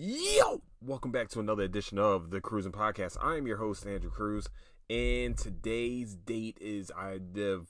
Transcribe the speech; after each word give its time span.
Yo! 0.00 0.62
Welcome 0.80 1.10
back 1.10 1.28
to 1.30 1.40
another 1.40 1.64
edition 1.64 1.98
of 1.98 2.30
the 2.30 2.40
Cruising 2.40 2.70
Podcast. 2.70 3.16
I 3.20 3.34
am 3.34 3.48
your 3.48 3.56
host, 3.56 3.84
Andrew 3.84 4.12
Crews, 4.12 4.46
and 4.88 5.36
today's 5.36 6.14
date 6.14 6.56
is 6.60 6.92
I 6.96 7.18
the 7.18 7.66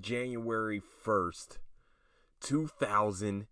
January 0.00 0.82
1st, 1.06 1.58
2021. 2.40 3.46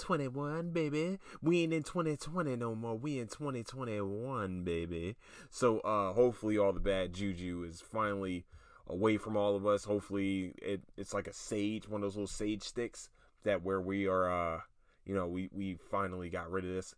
21, 0.00 0.70
baby. 0.70 1.18
We 1.42 1.64
ain't 1.64 1.74
in 1.74 1.82
2020 1.82 2.56
no 2.56 2.74
more. 2.74 2.96
We 2.96 3.18
in 3.18 3.28
2021, 3.28 4.64
baby. 4.64 5.16
So 5.50 5.80
uh 5.80 6.14
hopefully 6.14 6.56
all 6.56 6.72
the 6.72 6.80
bad 6.80 7.12
juju 7.12 7.66
is 7.68 7.82
finally 7.82 8.46
away 8.86 9.18
from 9.18 9.36
all 9.36 9.54
of 9.56 9.66
us. 9.66 9.84
Hopefully 9.84 10.54
it, 10.62 10.80
it's 10.96 11.12
like 11.12 11.26
a 11.26 11.34
sage, 11.34 11.86
one 11.86 12.00
of 12.00 12.06
those 12.06 12.16
little 12.16 12.26
sage 12.26 12.62
sticks 12.62 13.10
that 13.44 13.62
where 13.62 13.82
we 13.82 14.06
are 14.06 14.30
uh 14.32 14.60
you 15.04 15.14
know, 15.14 15.26
we 15.26 15.48
we 15.52 15.78
finally 15.90 16.30
got 16.30 16.50
rid 16.50 16.64
of 16.64 16.70
this 16.70 16.94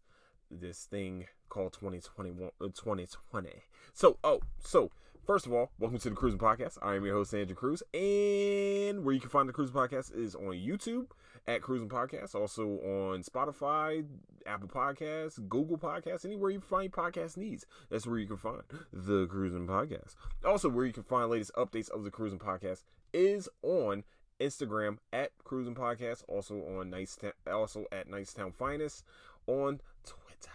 this 0.51 0.85
thing 0.85 1.27
called 1.49 1.73
2021 1.73 2.51
2020. 2.61 3.49
Uh, 3.49 3.53
so, 3.93 4.19
oh, 4.23 4.41
so 4.59 4.91
first 5.27 5.47
of 5.47 5.53
all, 5.53 5.71
welcome 5.79 5.99
to 5.99 6.11
the 6.11 6.17
Cruising 6.17 6.39
Podcast. 6.39 6.79
I 6.83 6.97
am 6.97 7.05
your 7.05 7.15
host 7.15 7.35
Andrew 7.35 7.57
Crews, 7.57 7.83
and 7.93 9.05
where 9.05 9.15
you 9.15 9.21
can 9.21 9.31
find 9.31 9.49
the 9.49 9.53
Cruising 9.53 9.75
Podcast 9.75 10.15
is 10.15 10.35
on 10.35 10.53
YouTube 10.53 11.07
at 11.47 11.63
Cruising 11.63 11.89
Podcast, 11.89 12.35
also 12.35 12.65
on 12.65 13.23
Spotify, 13.23 14.05
Apple 14.47 14.69
Podcasts, 14.69 15.41
Google 15.49 15.79
Podcasts, 15.79 16.25
anywhere 16.25 16.51
you 16.51 16.61
find 16.61 16.93
podcast 16.93 17.37
needs. 17.37 17.67
That's 17.91 18.07
where 18.07 18.19
you 18.19 18.27
can 18.27 18.37
find 18.37 18.63
the 18.93 19.27
Cruising 19.27 19.67
Podcast. 19.67 20.15
Also, 20.45 20.69
where 20.69 20.87
you 20.87 20.93
can 20.93 21.03
find 21.03 21.31
latest 21.31 21.53
updates 21.55 21.91
of 21.91 22.05
the 22.05 22.11
Cruising 22.11 22.39
Podcast 22.39 22.83
is 23.13 23.49
on 23.63 24.05
Instagram 24.41 24.99
at 25.13 25.31
Cruising 25.45 25.75
Podcast, 25.75 26.23
also 26.29 26.57
on 26.79 26.91
Nice, 26.91 27.19
also 27.51 27.87
at 27.93 28.09
Nicetown 28.09 28.55
Finest 28.55 29.05
on 29.47 29.81
Twitter. 30.05 30.51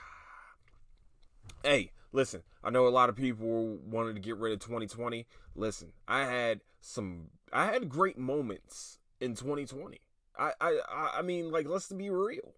Hey, 1.63 1.91
listen, 2.11 2.43
I 2.63 2.69
know 2.69 2.87
a 2.87 2.89
lot 2.89 3.09
of 3.09 3.15
people 3.15 3.77
wanted 3.85 4.13
to 4.15 4.21
get 4.21 4.37
rid 4.37 4.53
of 4.53 4.59
2020. 4.59 5.25
Listen, 5.55 5.91
I 6.07 6.25
had 6.25 6.61
some, 6.81 7.27
I 7.51 7.65
had 7.65 7.89
great 7.89 8.17
moments 8.17 8.99
in 9.19 9.35
2020. 9.35 9.99
I, 10.37 10.53
I, 10.61 10.79
I 11.17 11.21
mean, 11.21 11.51
like, 11.51 11.67
let's 11.67 11.91
be 11.91 12.09
real. 12.09 12.53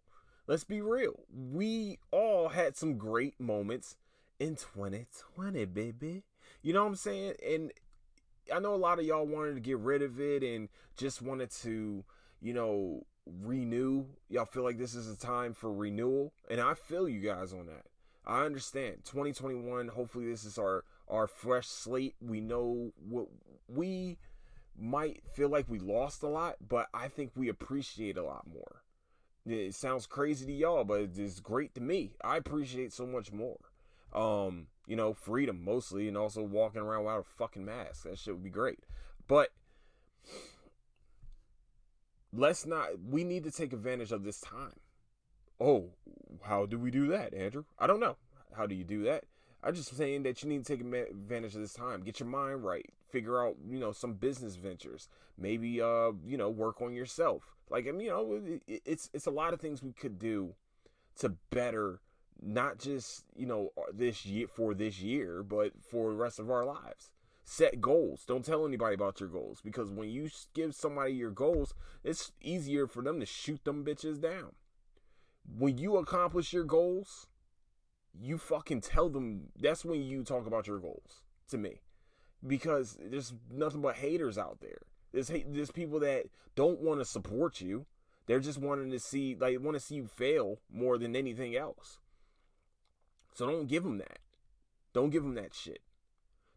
Let's 0.48 0.64
be 0.64 0.82
real. 0.82 1.20
We 1.34 2.00
all 2.12 2.50
had 2.50 2.76
some 2.76 2.98
great 2.98 3.40
moments 3.40 3.95
in 4.40 4.56
2020, 4.56 5.66
baby. 5.66 6.23
You 6.62 6.73
know 6.73 6.84
what 6.84 6.90
I'm 6.90 6.95
saying? 6.95 7.36
And 7.48 7.72
I 8.54 8.60
know 8.60 8.74
a 8.74 8.76
lot 8.76 9.00
of 9.00 9.06
y'all 9.06 9.26
wanted 9.26 9.56
to 9.56 9.62
get 9.62 9.78
rid 9.80 10.02
of 10.02 10.20
it 10.20 10.44
and 10.44 10.70
just 10.98 11.22
wanted 11.22 11.52
to, 11.62 12.04
you 12.42 12.54
know, 12.54 13.06
renew. 13.26 14.06
Y'all 14.30 14.46
feel 14.46 14.64
like 14.64 14.78
this 14.78 14.96
is 14.96 15.10
a 15.10 15.18
time 15.18 15.54
for 15.54 15.72
renewal, 15.72 16.34
and 16.50 16.60
I 16.60 16.74
feel 16.74 17.08
you 17.08 17.22
guys 17.22 17.54
on 17.54 17.68
that. 17.68 17.86
I 18.26 18.46
understand. 18.46 19.04
2021. 19.06 19.90
Hopefully, 19.90 20.30
this 20.30 20.46
is 20.46 20.58
our 20.58 20.84
our 21.08 21.28
fresh 21.28 21.68
slate. 21.68 22.16
We 22.22 22.40
know 22.42 22.92
what 22.98 23.28
we 23.68 24.18
might 24.78 25.22
feel 25.36 25.50
like 25.50 25.70
we 25.70 25.80
lost 25.80 26.24
a 26.24 26.28
lot, 26.28 26.56
but 26.68 26.88
I 26.94 27.08
think 27.08 27.32
we 27.36 27.50
appreciate 27.50 28.18
a 28.18 28.24
lot 28.24 28.46
more. 28.52 28.84
It 29.46 29.74
sounds 29.74 30.06
crazy 30.06 30.46
to 30.46 30.54
y'all, 30.54 30.84
but 30.84 31.10
it's 31.18 31.40
great 31.40 31.74
to 31.76 31.82
me. 31.82 32.14
I 32.24 32.38
appreciate 32.38 32.94
so 32.94 33.06
much 33.06 33.32
more. 33.32 33.58
Um, 34.14 34.68
you 34.92 34.97
know, 34.97 35.14
freedom 35.14 35.64
mostly, 35.64 36.09
and 36.09 36.17
also 36.17 36.44
walking 36.44 36.81
around 36.81 37.06
without 37.06 37.22
a 37.22 37.23
fucking 37.23 37.64
mask. 37.64 38.03
That 38.03 38.20
shit 38.20 38.34
would 38.34 38.44
be 38.44 38.50
great. 38.50 38.80
But 39.25 39.52
let's 42.33 42.66
not. 42.66 42.89
We 43.09 43.23
need 43.23 43.45
to 43.45 43.52
take 43.52 43.72
advantage 43.72 44.11
of 44.11 44.25
this 44.25 44.42
time. 44.42 44.81
Oh, 45.61 45.92
how 46.42 46.66
do 46.66 46.78
we 46.78 46.92
do 46.92 47.08
that, 47.08 47.33
Andrew? 47.33 47.64
I 47.80 47.88
don't 47.88 48.02
know. 48.02 48.17
How 48.53 48.67
do 48.67 48.75
you 48.75 48.83
do 48.83 49.03
that? 49.06 49.23
I'm 49.64 49.75
just 49.75 49.95
saying 49.95 50.23
that 50.23 50.44
you 50.44 50.50
need 50.50 50.66
to 50.66 50.75
take 50.75 50.81
advantage 50.81 51.55
of 51.55 51.61
this 51.61 51.72
time. 51.72 52.02
Get 52.02 52.20
your 52.20 52.28
mind 52.28 52.66
right. 52.66 52.89
Figure 53.08 53.42
out, 53.42 53.55
you 53.66 53.80
know, 53.80 53.93
some 53.93 54.16
business 54.16 54.58
ventures. 54.58 55.08
Maybe, 55.37 55.82
uh, 55.82 56.11
you 56.26 56.36
know, 56.36 56.49
work 56.49 56.82
on 56.82 56.93
yourself. 56.93 57.55
Like, 57.70 57.87
I 57.87 57.92
mean, 57.92 58.08
you 58.08 58.10
know, 58.10 58.60
it's 58.67 59.10
it's 59.14 59.26
a 59.26 59.32
lot 59.32 59.54
of 59.54 59.61
things 59.61 59.82
we 59.82 59.93
could 59.93 60.20
do 60.20 60.54
to 61.20 61.30
better 61.49 62.02
not 62.42 62.80
just 62.80 63.23
you 63.36 63.45
know 63.45 63.69
this 63.93 64.25
year 64.25 64.47
for 64.47 64.73
this 64.73 64.99
year 64.99 65.43
but 65.43 65.71
for 65.89 66.11
the 66.11 66.17
rest 66.17 66.39
of 66.39 66.49
our 66.49 66.65
lives. 66.65 67.11
Set 67.43 67.81
goals. 67.81 68.23
Don't 68.25 68.45
tell 68.45 68.65
anybody 68.65 68.93
about 68.93 69.19
your 69.19 69.27
goals 69.27 69.61
because 69.61 69.92
when 69.92 70.09
you 70.09 70.30
give 70.53 70.73
somebody 70.73 71.14
your 71.14 71.31
goals 71.31 71.73
it's 72.03 72.31
easier 72.42 72.87
for 72.87 73.03
them 73.03 73.19
to 73.19 73.25
shoot 73.25 73.64
them 73.64 73.83
bitches 73.83 74.21
down. 74.21 74.53
When 75.58 75.77
you 75.77 75.97
accomplish 75.97 76.53
your 76.53 76.64
goals 76.64 77.27
you 78.19 78.37
fucking 78.37 78.81
tell 78.81 79.09
them 79.09 79.48
that's 79.59 79.86
when 79.86 80.02
you 80.02 80.23
talk 80.23 80.45
about 80.45 80.67
your 80.67 80.80
goals 80.80 81.23
to 81.49 81.58
me. 81.58 81.81
Because 82.45 82.98
there's 82.99 83.33
nothing 83.52 83.81
but 83.81 83.95
haters 83.95 84.37
out 84.37 84.59
there. 84.61 84.80
There's 85.13 85.31
there's 85.48 85.71
people 85.71 85.99
that 85.99 86.25
don't 86.55 86.80
want 86.80 86.99
to 86.99 87.05
support 87.05 87.61
you. 87.61 87.86
They're 88.25 88.39
just 88.39 88.59
wanting 88.59 88.92
to 88.92 88.99
see 88.99 89.36
like 89.39 89.59
want 89.59 89.75
to 89.75 89.80
see 89.80 89.95
you 89.95 90.08
fail 90.08 90.59
more 90.71 90.98
than 90.98 91.15
anything 91.15 91.55
else 91.55 91.99
so 93.33 93.45
don't 93.45 93.67
give 93.67 93.83
them 93.83 93.97
that. 93.99 94.19
Don't 94.93 95.09
give 95.09 95.23
them 95.23 95.36
that 95.36 95.53
shit. 95.53 95.81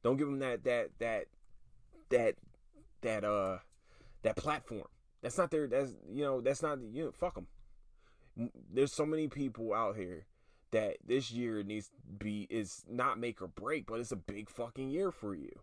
Don't 0.02 0.16
give 0.16 0.26
them 0.26 0.40
that 0.40 0.64
that 0.64 0.90
that 0.98 1.26
that 2.10 2.34
that 3.02 3.24
uh 3.24 3.58
that 4.22 4.36
platform. 4.36 4.88
That's 5.22 5.38
not 5.38 5.50
their. 5.50 5.66
That's 5.66 5.92
you 6.12 6.24
know. 6.24 6.40
That's 6.40 6.62
not 6.62 6.78
you 6.92 7.06
know. 7.06 7.12
Fuck 7.12 7.34
them. 7.34 7.46
There's 8.72 8.92
so 8.92 9.06
many 9.06 9.28
people 9.28 9.72
out 9.72 9.96
here 9.96 10.26
that 10.72 10.96
this 11.06 11.30
year 11.30 11.62
needs 11.62 11.88
to 11.88 11.94
be 12.18 12.46
is 12.50 12.84
not 12.90 13.18
make 13.18 13.40
or 13.40 13.46
break, 13.46 13.86
but 13.86 14.00
it's 14.00 14.12
a 14.12 14.16
big 14.16 14.50
fucking 14.50 14.90
year 14.90 15.10
for 15.12 15.34
you. 15.34 15.60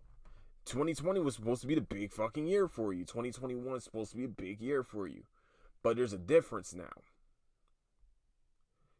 2020 0.65 1.19
was 1.19 1.35
supposed 1.35 1.61
to 1.61 1.67
be 1.67 1.75
the 1.75 1.81
big 1.81 2.13
fucking 2.13 2.47
year 2.47 2.67
for 2.67 2.93
you. 2.93 3.03
2021 3.03 3.75
is 3.75 3.83
supposed 3.83 4.11
to 4.11 4.17
be 4.17 4.23
a 4.23 4.29
big 4.29 4.61
year 4.61 4.83
for 4.83 5.07
you. 5.07 5.23
But 5.83 5.97
there's 5.97 6.13
a 6.13 6.17
difference 6.17 6.73
now. 6.73 7.01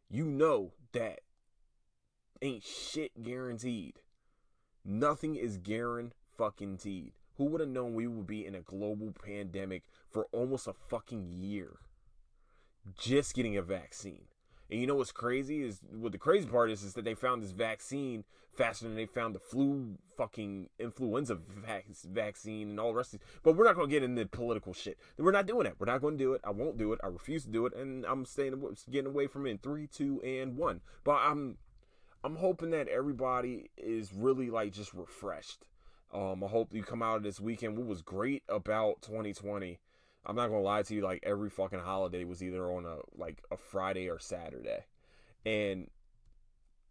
You 0.10 0.26
know 0.26 0.74
that 0.92 1.22
ain't 2.42 2.64
shit 2.64 3.24
guaranteed. 3.24 4.00
Nothing 4.84 5.36
is 5.36 5.58
guaranteed. 5.58 7.14
Who 7.38 7.46
would 7.46 7.62
have 7.62 7.70
known 7.70 7.94
we 7.94 8.08
would 8.08 8.28
be 8.28 8.46
in 8.46 8.56
a 8.56 8.62
global 8.62 9.14
pandemic 9.26 9.84
for 10.10 10.28
almost 10.32 10.68
a 10.68 10.74
fucking 10.74 11.32
year? 11.32 11.78
Just 12.98 13.36
getting 13.36 13.58
a 13.58 13.62
vaccine. 13.62 14.26
And 14.70 14.80
you 14.80 14.88
know 14.88 14.96
what's 14.96 15.12
crazy 15.12 15.62
is 15.62 15.82
what 15.92 16.14
the 16.14 16.18
crazy 16.18 16.48
part 16.48 16.72
is 16.72 16.82
is 16.82 16.94
that 16.94 17.04
they 17.04 17.14
found 17.14 17.44
this 17.44 17.52
vaccine 17.52 18.24
faster 18.56 18.86
than 18.86 18.96
they 18.96 19.06
found 19.06 19.36
the 19.36 19.40
flu 19.40 19.98
fucking 20.18 20.70
influenza 20.80 21.36
vac- 21.36 21.86
vaccine 22.06 22.70
and 22.70 22.80
all 22.80 22.90
the 22.90 22.98
rest 22.98 23.14
of 23.14 23.22
it. 23.22 23.28
But 23.44 23.56
we're 23.56 23.66
not 23.66 23.76
going 23.76 23.90
to 23.90 23.94
get 23.94 24.04
into 24.04 24.26
political 24.26 24.74
shit. 24.74 24.98
We're 25.18 25.32
not 25.32 25.46
doing 25.46 25.68
it. 25.68 25.76
We're 25.78 25.88
not 25.88 26.02
going 26.02 26.18
to 26.18 26.24
do 26.24 26.34
it. 26.34 26.42
I 26.44 26.52
won't 26.52 26.78
do 26.78 26.94
it. 26.94 27.00
I 27.04 27.08
refuse 27.08 27.44
to 27.46 27.52
do 27.52 27.66
it. 27.66 27.76
And 27.76 28.06
I'm 28.06 28.26
staying 28.26 28.62
getting 28.90 29.12
away 29.12 29.28
from 29.28 29.46
it 29.46 29.52
in 29.52 29.58
three, 29.58 29.88
two, 29.88 30.22
and 30.22 30.58
one. 30.58 30.82
But 31.04 31.18
I'm 31.18 31.58
I'm 32.24 32.36
hoping 32.36 32.72
that 32.72 32.88
everybody 32.88 33.72
is 33.78 34.14
really 34.14 34.50
like 34.50 34.74
just 34.74 34.94
refreshed. 34.94 35.66
Um, 36.14 36.44
I 36.44 36.48
hope 36.48 36.74
you 36.74 36.84
come 36.84 37.02
out 37.02 37.18
of 37.18 37.24
this 37.24 37.40
weekend. 37.40 37.78
What 37.78 37.88
was 37.88 38.02
great 38.02 38.44
about 38.50 39.02
2020, 39.02 39.80
I'm 40.26 40.36
not 40.36 40.50
gonna 40.50 40.62
lie 40.62 40.84
to 40.84 40.94
you, 40.94 41.02
like 41.02 41.24
every 41.24 41.50
fucking 41.50 41.80
holiday 41.80 42.24
was 42.26 42.44
either 42.44 42.72
on 42.72 42.86
a 42.86 42.98
like 43.18 43.42
a 43.50 43.58
Friday 43.58 44.10
or 44.10 44.20
Saturday. 44.20 44.86
And 45.46 45.90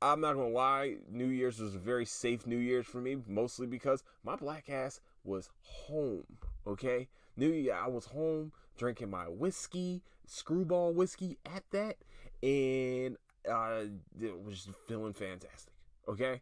I'm 0.03 0.21
not 0.21 0.35
gonna 0.35 0.49
lie, 0.49 0.97
New 1.09 1.29
Year's 1.29 1.61
was 1.61 1.75
a 1.75 1.79
very 1.79 2.07
safe 2.07 2.47
New 2.47 2.59
Year's 2.59 2.87
for 2.87 2.99
me, 3.01 3.19
mostly 3.29 3.67
because 3.67 4.03
my 4.25 4.35
black 4.35 4.69
ass 4.69 5.01
was 5.23 5.51
home. 5.61 6.39
Okay? 6.67 7.09
New 7.37 7.51
Year 7.51 7.75
I 7.75 7.87
was 7.89 8.07
home 8.07 8.53
drinking 8.77 9.11
my 9.11 9.29
whiskey, 9.29 10.03
Skrewball 10.27 10.95
whiskey 10.95 11.39
at 11.45 11.63
that, 11.71 11.99
and 12.43 13.17
uh, 13.49 13.85
it 14.21 14.45
was 14.45 14.69
feeling 14.87 15.13
fantastic. 15.13 15.73
Okay, 16.09 16.41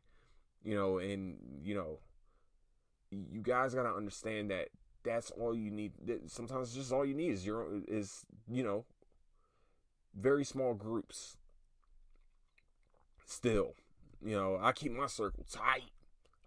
you 0.65 0.75
know, 0.75 0.99
and 0.99 1.39
you 1.63 1.75
know, 1.75 1.99
you 3.11 3.41
guys 3.43 3.75
gotta 3.75 3.95
understand 3.95 4.51
that 4.51 4.69
that's 5.05 5.31
all 5.33 5.55
you 5.55 5.71
need. 5.71 5.93
Sometimes 6.27 6.75
just 6.75 6.93
all 6.93 7.05
you 7.05 7.15
need 7.15 7.33
is 7.33 7.47
your 7.47 7.67
is 7.87 8.25
you 8.51 8.63
know, 8.63 8.85
very 10.15 10.45
small 10.45 10.75
groups. 10.75 11.37
Still, 13.27 13.75
you 14.25 14.35
know, 14.35 14.59
I 14.61 14.73
keep 14.73 14.93
my 14.93 15.07
circle 15.07 15.45
tight. 15.51 15.91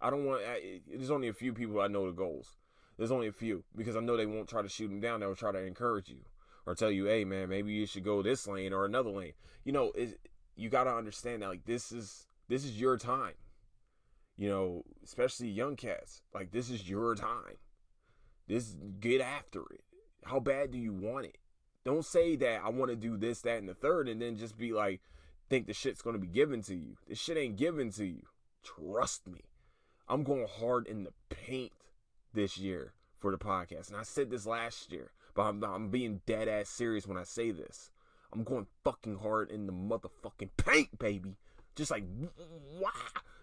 I 0.00 0.10
don't 0.10 0.24
want. 0.24 0.42
I, 0.42 0.80
there's 0.88 1.10
only 1.10 1.28
a 1.28 1.32
few 1.32 1.52
people 1.52 1.80
I 1.80 1.86
know 1.86 2.06
the 2.06 2.12
goals. 2.12 2.56
There's 2.98 3.12
only 3.12 3.28
a 3.28 3.32
few 3.32 3.64
because 3.76 3.96
I 3.96 4.00
know 4.00 4.16
they 4.16 4.26
won't 4.26 4.48
try 4.48 4.62
to 4.62 4.68
shoot 4.68 4.88
them 4.88 5.00
down. 5.00 5.20
They'll 5.20 5.34
try 5.34 5.52
to 5.52 5.64
encourage 5.64 6.08
you 6.08 6.20
or 6.66 6.74
tell 6.74 6.90
you, 6.90 7.06
"Hey, 7.06 7.24
man, 7.24 7.48
maybe 7.48 7.72
you 7.72 7.86
should 7.86 8.04
go 8.04 8.22
this 8.22 8.46
lane 8.46 8.72
or 8.72 8.84
another 8.84 9.10
lane." 9.10 9.32
You 9.64 9.72
know, 9.72 9.92
it, 9.92 10.18
you 10.56 10.68
got 10.68 10.84
to 10.84 10.94
understand 10.94 11.42
that 11.42 11.48
like 11.48 11.64
this 11.64 11.92
is 11.92 12.26
this 12.48 12.64
is 12.64 12.80
your 12.80 12.96
time. 12.96 13.34
You 14.36 14.48
know, 14.48 14.82
especially 15.04 15.48
young 15.48 15.76
cats. 15.76 16.22
Like 16.34 16.50
this 16.50 16.70
is 16.70 16.88
your 16.88 17.14
time. 17.14 17.58
This 18.48 18.76
get 19.00 19.20
after 19.20 19.60
it. 19.70 19.84
How 20.24 20.40
bad 20.40 20.70
do 20.70 20.78
you 20.78 20.92
want 20.92 21.26
it? 21.26 21.38
Don't 21.84 22.04
say 22.04 22.36
that 22.36 22.62
I 22.64 22.68
want 22.68 22.90
to 22.90 22.96
do 22.96 23.16
this, 23.16 23.40
that, 23.42 23.58
and 23.58 23.68
the 23.68 23.74
third, 23.74 24.08
and 24.08 24.22
then 24.22 24.36
just 24.36 24.56
be 24.56 24.72
like, 24.72 25.00
think 25.48 25.66
the 25.66 25.74
shit's 25.74 26.02
gonna 26.02 26.18
be 26.18 26.28
given 26.28 26.62
to 26.62 26.74
you. 26.74 26.96
This 27.08 27.18
shit 27.18 27.36
ain't 27.36 27.56
given 27.56 27.90
to 27.92 28.04
you. 28.04 28.22
Trust 28.62 29.26
me. 29.26 29.40
I'm 30.08 30.22
going 30.22 30.46
hard 30.60 30.86
in 30.86 31.04
the 31.04 31.12
paint 31.28 31.72
this 32.32 32.58
year 32.58 32.92
for 33.18 33.30
the 33.30 33.38
podcast. 33.38 33.88
And 33.88 33.96
I 33.96 34.02
said 34.02 34.30
this 34.30 34.46
last 34.46 34.92
year, 34.92 35.12
but 35.34 35.42
I'm, 35.42 35.62
I'm 35.64 35.88
being 35.88 36.20
dead 36.26 36.48
ass 36.48 36.68
serious 36.68 37.06
when 37.06 37.16
I 37.16 37.24
say 37.24 37.50
this. 37.50 37.90
I'm 38.32 38.44
going 38.44 38.66
fucking 38.84 39.18
hard 39.18 39.50
in 39.50 39.66
the 39.66 39.72
motherfucking 39.72 40.50
paint, 40.56 40.98
baby. 40.98 41.36
Just 41.76 41.90
like, 41.90 42.04
wow. 42.78 42.90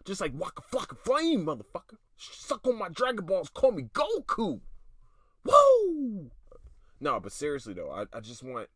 Just 0.05 0.21
like 0.21 0.31
Waka 0.35 0.61
Flocka 0.61 0.97
Flame, 0.97 1.45
motherfucker. 1.45 1.97
Suck 2.17 2.65
on 2.65 2.77
my 2.77 2.89
Dragon 2.89 3.25
Balls, 3.25 3.49
call 3.49 3.71
me 3.71 3.83
Goku. 3.93 4.61
Woo! 5.43 6.31
No, 6.99 7.19
but 7.19 7.31
seriously 7.31 7.73
though, 7.73 7.91
I, 7.91 8.05
I 8.15 8.19
just 8.19 8.43
want. 8.43 8.69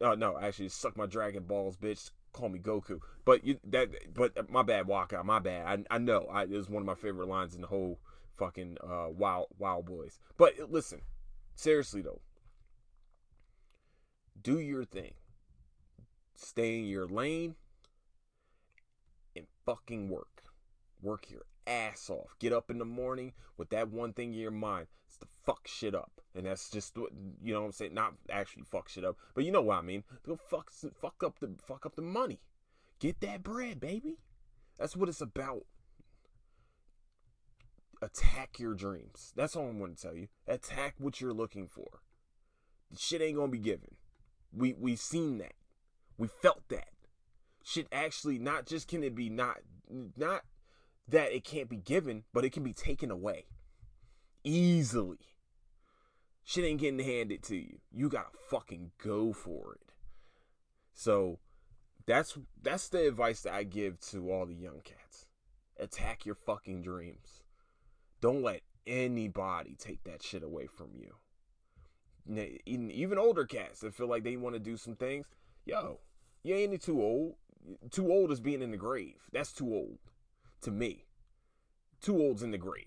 No, 0.00 0.14
no, 0.14 0.38
actually, 0.38 0.68
suck 0.68 0.96
my 0.96 1.06
Dragon 1.06 1.44
Balls, 1.44 1.76
bitch. 1.76 2.10
Call 2.32 2.48
me 2.50 2.58
Goku. 2.58 3.00
But 3.24 3.44
you 3.44 3.58
that, 3.68 3.88
but 4.14 4.50
my 4.50 4.62
bad, 4.62 4.86
Waka. 4.86 5.24
My 5.24 5.38
bad. 5.38 5.86
I, 5.90 5.94
I 5.94 5.98
know. 5.98 6.26
I, 6.30 6.42
it 6.42 6.50
was 6.50 6.68
one 6.68 6.82
of 6.82 6.86
my 6.86 6.94
favorite 6.94 7.28
lines 7.28 7.54
in 7.54 7.62
the 7.62 7.66
whole 7.66 7.98
fucking 8.36 8.76
uh, 8.82 9.08
Wild 9.10 9.46
Wild 9.58 9.86
Boys. 9.86 10.20
But 10.36 10.54
listen, 10.68 11.00
seriously 11.54 12.02
though, 12.02 12.20
do 14.40 14.58
your 14.58 14.84
thing. 14.84 15.14
Stay 16.34 16.78
in 16.78 16.86
your 16.86 17.08
lane 17.08 17.56
and 19.34 19.46
fucking 19.64 20.08
work. 20.08 20.44
Work 21.02 21.30
your 21.30 21.42
ass 21.66 22.10
off. 22.10 22.36
Get 22.38 22.52
up 22.52 22.70
in 22.70 22.78
the 22.78 22.84
morning 22.84 23.32
with 23.56 23.70
that 23.70 23.90
one 23.90 24.12
thing 24.12 24.32
in 24.32 24.40
your 24.40 24.50
mind. 24.50 24.86
It's 25.06 25.16
to 25.18 25.26
fuck 25.44 25.66
shit 25.66 25.94
up. 25.94 26.20
And 26.34 26.46
that's 26.46 26.70
just 26.70 26.96
what 26.98 27.10
you 27.42 27.54
know 27.54 27.60
what 27.60 27.66
I'm 27.66 27.72
saying. 27.72 27.94
Not 27.94 28.14
actually 28.30 28.64
fuck 28.64 28.88
shit 28.88 29.04
up, 29.04 29.16
but 29.34 29.44
you 29.44 29.52
know 29.52 29.62
what 29.62 29.78
I 29.78 29.82
mean. 29.82 30.04
Go 30.24 30.36
fuck 30.36 30.70
fuck 31.00 31.22
up 31.24 31.38
the 31.40 31.54
fuck 31.66 31.86
up 31.86 31.96
the 31.96 32.02
money. 32.02 32.40
Get 32.98 33.20
that 33.20 33.42
bread, 33.42 33.80
baby. 33.80 34.18
That's 34.78 34.96
what 34.96 35.08
it's 35.08 35.20
about. 35.20 35.64
Attack 38.02 38.58
your 38.58 38.74
dreams. 38.74 39.32
That's 39.34 39.56
all 39.56 39.68
I'm 39.68 39.94
to 39.94 40.00
tell 40.00 40.14
you. 40.14 40.28
Attack 40.46 40.96
what 40.98 41.20
you're 41.20 41.32
looking 41.32 41.66
for. 41.66 42.02
The 42.90 42.98
shit 42.98 43.22
ain't 43.22 43.36
gonna 43.36 43.50
be 43.50 43.58
given. 43.58 43.96
We 44.56 44.74
we 44.74 44.96
seen 44.96 45.38
that. 45.38 45.54
We 46.18 46.28
felt 46.28 46.68
that. 46.68 46.88
Shit 47.62 47.88
actually 47.92 48.38
not 48.38 48.66
just 48.66 48.88
can 48.88 49.04
it 49.04 49.14
be 49.14 49.28
not 49.28 49.58
not 50.16 50.42
that 51.08 51.32
it 51.32 51.44
can't 51.44 51.68
be 51.68 51.76
given, 51.76 52.24
but 52.32 52.44
it 52.44 52.50
can 52.50 52.62
be 52.62 52.72
taken 52.72 53.10
away 53.10 53.46
easily. 54.42 55.18
Shit 56.44 56.64
ain't 56.64 56.80
getting 56.80 57.00
handed 57.00 57.42
to 57.44 57.56
you. 57.56 57.78
You 57.92 58.08
gotta 58.08 58.30
fucking 58.50 58.92
go 59.02 59.32
for 59.32 59.74
it. 59.74 59.92
So 60.92 61.40
that's 62.06 62.38
that's 62.62 62.88
the 62.88 63.08
advice 63.08 63.42
that 63.42 63.54
I 63.54 63.64
give 63.64 64.00
to 64.12 64.30
all 64.30 64.46
the 64.46 64.54
young 64.54 64.80
cats. 64.84 65.26
Attack 65.78 66.24
your 66.24 66.36
fucking 66.36 66.82
dreams. 66.82 67.42
Don't 68.20 68.42
let 68.42 68.62
anybody 68.86 69.76
take 69.78 70.04
that 70.04 70.22
shit 70.22 70.42
away 70.42 70.66
from 70.66 70.90
you. 70.94 71.16
Even 72.28 73.18
older 73.18 73.44
cats 73.44 73.80
that 73.80 73.94
feel 73.94 74.08
like 74.08 74.24
they 74.24 74.36
want 74.36 74.54
to 74.54 74.60
do 74.60 74.76
some 74.76 74.96
things, 74.96 75.26
yo, 75.64 76.00
you 76.42 76.54
ain't 76.54 76.82
too 76.82 77.00
old. 77.00 77.34
Too 77.90 78.12
old 78.12 78.30
is 78.30 78.40
being 78.40 78.62
in 78.62 78.70
the 78.70 78.76
grave. 78.76 79.28
That's 79.32 79.52
too 79.52 79.74
old 79.74 79.98
to 80.62 80.70
me. 80.70 81.04
Too 82.00 82.20
old's 82.20 82.42
in 82.42 82.50
the 82.50 82.58
grave. 82.58 82.84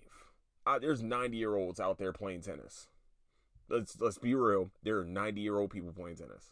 Uh, 0.66 0.78
there's 0.78 1.02
90 1.02 1.36
year 1.36 1.56
olds 1.56 1.80
out 1.80 1.98
there 1.98 2.12
playing 2.12 2.42
tennis. 2.42 2.88
Let's 3.68 4.00
let's 4.00 4.18
be 4.18 4.34
real. 4.34 4.70
There 4.82 4.98
are 4.98 5.04
90 5.04 5.40
year 5.40 5.58
old 5.58 5.70
people 5.70 5.92
playing 5.92 6.16
tennis. 6.16 6.50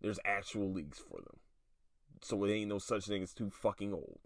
There's 0.00 0.18
actual 0.24 0.70
leagues 0.70 0.98
for 0.98 1.18
them. 1.18 1.38
So 2.22 2.44
it 2.44 2.52
ain't 2.52 2.68
no 2.68 2.78
such 2.78 3.06
thing 3.06 3.22
as 3.22 3.32
too 3.32 3.50
fucking 3.50 3.92
old. 3.92 4.20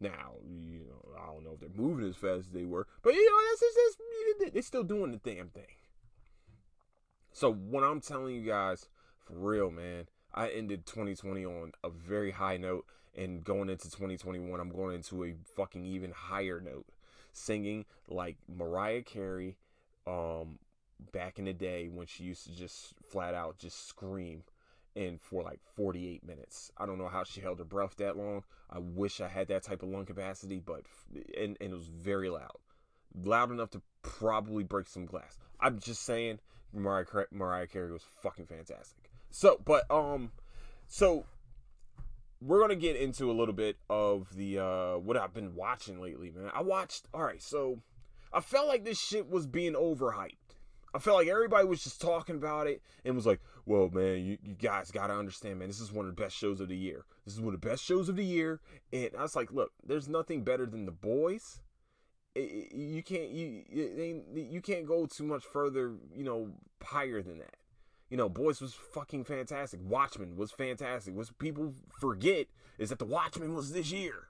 Now, 0.00 0.36
you 0.42 0.86
know, 0.86 1.14
I 1.20 1.26
don't 1.26 1.44
know 1.44 1.52
if 1.54 1.60
they're 1.60 1.68
moving 1.74 2.08
as 2.08 2.16
fast 2.16 2.46
as 2.46 2.50
they 2.52 2.64
were, 2.64 2.86
but 3.02 3.12
you 3.12 3.30
know, 3.30 3.36
that's, 3.50 3.60
that's, 3.60 4.40
that's 4.40 4.52
they're 4.54 4.62
still 4.62 4.82
doing 4.82 5.10
the 5.10 5.18
damn 5.18 5.48
thing. 5.48 5.66
So 7.32 7.52
what 7.52 7.84
I'm 7.84 8.00
telling 8.00 8.34
you 8.34 8.42
guys, 8.42 8.88
for 9.24 9.34
real, 9.34 9.70
man, 9.70 10.06
I 10.34 10.48
ended 10.48 10.86
2020 10.86 11.44
on 11.44 11.72
a 11.84 11.90
very 11.90 12.30
high 12.30 12.56
note 12.56 12.86
and 13.16 13.42
going 13.42 13.68
into 13.68 13.90
2021 13.90 14.60
i'm 14.60 14.70
going 14.70 14.94
into 14.94 15.24
a 15.24 15.34
fucking 15.56 15.84
even 15.84 16.12
higher 16.12 16.60
note. 16.60 16.86
Singing 17.32 17.84
like 18.08 18.36
mariah 18.48 19.02
carey 19.02 19.56
um 20.06 20.58
back 21.12 21.38
in 21.38 21.44
the 21.46 21.52
day 21.52 21.88
when 21.88 22.06
she 22.06 22.24
used 22.24 22.44
to 22.44 22.54
just 22.54 22.94
flat 23.02 23.34
out 23.34 23.58
just 23.58 23.86
scream 23.86 24.42
and 24.96 25.20
for 25.20 25.42
like 25.42 25.60
48 25.76 26.26
minutes. 26.26 26.72
I 26.76 26.86
don't 26.86 26.98
know 26.98 27.08
how 27.08 27.24
she 27.24 27.40
held 27.40 27.58
her 27.58 27.64
breath 27.64 27.96
that 27.96 28.16
long. 28.16 28.42
I 28.68 28.78
wish 28.78 29.20
i 29.20 29.28
had 29.28 29.48
that 29.48 29.62
type 29.62 29.82
of 29.82 29.88
lung 29.88 30.06
capacity 30.06 30.60
but 30.64 30.82
and, 31.36 31.56
and 31.60 31.72
it 31.72 31.76
was 31.76 31.86
very 31.86 32.28
loud. 32.28 32.58
Loud 33.24 33.50
enough 33.50 33.70
to 33.70 33.82
probably 34.02 34.62
break 34.62 34.88
some 34.88 35.06
glass. 35.06 35.38
I'm 35.60 35.78
just 35.78 36.02
saying 36.02 36.38
mariah, 36.72 37.04
mariah 37.30 37.66
carey 37.66 37.90
was 37.90 38.04
fucking 38.22 38.46
fantastic 38.46 39.10
so 39.30 39.60
but 39.64 39.90
um 39.90 40.30
so 40.88 41.24
we're 42.40 42.60
gonna 42.60 42.74
get 42.74 42.96
into 42.96 43.30
a 43.30 43.34
little 43.34 43.54
bit 43.54 43.76
of 43.88 44.34
the 44.34 44.58
uh 44.58 44.98
what 44.98 45.16
I've 45.16 45.34
been 45.34 45.54
watching 45.54 46.00
lately, 46.00 46.30
man. 46.30 46.50
I 46.54 46.62
watched 46.62 47.06
all 47.12 47.22
right, 47.22 47.42
so 47.42 47.80
I 48.32 48.40
felt 48.40 48.68
like 48.68 48.84
this 48.84 48.98
shit 48.98 49.28
was 49.28 49.46
being 49.46 49.74
overhyped. 49.74 50.36
I 50.92 50.98
felt 50.98 51.18
like 51.18 51.28
everybody 51.28 51.66
was 51.66 51.84
just 51.84 52.00
talking 52.00 52.34
about 52.36 52.66
it 52.66 52.82
and 53.04 53.14
was 53.14 53.26
like, 53.26 53.40
well, 53.64 53.90
man, 53.90 54.24
you, 54.24 54.38
you 54.42 54.54
guys 54.54 54.90
gotta 54.90 55.14
understand, 55.14 55.58
man, 55.58 55.68
this 55.68 55.80
is 55.80 55.92
one 55.92 56.06
of 56.06 56.16
the 56.16 56.20
best 56.20 56.36
shows 56.36 56.60
of 56.60 56.68
the 56.68 56.76
year. 56.76 57.04
This 57.24 57.34
is 57.34 57.40
one 57.40 57.54
of 57.54 57.60
the 57.60 57.68
best 57.68 57.84
shows 57.84 58.08
of 58.08 58.16
the 58.16 58.24
year. 58.24 58.60
And 58.92 59.10
I 59.16 59.22
was 59.22 59.36
like, 59.36 59.52
look, 59.52 59.72
there's 59.86 60.08
nothing 60.08 60.42
better 60.42 60.66
than 60.66 60.86
the 60.86 60.92
boys. 60.92 61.60
You 62.40 63.02
can't 63.02 63.30
you 63.30 63.64
you 64.34 64.60
can't 64.60 64.86
go 64.86 65.06
too 65.06 65.24
much 65.24 65.44
further, 65.44 65.94
you 66.14 66.24
know, 66.24 66.50
higher 66.82 67.22
than 67.22 67.38
that. 67.38 67.56
You 68.08 68.16
know, 68.16 68.28
Boys 68.28 68.60
was 68.60 68.74
fucking 68.74 69.24
fantastic. 69.24 69.80
Watchmen 69.82 70.36
was 70.36 70.50
fantastic. 70.50 71.14
What 71.14 71.36
people 71.38 71.74
forget 71.98 72.48
is 72.76 72.88
that 72.88 72.98
The 72.98 73.04
Watchmen 73.04 73.54
was 73.54 73.72
this 73.72 73.92
year. 73.92 74.28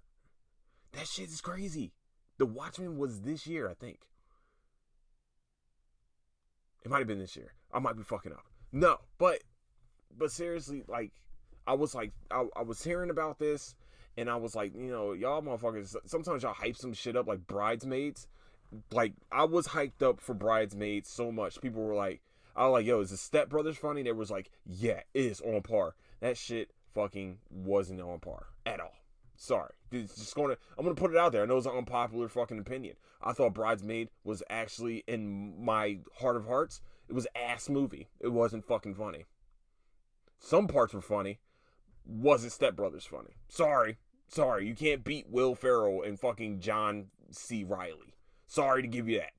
That 0.93 1.07
shit 1.07 1.29
is 1.29 1.41
crazy. 1.41 1.93
The 2.39 2.47
Watchmen 2.47 2.99
was 2.99 3.23
this 3.23 3.47
year, 3.47 3.69
I 3.69 3.75
think. 3.75 4.01
It 6.85 6.91
might 6.91 6.99
have 6.99 7.07
been 7.07 7.19
this 7.19 7.37
year. 7.37 7.55
I 7.73 7.79
might 7.79 7.97
be 7.97 8.03
fucking 8.03 8.33
up. 8.33 8.45
No, 8.73 8.99
but 9.19 9.41
but 10.17 10.31
seriously, 10.31 10.83
like 10.89 11.13
I 11.67 11.75
was 11.75 11.95
like 11.95 12.13
I, 12.31 12.47
I 12.57 12.63
was 12.63 12.83
hearing 12.83 13.11
about 13.11 13.39
this 13.39 13.75
and 14.17 14.29
I 14.29 14.37
was 14.37 14.55
like, 14.55 14.75
you 14.75 14.91
know, 14.91 15.13
y'all 15.13 15.43
motherfuckers 15.43 15.95
sometimes 16.07 16.43
y'all 16.43 16.55
hype 16.55 16.77
some 16.77 16.93
shit 16.93 17.17
up 17.17 17.27
like 17.27 17.47
bridesmaids. 17.47 18.27
Like 18.93 19.15
I 19.33 19.45
was 19.45 19.69
hyped 19.69 20.03
up 20.03 20.21
for 20.21 20.35
bridesmaids 20.35 21.09
so 21.09 21.33
much. 21.33 21.61
People 21.61 21.83
were 21.83 21.95
like, 21.95 22.21
I 22.57 22.67
was 22.67 22.73
like, 22.73 22.87
yo, 22.87 23.01
is 23.01 23.11
the 23.11 23.17
Step 23.17 23.49
Brothers 23.49 23.77
funny? 23.77 24.03
They 24.03 24.13
was 24.13 24.31
like, 24.31 24.51
yeah, 24.67 25.01
it 25.15 25.25
is 25.25 25.41
on 25.41 25.63
par. 25.63 25.95
That 26.21 26.37
shit 26.37 26.71
fucking 26.95 27.39
wasn't 27.51 28.01
on 28.01 28.21
par 28.21 28.47
at 28.67 28.81
all. 28.81 28.95
Sorry. 29.37 29.73
It's 29.91 30.17
just 30.17 30.35
gonna 30.35 30.57
I'm 30.77 30.85
gonna 30.85 30.95
put 30.95 31.13
it 31.13 31.17
out 31.17 31.33
there. 31.33 31.43
I 31.43 31.47
know 31.47 31.57
it's 31.57 31.67
an 31.67 31.77
unpopular 31.77 32.29
fucking 32.29 32.59
opinion. 32.59 32.97
I 33.23 33.33
thought 33.33 33.55
Bridesmaid 33.55 34.11
was 34.25 34.43
actually 34.51 35.05
in 35.07 35.65
my 35.65 35.99
heart 36.19 36.37
of 36.37 36.47
hearts, 36.47 36.81
it 37.09 37.15
was 37.15 37.27
ass 37.35 37.69
movie. 37.69 38.09
It 38.21 38.29
wasn't 38.29 38.65
fucking 38.65 38.95
funny. 38.95 39.25
Some 40.39 40.69
parts 40.69 40.95
were 40.95 41.01
funny. 41.01 41.39
Wasn't 42.07 42.53
Step 42.53 42.77
Brothers 42.77 43.05
funny. 43.05 43.37
Sorry. 43.49 43.99
Sorry. 44.29 44.67
You 44.67 44.75
can't 44.75 45.05
beat 45.05 45.29
Will 45.29 45.55
Ferrell 45.55 46.03
and 46.03 46.19
fucking 46.19 46.61
John 46.61 47.07
C. 47.31 47.65
Reilly. 47.65 48.15
Sorry 48.47 48.83
to 48.83 48.89
give 48.89 49.09
you 49.09 49.19
that 49.19 49.33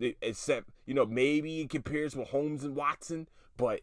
except 0.00 0.68
you 0.86 0.94
know 0.94 1.06
maybe 1.06 1.60
it 1.60 1.70
compares 1.70 2.16
with 2.16 2.28
Holmes 2.28 2.64
and 2.64 2.76
Watson, 2.76 3.28
but, 3.56 3.80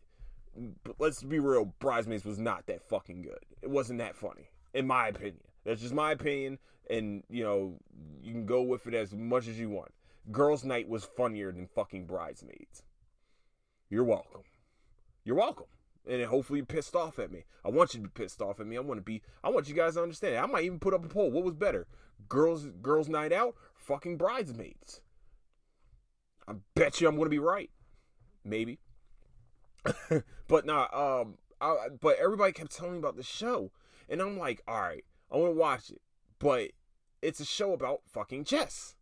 but 0.84 0.96
let's 1.00 1.24
be 1.24 1.40
real, 1.40 1.74
Bridesmaids 1.80 2.26
was 2.26 2.40
not 2.40 2.66
that 2.68 2.82
fucking 2.82 3.22
good. 3.22 3.40
It 3.62 3.70
wasn't 3.70 4.00
that 4.00 4.16
funny, 4.16 4.50
in 4.74 4.88
my 4.88 5.08
opinion. 5.08 5.42
That's 5.66 5.82
just 5.82 5.94
my 5.94 6.12
opinion, 6.12 6.60
and 6.90 7.24
you 7.30 7.44
know 7.44 7.78
you 8.22 8.32
can 8.32 8.46
go 8.46 8.62
with 8.62 8.88
it 8.88 8.94
as 8.94 9.14
much 9.14 9.48
as 9.48 9.60
you 9.60 9.70
want. 9.70 9.92
Girls' 10.32 10.66
Night 10.66 10.88
was 10.88 11.06
funnier 11.06 11.52
than 11.52 11.68
fucking 11.68 12.06
Bridesmaids. 12.06 12.84
You're 13.90 14.04
welcome. 14.04 14.42
You're 15.24 15.36
welcome. 15.36 15.68
And 16.08 16.24
hopefully 16.26 16.62
pissed 16.62 16.96
off 16.96 17.18
at 17.18 17.32
me. 17.32 17.46
I 17.64 17.70
want 17.70 17.94
you 17.94 18.02
to 18.02 18.08
be 18.08 18.12
pissed 18.14 18.42
off 18.42 18.60
at 18.60 18.68
me. 18.68 18.78
I 18.78 18.82
want 18.82 19.00
to 19.00 19.04
be. 19.04 19.22
I 19.44 19.50
want 19.50 19.68
you 19.68 19.74
guys 19.74 19.96
to 19.96 20.04
understand. 20.04 20.38
I 20.38 20.46
might 20.46 20.64
even 20.64 20.80
put 20.80 20.94
up 20.94 21.04
a 21.04 21.08
poll. 21.08 21.32
What 21.32 21.44
was 21.44 21.56
better, 21.56 21.88
girls 22.30 22.68
girls' 22.82 23.10
night 23.10 23.34
out, 23.34 23.56
fucking 23.74 24.18
bridesmaids? 24.18 25.02
I 26.48 26.54
bet 26.76 27.02
you 27.02 27.08
I'm 27.08 27.18
to 27.18 27.30
be 27.30 27.40
right. 27.40 27.72
Maybe. 28.44 28.80
but 30.48 30.66
nah, 30.66 30.88
um, 30.94 31.38
I, 31.60 31.88
but 32.00 32.18
everybody 32.18 32.54
kept 32.54 32.76
telling 32.76 32.94
me 32.94 33.00
about 33.00 33.18
the 33.18 33.24
show, 33.24 33.72
and 34.10 34.22
I'm 34.22 34.38
like, 34.38 34.62
all 34.68 34.82
right, 34.82 35.04
I 35.32 35.38
want 35.38 35.54
to 35.54 35.60
watch 35.60 35.90
it, 35.90 36.02
but 36.40 36.72
it's 37.22 37.40
a 37.40 37.46
show 37.46 37.74
about 37.74 38.02
fucking 38.06 38.46
chess. 38.46 38.96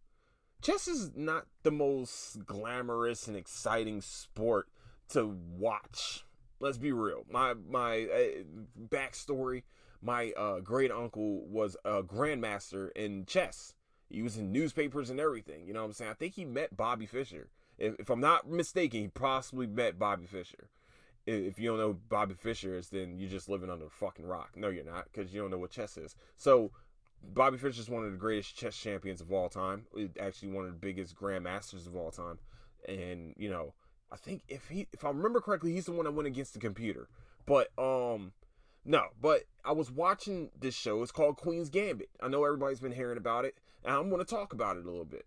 Chess 0.61 0.87
is 0.87 1.11
not 1.15 1.47
the 1.63 1.71
most 1.71 2.45
glamorous 2.45 3.27
and 3.27 3.35
exciting 3.35 3.99
sport 3.99 4.67
to 5.09 5.25
watch. 5.25 6.25
Let's 6.63 6.77
be 6.77 6.93
real. 6.93 7.25
My 7.29 7.55
my 7.69 8.03
uh, 8.03 8.43
backstory. 8.87 9.63
My 10.01 10.31
uh, 10.37 10.61
great 10.61 10.91
uncle 10.91 11.45
was 11.45 11.75
a 11.83 12.01
grandmaster 12.03 12.89
in 12.95 13.25
chess. 13.25 13.73
He 14.09 14.21
was 14.21 14.37
in 14.37 14.53
newspapers 14.53 15.09
and 15.09 15.19
everything. 15.19 15.67
You 15.67 15.73
know 15.73 15.81
what 15.81 15.87
I'm 15.87 15.93
saying? 15.93 16.11
I 16.11 16.13
think 16.13 16.35
he 16.35 16.45
met 16.45 16.77
Bobby 16.77 17.05
Fischer. 17.05 17.49
If, 17.77 17.95
if 17.99 18.09
I'm 18.09 18.21
not 18.21 18.49
mistaken, 18.49 19.01
he 19.01 19.07
possibly 19.09 19.67
met 19.67 19.99
Bobby 19.99 20.25
Fischer. 20.25 20.69
If 21.25 21.59
you 21.59 21.69
don't 21.69 21.79
know 21.79 21.97
Bobby 22.07 22.33
Fischer 22.33 22.77
is, 22.77 22.89
then 22.89 23.17
you're 23.17 23.29
just 23.29 23.49
living 23.49 23.69
under 23.69 23.87
a 23.87 23.89
fucking 23.89 24.25
rock. 24.25 24.51
No, 24.55 24.69
you're 24.69 24.85
not, 24.85 25.05
because 25.11 25.33
you 25.33 25.41
don't 25.41 25.51
know 25.51 25.57
what 25.57 25.71
chess 25.71 25.97
is. 25.97 26.15
So 26.37 26.71
Bobby 27.21 27.57
Fischer 27.57 27.81
is 27.81 27.89
one 27.89 28.05
of 28.05 28.11
the 28.11 28.17
greatest 28.17 28.55
chess 28.55 28.77
champions 28.77 29.19
of 29.19 29.33
all 29.33 29.49
time. 29.49 29.85
Actually, 30.17 30.53
one 30.53 30.65
of 30.65 30.71
the 30.71 30.77
biggest 30.77 31.15
grandmasters 31.15 31.87
of 31.87 31.95
all 31.95 32.11
time. 32.11 32.39
And 32.87 33.33
you 33.37 33.49
know, 33.49 33.73
I 34.13 34.15
think 34.15 34.43
if 34.47 34.67
he, 34.67 34.87
if 34.93 35.03
I 35.03 35.09
remember 35.09 35.41
correctly, 35.41 35.73
he's 35.73 35.85
the 35.85 35.91
one 35.91 36.05
that 36.05 36.11
went 36.11 36.27
against 36.27 36.53
the 36.53 36.59
computer. 36.59 37.07
But 37.47 37.69
um, 37.79 38.33
no. 38.85 39.07
But 39.19 39.45
I 39.65 39.71
was 39.71 39.89
watching 39.89 40.51
this 40.57 40.75
show. 40.75 41.01
It's 41.01 41.11
called 41.11 41.37
Queen's 41.37 41.71
Gambit. 41.71 42.09
I 42.21 42.27
know 42.27 42.45
everybody's 42.45 42.79
been 42.79 42.91
hearing 42.91 43.17
about 43.17 43.45
it, 43.45 43.57
and 43.83 43.95
I'm 43.95 44.09
to 44.19 44.25
talk 44.25 44.53
about 44.53 44.77
it 44.77 44.85
a 44.85 44.89
little 44.89 45.03
bit. 45.03 45.25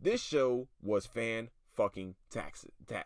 This 0.00 0.22
show 0.22 0.66
was 0.82 1.04
fan 1.04 1.50
fucking 1.76 2.14
tax, 2.30 2.64
ta- 2.88 3.04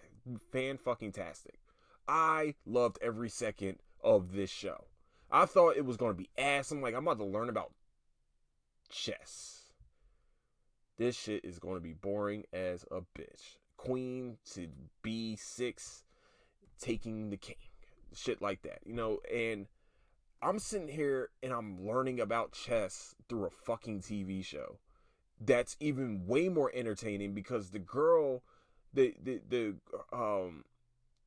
fan 0.53 0.79
fucking 0.79 1.13
tastic. 1.13 1.59
I 2.07 2.55
loved 2.65 2.99
every 3.03 3.29
second 3.29 3.79
of 4.05 4.33
this 4.33 4.51
show. 4.51 4.85
I 5.29 5.47
thought 5.47 5.77
it 5.77 5.85
was 5.85 5.97
to 6.15 6.23
be 6.23 6.31
ass. 6.39 6.71
I'm 6.71 6.81
like, 6.81 6.95
I'm 6.95 7.07
about 7.07 7.19
to 7.19 7.25
learn 7.25 7.49
about 7.49 7.73
chess. 8.89 9.73
This 10.99 11.17
shit 11.17 11.45
is 11.45 11.59
to 11.75 11.81
be 11.81 11.93
boring 11.95 12.45
as 12.53 12.85
a 12.93 13.01
bitch. 13.01 13.57
Queen 13.77 14.39
to 14.53 14.69
B6 15.05 16.03
taking 16.81 17.31
the 17.31 17.37
king. 17.37 17.57
Shit 18.15 18.41
like 18.41 18.63
that. 18.63 18.81
You 18.85 18.95
know, 18.95 19.19
and 19.33 19.67
I'm 20.43 20.59
sitting 20.59 20.89
here 20.89 21.31
and 21.43 21.53
I'm 21.53 21.87
learning 21.87 22.21
about 22.21 22.53
chess 22.53 23.15
through 23.29 23.47
a 23.47 23.51
fucking 23.51 24.01
TV 24.01 24.45
show. 24.45 24.79
That's 25.41 25.77
even 25.81 26.27
way 26.27 26.49
more 26.49 26.71
entertaining 26.75 27.35
because 27.35 27.71
the 27.71 27.79
girl 27.79 28.43
the 28.95 29.15
the 29.23 29.41
the 29.49 29.75
um 30.13 30.65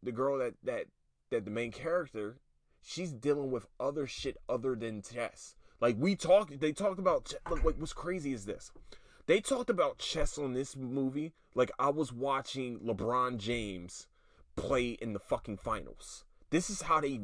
the 0.01 0.11
girl 0.11 0.39
that 0.39 0.55
that 0.63 0.85
that 1.29 1.45
the 1.45 1.51
main 1.51 1.71
character 1.71 2.37
she's 2.81 3.11
dealing 3.11 3.51
with 3.51 3.67
other 3.79 4.07
shit 4.07 4.37
other 4.47 4.75
than 4.75 5.01
chess. 5.01 5.55
Like 5.81 5.95
we 5.97 6.15
talked, 6.15 6.59
they 6.59 6.71
talked 6.71 6.99
about 6.99 7.33
like 7.49 7.77
what's 7.77 7.93
crazy 7.93 8.33
is 8.33 8.45
this. 8.45 8.71
They 9.29 9.41
talked 9.41 9.69
about 9.69 9.99
chess 9.99 10.39
on 10.39 10.53
this 10.53 10.75
movie 10.75 11.33
like 11.53 11.69
I 11.77 11.89
was 11.89 12.11
watching 12.11 12.79
LeBron 12.79 13.37
James 13.37 14.07
play 14.55 14.97
in 14.99 15.13
the 15.13 15.19
fucking 15.19 15.57
finals. 15.57 16.23
This 16.49 16.67
is 16.71 16.81
how 16.81 16.99
they 16.99 17.19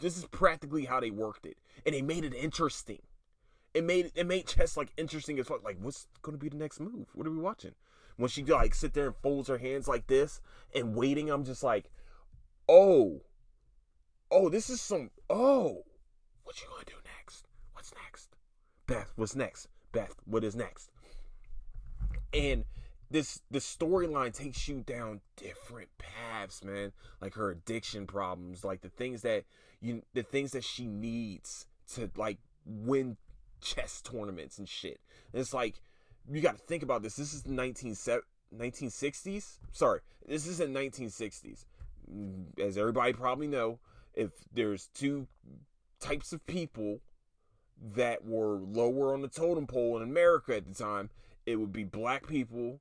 this 0.00 0.16
is 0.16 0.24
practically 0.26 0.84
how 0.84 1.00
they 1.00 1.10
worked 1.10 1.44
it. 1.44 1.56
And 1.84 1.96
they 1.96 2.00
made 2.00 2.24
it 2.24 2.32
interesting. 2.32 3.00
It 3.74 3.82
made 3.82 4.12
it 4.14 4.24
made 4.24 4.46
chess 4.46 4.76
like 4.76 4.92
interesting 4.96 5.36
as 5.40 5.48
fuck. 5.48 5.64
Like, 5.64 5.78
what's 5.80 6.06
gonna 6.22 6.38
be 6.38 6.48
the 6.48 6.56
next 6.56 6.78
move? 6.78 7.08
What 7.12 7.26
are 7.26 7.32
we 7.32 7.38
watching? 7.38 7.74
When 8.18 8.28
she 8.28 8.44
like 8.44 8.72
sit 8.72 8.94
there 8.94 9.06
and 9.06 9.16
folds 9.16 9.48
her 9.48 9.58
hands 9.58 9.88
like 9.88 10.06
this 10.06 10.40
and 10.72 10.94
waiting, 10.94 11.28
I'm 11.28 11.42
just 11.42 11.64
like, 11.64 11.90
oh, 12.68 13.22
oh, 14.30 14.48
this 14.48 14.70
is 14.70 14.80
some 14.80 15.10
oh, 15.28 15.82
what 16.44 16.60
you 16.60 16.68
gonna 16.70 16.84
do 16.86 16.94
next? 17.18 17.48
What's 17.72 17.92
next? 18.04 18.28
Beth, 18.86 19.12
what's 19.16 19.34
next? 19.34 19.66
Beth, 19.90 20.14
what 20.24 20.44
is 20.44 20.54
next? 20.54 20.92
And 22.32 22.64
this 23.10 23.40
the 23.50 23.58
storyline 23.58 24.34
takes 24.34 24.66
you 24.66 24.80
down 24.80 25.20
different 25.36 25.88
paths, 25.98 26.64
man. 26.64 26.92
Like 27.20 27.34
her 27.34 27.50
addiction 27.50 28.06
problems, 28.06 28.64
like 28.64 28.80
the 28.80 28.88
things 28.88 29.22
that 29.22 29.44
you 29.80 30.02
the 30.14 30.22
things 30.22 30.52
that 30.52 30.64
she 30.64 30.86
needs 30.86 31.66
to 31.94 32.10
like 32.16 32.38
win 32.64 33.16
chess 33.60 34.00
tournaments 34.00 34.58
and 34.58 34.68
shit. 34.68 35.00
And 35.32 35.40
it's 35.40 35.54
like 35.54 35.80
you 36.30 36.40
got 36.40 36.56
to 36.56 36.64
think 36.64 36.82
about 36.82 37.02
this. 37.02 37.16
This 37.16 37.34
is 37.34 37.42
the 37.42 37.52
19, 37.52 37.96
1960s. 38.56 39.58
Sorry, 39.72 40.00
this 40.26 40.46
is 40.46 40.60
in 40.60 40.72
1960s. 40.72 41.64
Mm, 42.10 42.58
as 42.58 42.78
everybody 42.78 43.12
probably 43.12 43.46
know, 43.46 43.78
if 44.14 44.30
there's 44.52 44.88
two 44.94 45.26
types 46.00 46.32
of 46.32 46.46
people 46.46 47.00
that 47.94 48.24
were 48.24 48.58
lower 48.58 49.12
on 49.12 49.22
the 49.22 49.28
totem 49.28 49.66
pole 49.66 49.96
in 49.96 50.02
America 50.02 50.56
at 50.56 50.66
the 50.66 50.74
time, 50.74 51.10
it 51.46 51.56
would 51.56 51.72
be 51.72 51.84
black 51.84 52.26
people. 52.26 52.80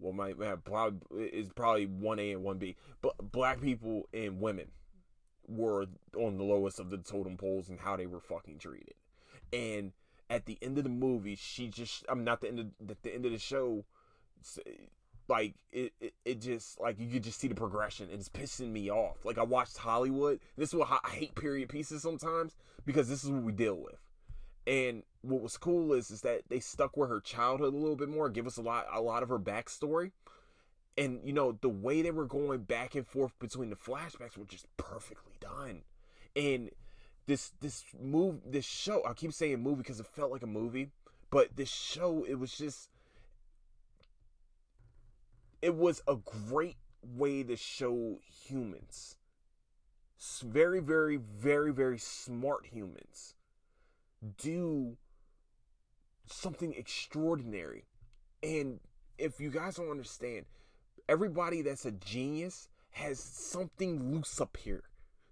Well, 0.00 0.12
might 0.12 0.40
have 0.40 0.64
probably 0.64 1.26
is 1.26 1.48
probably 1.48 1.86
one 1.86 2.18
A 2.20 2.32
and 2.32 2.44
one 2.44 2.58
B, 2.58 2.76
but 3.02 3.14
black 3.32 3.60
people 3.60 4.08
and 4.12 4.40
women 4.40 4.68
were 5.48 5.86
on 6.16 6.36
the 6.36 6.44
lowest 6.44 6.78
of 6.78 6.90
the 6.90 6.98
totem 6.98 7.36
poles 7.36 7.68
and 7.68 7.80
how 7.80 7.96
they 7.96 8.06
were 8.06 8.20
fucking 8.20 8.58
treated. 8.58 8.94
And 9.52 9.92
at 10.30 10.46
the 10.46 10.58
end 10.62 10.78
of 10.78 10.84
the 10.84 10.90
movie, 10.90 11.34
she 11.34 11.68
just 11.68 12.04
I'm 12.08 12.22
not 12.22 12.40
the 12.40 12.48
end 12.48 12.60
of 12.60 12.66
the, 12.80 12.96
the 13.02 13.14
end 13.14 13.26
of 13.26 13.32
the 13.32 13.38
show. 13.38 13.84
Like 15.26 15.54
it, 15.72 15.92
it, 16.00 16.14
it, 16.24 16.40
just 16.40 16.80
like 16.80 16.98
you 16.98 17.08
could 17.08 17.24
just 17.24 17.40
see 17.40 17.48
the 17.48 17.54
progression. 17.54 18.08
It's 18.10 18.28
pissing 18.28 18.70
me 18.70 18.90
off. 18.90 19.24
Like 19.24 19.36
I 19.36 19.42
watched 19.42 19.76
Hollywood. 19.76 20.40
This 20.56 20.70
is 20.70 20.74
what 20.74 21.00
I 21.04 21.10
hate 21.10 21.34
period 21.34 21.68
pieces 21.68 22.02
sometimes 22.02 22.56
because 22.86 23.08
this 23.08 23.24
is 23.24 23.30
what 23.30 23.42
we 23.42 23.52
deal 23.52 23.74
with. 23.74 23.98
And 24.68 25.02
what 25.22 25.40
was 25.40 25.56
cool 25.56 25.94
is 25.94 26.10
is 26.10 26.20
that 26.20 26.42
they 26.50 26.60
stuck 26.60 26.94
with 26.98 27.08
her 27.08 27.20
childhood 27.20 27.72
a 27.72 27.76
little 27.76 27.96
bit 27.96 28.10
more, 28.10 28.28
give 28.28 28.46
us 28.46 28.58
a 28.58 28.62
lot 28.62 28.86
a 28.92 29.00
lot 29.00 29.22
of 29.22 29.30
her 29.30 29.38
backstory. 29.38 30.12
And 30.98 31.20
you 31.24 31.32
know, 31.32 31.52
the 31.62 31.70
way 31.70 32.02
they 32.02 32.10
were 32.10 32.26
going 32.26 32.64
back 32.64 32.94
and 32.94 33.06
forth 33.06 33.32
between 33.38 33.70
the 33.70 33.76
flashbacks 33.76 34.36
were 34.36 34.44
just 34.44 34.66
perfectly 34.76 35.32
done. 35.40 35.84
And 36.36 36.70
this 37.26 37.52
this 37.60 37.82
move 37.98 38.40
this 38.44 38.66
show 38.66 39.02
I 39.06 39.14
keep 39.14 39.32
saying 39.32 39.62
movie 39.62 39.78
because 39.78 40.00
it 40.00 40.06
felt 40.06 40.30
like 40.30 40.42
a 40.42 40.46
movie, 40.46 40.90
but 41.30 41.56
this 41.56 41.70
show 41.70 42.26
it 42.28 42.34
was 42.34 42.52
just 42.52 42.90
it 45.62 45.74
was 45.74 46.02
a 46.06 46.16
great 46.16 46.76
way 47.02 47.42
to 47.42 47.56
show 47.56 48.18
humans. 48.46 49.16
Very, 50.44 50.80
very, 50.80 51.16
very, 51.16 51.72
very 51.72 51.98
smart 51.98 52.66
humans 52.66 53.34
do 54.36 54.96
something 56.26 56.74
extraordinary. 56.74 57.84
And 58.42 58.80
if 59.18 59.40
you 59.40 59.50
guys 59.50 59.76
don't 59.76 59.90
understand, 59.90 60.46
everybody 61.08 61.62
that's 61.62 61.84
a 61.84 61.92
genius 61.92 62.68
has 62.90 63.18
something 63.20 64.12
loose 64.12 64.40
up 64.40 64.56
here. 64.56 64.84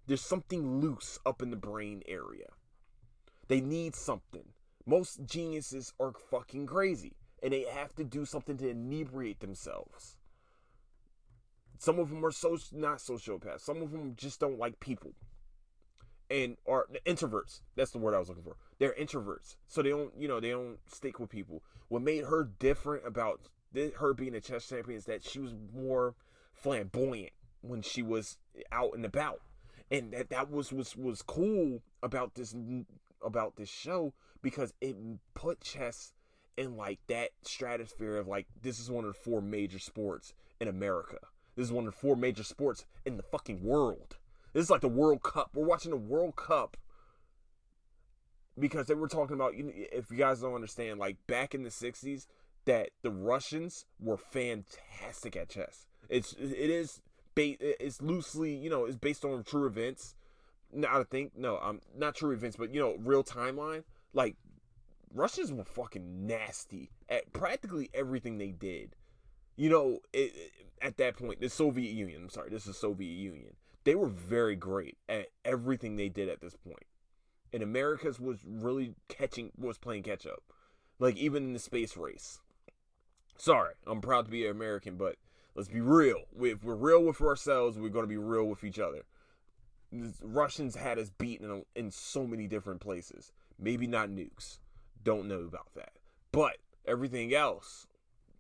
There's 0.06 0.24
something 0.24 0.80
loose 0.80 1.18
up 1.26 1.42
in 1.42 1.50
the 1.50 1.56
brain 1.56 2.02
area. 2.06 2.48
They 3.48 3.60
need 3.60 3.94
something. 3.94 4.44
Most 4.86 5.24
geniuses 5.24 5.92
are 5.98 6.12
fucking 6.30 6.66
crazy 6.66 7.16
and 7.42 7.52
they 7.52 7.62
have 7.62 7.94
to 7.96 8.04
do 8.04 8.24
something 8.24 8.56
to 8.58 8.70
inebriate 8.70 9.40
themselves. 9.40 10.16
Some 11.78 11.98
of 11.98 12.08
them 12.08 12.24
are 12.24 12.30
so 12.30 12.56
not 12.72 12.98
sociopaths. 12.98 13.60
Some 13.60 13.82
of 13.82 13.90
them 13.90 14.14
just 14.16 14.40
don't 14.40 14.58
like 14.58 14.80
people, 14.80 15.12
and 16.30 16.56
are 16.66 16.86
introverts. 17.06 17.60
That's 17.76 17.90
the 17.90 17.98
word 17.98 18.14
I 18.14 18.18
was 18.18 18.28
looking 18.28 18.44
for. 18.44 18.56
They're 18.78 18.94
introverts, 18.98 19.56
so 19.68 19.82
they 19.82 19.90
don't, 19.90 20.12
you 20.18 20.28
know, 20.28 20.40
they 20.40 20.50
don't 20.50 20.78
stick 20.86 21.18
with 21.18 21.30
people. 21.30 21.62
What 21.88 22.02
made 22.02 22.24
her 22.24 22.44
different 22.58 23.06
about 23.06 23.40
her 23.98 24.14
being 24.14 24.34
a 24.34 24.40
chess 24.40 24.68
champion 24.68 24.98
is 24.98 25.04
that 25.04 25.22
she 25.22 25.38
was 25.38 25.54
more 25.74 26.14
flamboyant 26.52 27.32
when 27.60 27.82
she 27.82 28.02
was 28.02 28.38
out 28.72 28.94
and 28.94 29.04
about 29.04 29.40
and 29.90 30.12
that 30.12 30.30
that 30.30 30.50
was 30.50 30.72
was 30.72 30.96
was 30.96 31.22
cool 31.22 31.82
about 32.02 32.34
this 32.34 32.54
about 33.22 33.56
this 33.56 33.68
show 33.68 34.12
because 34.42 34.72
it 34.80 34.96
put 35.34 35.60
chess 35.60 36.12
in 36.56 36.76
like 36.76 36.98
that 37.06 37.30
stratosphere 37.42 38.16
of 38.16 38.26
like 38.26 38.46
this 38.62 38.78
is 38.78 38.90
one 38.90 39.04
of 39.04 39.12
the 39.12 39.18
four 39.18 39.40
major 39.40 39.78
sports 39.78 40.34
in 40.60 40.68
America. 40.68 41.18
This 41.54 41.66
is 41.66 41.72
one 41.72 41.86
of 41.86 41.94
the 41.94 41.98
four 41.98 42.16
major 42.16 42.42
sports 42.42 42.84
in 43.04 43.16
the 43.16 43.22
fucking 43.22 43.62
world. 43.62 44.16
This 44.56 44.64
is 44.64 44.70
like 44.70 44.80
the 44.80 44.88
World 44.88 45.22
Cup. 45.22 45.50
We're 45.52 45.66
watching 45.66 45.90
the 45.90 45.98
World 45.98 46.34
Cup 46.36 46.78
because 48.58 48.86
they 48.86 48.94
were 48.94 49.06
talking 49.06 49.34
about 49.34 49.52
if 49.54 50.10
you 50.10 50.16
guys 50.16 50.40
don't 50.40 50.54
understand 50.54 50.98
like 50.98 51.18
back 51.26 51.54
in 51.54 51.62
the 51.62 51.68
60s 51.68 52.26
that 52.64 52.88
the 53.02 53.10
Russians 53.10 53.84
were 54.00 54.16
fantastic 54.16 55.36
at 55.36 55.50
chess. 55.50 55.88
It's 56.08 56.32
it 56.40 56.70
is 56.70 57.02
it's 57.36 58.00
loosely, 58.00 58.54
you 58.54 58.70
know, 58.70 58.86
it's 58.86 58.96
based 58.96 59.26
on 59.26 59.44
true 59.44 59.66
events. 59.66 60.14
Now 60.72 61.00
I 61.00 61.04
think 61.04 61.32
no, 61.36 61.58
I'm 61.58 61.68
um, 61.68 61.80
not 61.94 62.14
true 62.14 62.32
events, 62.32 62.56
but 62.56 62.72
you 62.72 62.80
know, 62.80 62.96
real 63.00 63.22
timeline. 63.22 63.84
Like 64.14 64.36
Russians 65.12 65.52
were 65.52 65.64
fucking 65.64 66.26
nasty 66.26 66.92
at 67.10 67.30
practically 67.34 67.90
everything 67.92 68.38
they 68.38 68.52
did. 68.52 68.96
You 69.56 69.68
know, 69.68 69.98
it, 70.14 70.32
it, 70.34 70.52
at 70.80 70.96
that 70.96 71.18
point, 71.18 71.42
the 71.42 71.50
Soviet 71.50 71.92
Union. 71.92 72.22
I'm 72.22 72.30
sorry, 72.30 72.48
this 72.48 72.66
is 72.66 72.78
Soviet 72.78 73.12
Union. 73.12 73.54
They 73.86 73.94
were 73.94 74.08
very 74.08 74.56
great 74.56 74.98
at 75.08 75.28
everything 75.46 75.96
they 75.96 76.10
did 76.10 76.28
at 76.28 76.42
this 76.42 76.54
point. 76.54 76.84
and 77.52 77.62
America's 77.62 78.20
was 78.20 78.40
really 78.44 78.94
catching 79.08 79.52
was 79.56 79.78
playing 79.78 80.02
catch 80.02 80.26
up. 80.26 80.42
Like 80.98 81.16
even 81.16 81.44
in 81.44 81.52
the 81.54 81.58
space 81.58 81.96
race. 81.96 82.40
Sorry, 83.38 83.72
I'm 83.86 84.02
proud 84.02 84.26
to 84.26 84.30
be 84.30 84.44
an 84.44 84.50
American, 84.50 84.96
but 84.98 85.16
Let's 85.56 85.68
be 85.68 85.80
real. 85.80 86.24
If 86.38 86.62
we're 86.62 86.74
real 86.74 87.02
with 87.02 87.22
ourselves, 87.22 87.78
we're 87.78 87.88
going 87.88 88.04
to 88.04 88.08
be 88.08 88.18
real 88.18 88.44
with 88.44 88.62
each 88.62 88.78
other. 88.78 89.04
The 89.90 90.12
Russians 90.20 90.76
had 90.76 90.98
us 90.98 91.08
beaten 91.08 91.50
in, 91.50 91.64
in 91.74 91.90
so 91.90 92.26
many 92.26 92.46
different 92.46 92.82
places. 92.82 93.32
Maybe 93.58 93.86
not 93.86 94.10
nukes. 94.10 94.58
Don't 95.02 95.28
know 95.28 95.40
about 95.40 95.72
that. 95.74 95.92
But 96.30 96.58
everything 96.84 97.34
else, 97.34 97.86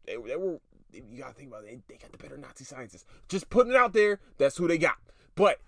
they, 0.06 0.16
they 0.16 0.36
were. 0.36 0.60
You 0.92 1.18
gotta 1.18 1.32
think 1.32 1.48
about 1.48 1.64
it. 1.64 1.80
They 1.88 1.96
got 1.96 2.12
the 2.12 2.18
better 2.18 2.36
Nazi 2.36 2.64
scientists. 2.64 3.06
Just 3.28 3.48
putting 3.48 3.72
it 3.72 3.78
out 3.78 3.94
there. 3.94 4.20
That's 4.36 4.56
who 4.58 4.68
they 4.68 4.78
got. 4.78 4.98
But 5.36 5.60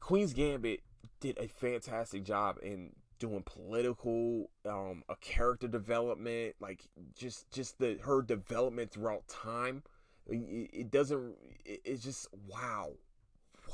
Queen's 0.00 0.32
Gambit 0.32 0.80
did 1.20 1.38
a 1.38 1.48
fantastic 1.48 2.24
job 2.24 2.58
in 2.62 2.92
doing 3.18 3.42
political 3.44 4.50
um 4.68 5.02
a 5.08 5.14
character 5.16 5.68
development 5.68 6.54
like 6.60 6.82
just 7.14 7.48
just 7.50 7.78
the 7.78 7.96
her 8.02 8.22
development 8.22 8.90
throughout 8.90 9.26
time. 9.28 9.82
It, 10.26 10.70
it 10.72 10.90
doesn't 10.90 11.34
it, 11.64 11.80
it's 11.84 12.02
just 12.02 12.28
wow. 12.48 12.92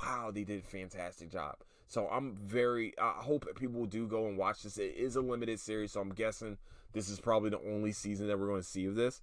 Wow 0.02 0.30
they 0.32 0.44
did 0.44 0.60
a 0.60 0.66
fantastic 0.66 1.30
job. 1.30 1.56
So 1.86 2.08
i'm 2.08 2.36
very 2.36 2.94
i 2.98 3.12
hope 3.18 3.46
people 3.56 3.84
do 3.86 4.06
go 4.06 4.26
and 4.26 4.38
watch 4.38 4.62
this. 4.62 4.78
It 4.78 4.94
is 4.96 5.16
a 5.16 5.20
limited 5.20 5.60
series 5.60 5.92
so 5.92 6.00
i'm 6.00 6.14
guessing 6.14 6.56
this 6.92 7.08
is 7.08 7.20
probably 7.20 7.50
the 7.50 7.60
only 7.60 7.92
season 7.92 8.28
that 8.28 8.38
we're 8.38 8.48
going 8.48 8.62
to 8.62 8.66
see 8.66 8.86
of 8.86 8.94
this. 8.94 9.20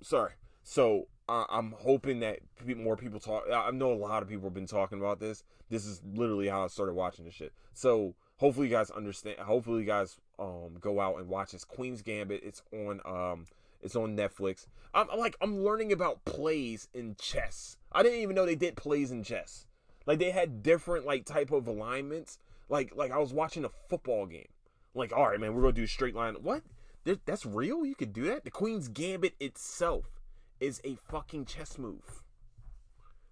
Sorry. 0.00 0.32
So 0.62 1.08
uh, 1.28 1.44
i'm 1.48 1.74
hoping 1.78 2.20
that 2.20 2.38
more 2.76 2.96
people 2.96 3.20
talk 3.20 3.44
i 3.52 3.70
know 3.70 3.92
a 3.92 3.94
lot 3.94 4.22
of 4.22 4.28
people 4.28 4.44
have 4.44 4.54
been 4.54 4.66
talking 4.66 4.98
about 4.98 5.20
this. 5.20 5.44
This 5.70 5.86
is 5.86 6.02
literally 6.14 6.48
how 6.48 6.64
i 6.64 6.66
started 6.66 6.94
watching 6.94 7.24
this 7.24 7.34
shit. 7.34 7.52
So 7.72 8.14
hopefully 8.36 8.68
you 8.68 8.74
guys 8.74 8.90
understand 8.90 9.38
hopefully 9.38 9.80
you 9.80 9.86
guys 9.86 10.18
um 10.38 10.76
go 10.80 11.00
out 11.00 11.18
and 11.18 11.28
watch 11.28 11.52
this 11.52 11.64
queen's 11.64 12.02
gambit. 12.02 12.42
It's 12.44 12.62
on 12.72 13.00
um 13.04 13.46
it's 13.80 13.96
on 13.96 14.16
netflix. 14.16 14.66
I'm, 14.94 15.08
I'm 15.10 15.18
like 15.18 15.36
i'm 15.40 15.64
learning 15.64 15.92
about 15.92 16.24
plays 16.24 16.88
in 16.94 17.16
chess. 17.20 17.76
I 17.92 18.02
didn't 18.02 18.20
even 18.20 18.34
know 18.34 18.46
they 18.46 18.54
did 18.54 18.76
plays 18.76 19.10
in 19.10 19.22
chess. 19.24 19.66
Like 20.06 20.18
they 20.18 20.30
had 20.30 20.62
different 20.62 21.06
like 21.06 21.24
type 21.24 21.52
of 21.52 21.66
alignments. 21.66 22.38
Like 22.68 22.94
like 22.94 23.12
i 23.12 23.18
was 23.18 23.32
watching 23.32 23.64
a 23.64 23.70
football 23.88 24.26
game. 24.26 24.48
Like 24.94 25.12
all 25.12 25.28
right 25.28 25.40
man 25.40 25.54
we're 25.54 25.62
gonna 25.62 25.72
do 25.72 25.86
straight 25.86 26.14
line. 26.14 26.34
What? 26.42 26.62
That's 27.04 27.44
real? 27.44 27.84
You 27.84 27.96
could 27.96 28.12
do 28.12 28.24
that? 28.24 28.44
The 28.44 28.50
queen's 28.50 28.86
gambit 28.88 29.34
itself 29.40 30.21
is 30.62 30.80
a 30.84 30.94
fucking 30.94 31.44
chess 31.44 31.78
move 31.78 32.22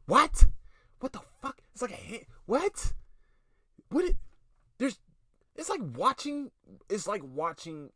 what 0.06 0.44
what 0.99 1.12
the 1.12 1.20
fuck 1.40 1.60
it's 1.72 1.82
like 1.82 1.92
a 1.92 1.94
hand 1.94 2.25
what 2.46 2.92
what 3.90 4.04
it 4.04 4.16
there's 4.78 4.99
it's 5.56 5.68
like 5.68 5.80
watching 5.96 6.50
it's 6.88 7.06
like 7.06 7.22
watching 7.25 7.90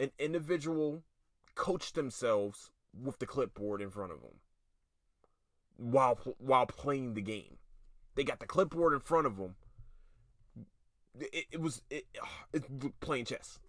an 0.00 0.10
individual 0.18 1.02
coach 1.54 1.92
themselves 1.92 2.70
with 3.02 3.18
the 3.18 3.26
clipboard 3.26 3.80
in 3.80 3.90
front 3.90 4.12
of 4.12 4.20
them 4.20 4.40
while 5.76 6.18
while 6.38 6.66
playing 6.66 7.14
the 7.14 7.20
game. 7.20 7.58
They 8.14 8.24
got 8.24 8.40
the 8.40 8.46
clipboard 8.46 8.92
in 8.92 9.00
front 9.00 9.26
of 9.26 9.36
them. 9.36 9.56
It, 11.18 11.46
it 11.52 11.60
was 11.60 11.82
it, 11.90 12.04
it, 12.52 13.00
playing 13.00 13.26
chess. 13.26 13.60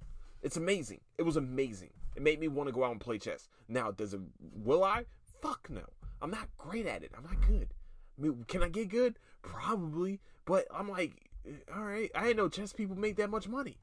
It's 0.42 0.58
amazing. 0.58 1.02
It 1.18 1.24
was 1.24 1.38
amazing. 1.38 1.92
It 2.16 2.22
made 2.22 2.40
me 2.40 2.48
want 2.48 2.68
to 2.68 2.74
go 2.74 2.84
out 2.84 2.92
and 2.92 3.00
play 3.00 3.18
chess. 3.18 3.50
Now, 3.68 3.92
does 3.92 4.14
it? 4.14 4.22
Will 4.40 4.84
I? 4.84 5.06
Fuck 5.42 5.70
no. 5.70 5.84
I'm 6.22 6.32
not 6.32 6.48
great 6.58 6.86
at 6.86 7.04
it. 7.04 7.12
I'm 7.18 7.24
not 7.24 7.48
good. 7.48 7.74
I 8.18 8.22
mean, 8.22 8.46
can 8.48 8.64
I 8.64 8.70
get 8.70 8.90
good? 8.90 9.20
Probably. 9.42 10.22
But 10.46 10.66
I'm 10.74 10.90
like, 10.90 11.30
all 11.76 11.84
right. 11.84 12.10
I 12.16 12.24
didn't 12.24 12.38
know 12.38 12.50
chess 12.50 12.74
people 12.74 12.96
make 12.96 13.18
that 13.18 13.30
much 13.30 13.48
money. 13.48 13.78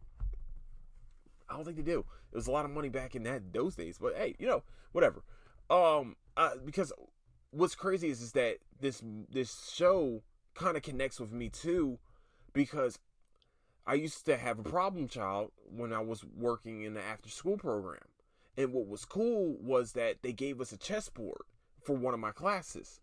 I 1.49 1.57
don't 1.57 1.65
think 1.65 1.77
they 1.77 1.83
do. 1.83 2.05
It 2.33 2.37
was 2.37 2.47
a 2.47 2.51
lot 2.51 2.65
of 2.65 2.71
money 2.71 2.89
back 2.89 3.15
in 3.15 3.25
that 3.25 3.53
those 3.53 3.77
days. 3.77 3.99
But 3.99 4.15
hey, 4.17 4.35
you 4.39 4.47
know, 4.47 4.63
whatever. 4.93 5.23
Um, 5.69 6.17
uh, 6.37 6.53
because 6.65 6.93
what's 7.51 7.75
crazy 7.75 8.09
is 8.09 8.23
is 8.23 8.33
that 8.33 8.59
this 8.81 9.03
this 9.31 9.71
show 9.75 10.23
kind 10.55 10.77
of 10.77 10.83
connects 10.83 11.21
with 11.21 11.33
me 11.33 11.51
too, 11.51 11.99
because 12.55 12.99
I 13.87 13.95
used 13.95 14.25
to 14.27 14.37
have 14.37 14.59
a 14.59 14.63
problem 14.63 15.09
child 15.09 15.51
when 15.65 15.93
I 15.93 16.01
was 16.01 16.25
working 16.25 16.83
in 16.83 16.95
the 16.95 17.03
after 17.03 17.29
school 17.29 17.57
program. 17.57 18.01
And 18.57 18.73
what 18.73 18.87
was 18.87 19.05
cool 19.05 19.57
was 19.61 19.93
that 19.93 20.23
they 20.23 20.33
gave 20.33 20.61
us 20.61 20.73
a 20.73 20.79
chessboard 20.79 21.43
for 21.83 21.97
one 21.97 22.15
of 22.15 22.21
my 22.21 22.33
classes. 22.33 23.01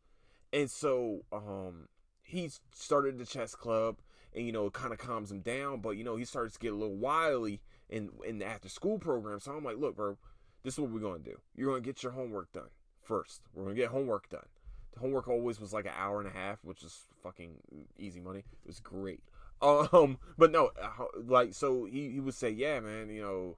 And 0.53 0.69
so 0.69 1.21
um 1.31 1.87
he 2.23 2.49
started 2.73 3.17
the 3.17 3.25
chess 3.25 3.55
club 3.55 3.97
and 4.35 4.45
you 4.45 4.51
know 4.51 4.67
it 4.67 4.73
kind 4.73 4.93
of 4.93 4.99
calms 4.99 5.31
him 5.31 5.41
down. 5.41 5.81
But 5.81 5.91
you 5.91 6.03
know 6.03 6.15
he 6.15 6.25
starts 6.25 6.53
to 6.53 6.59
get 6.59 6.73
a 6.73 6.75
little 6.75 6.95
wily 6.95 7.61
in 7.89 8.09
in 8.25 8.39
the 8.39 8.45
after 8.45 8.69
school 8.69 8.99
program. 8.99 9.39
So 9.39 9.51
I'm 9.51 9.63
like, 9.63 9.77
look, 9.77 9.95
bro, 9.95 10.17
this 10.63 10.75
is 10.75 10.79
what 10.79 10.91
we're 10.91 10.99
gonna 10.99 11.19
do. 11.19 11.39
You're 11.55 11.71
gonna 11.71 11.81
get 11.81 12.03
your 12.03 12.11
homework 12.11 12.51
done 12.51 12.69
first. 13.01 13.41
We're 13.53 13.63
gonna 13.63 13.75
get 13.75 13.89
homework 13.89 14.29
done. 14.29 14.45
The 14.93 14.99
homework 14.99 15.27
always 15.27 15.59
was 15.59 15.73
like 15.73 15.85
an 15.85 15.93
hour 15.97 16.19
and 16.19 16.27
a 16.29 16.37
half, 16.37 16.63
which 16.63 16.83
is 16.83 17.07
fucking 17.23 17.55
easy 17.97 18.19
money. 18.19 18.39
It 18.39 18.67
was 18.67 18.79
great. 18.79 19.21
Um, 19.61 20.19
but 20.37 20.53
no, 20.53 20.71
uh, 20.81 21.03
like 21.25 21.53
so 21.53 21.83
he 21.83 22.11
he 22.11 22.21
would 22.21 22.33
say, 22.33 22.49
yeah, 22.49 22.79
man, 22.79 23.09
you 23.09 23.21
know. 23.21 23.57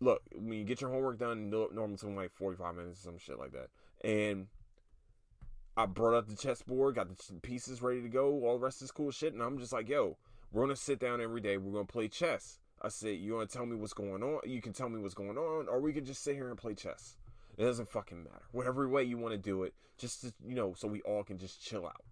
Look, 0.00 0.22
when 0.34 0.58
you 0.58 0.64
get 0.64 0.80
your 0.80 0.90
homework 0.90 1.18
done, 1.18 1.50
normally 1.50 1.96
something 1.96 2.16
like 2.16 2.32
45 2.32 2.74
minutes 2.74 3.00
or 3.00 3.04
some 3.04 3.18
shit 3.18 3.38
like 3.38 3.52
that. 3.52 3.68
And 4.02 4.46
I 5.76 5.86
brought 5.86 6.16
up 6.16 6.28
the 6.28 6.36
chessboard, 6.36 6.94
got 6.94 7.08
the 7.08 7.34
pieces 7.40 7.82
ready 7.82 8.02
to 8.02 8.08
go, 8.08 8.44
all 8.44 8.58
the 8.58 8.64
rest 8.64 8.80
this 8.80 8.90
cool 8.90 9.10
shit, 9.10 9.34
and 9.34 9.42
I'm 9.42 9.58
just 9.58 9.72
like, 9.72 9.88
yo, 9.88 10.16
we're 10.52 10.62
gonna 10.62 10.76
sit 10.76 10.98
down 10.98 11.20
every 11.20 11.40
day, 11.40 11.58
we're 11.58 11.72
gonna 11.72 11.84
play 11.84 12.08
chess. 12.08 12.58
I 12.82 12.88
said, 12.88 13.18
you 13.18 13.34
wanna 13.34 13.46
tell 13.46 13.66
me 13.66 13.76
what's 13.76 13.92
going 13.92 14.22
on? 14.22 14.40
You 14.44 14.62
can 14.62 14.72
tell 14.72 14.88
me 14.88 15.00
what's 15.00 15.14
going 15.14 15.36
on, 15.36 15.68
or 15.68 15.80
we 15.80 15.92
can 15.92 16.04
just 16.04 16.22
sit 16.22 16.34
here 16.34 16.48
and 16.48 16.58
play 16.58 16.74
chess. 16.74 17.16
It 17.58 17.64
doesn't 17.64 17.88
fucking 17.88 18.22
matter. 18.24 18.44
Whatever 18.52 18.88
way 18.88 19.04
you 19.04 19.18
want 19.18 19.32
to 19.32 19.38
do 19.38 19.64
it, 19.64 19.74
just 19.98 20.22
to, 20.22 20.32
you 20.46 20.54
know, 20.54 20.72
so 20.74 20.88
we 20.88 21.02
all 21.02 21.22
can 21.22 21.36
just 21.36 21.62
chill 21.62 21.84
out. 21.84 22.02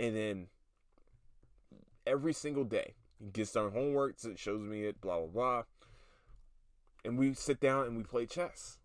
And 0.00 0.16
then 0.16 0.46
every 2.04 2.32
single 2.32 2.64
day, 2.64 2.94
he 3.20 3.30
gets 3.30 3.52
done 3.52 3.70
homework, 3.70 4.16
shows 4.36 4.60
me 4.60 4.86
it, 4.86 5.00
blah 5.00 5.18
blah 5.18 5.28
blah. 5.28 5.62
And 7.08 7.18
we 7.18 7.32
sit 7.32 7.58
down 7.58 7.86
and 7.86 7.96
we 7.96 8.02
play 8.02 8.26
chess. 8.26 8.76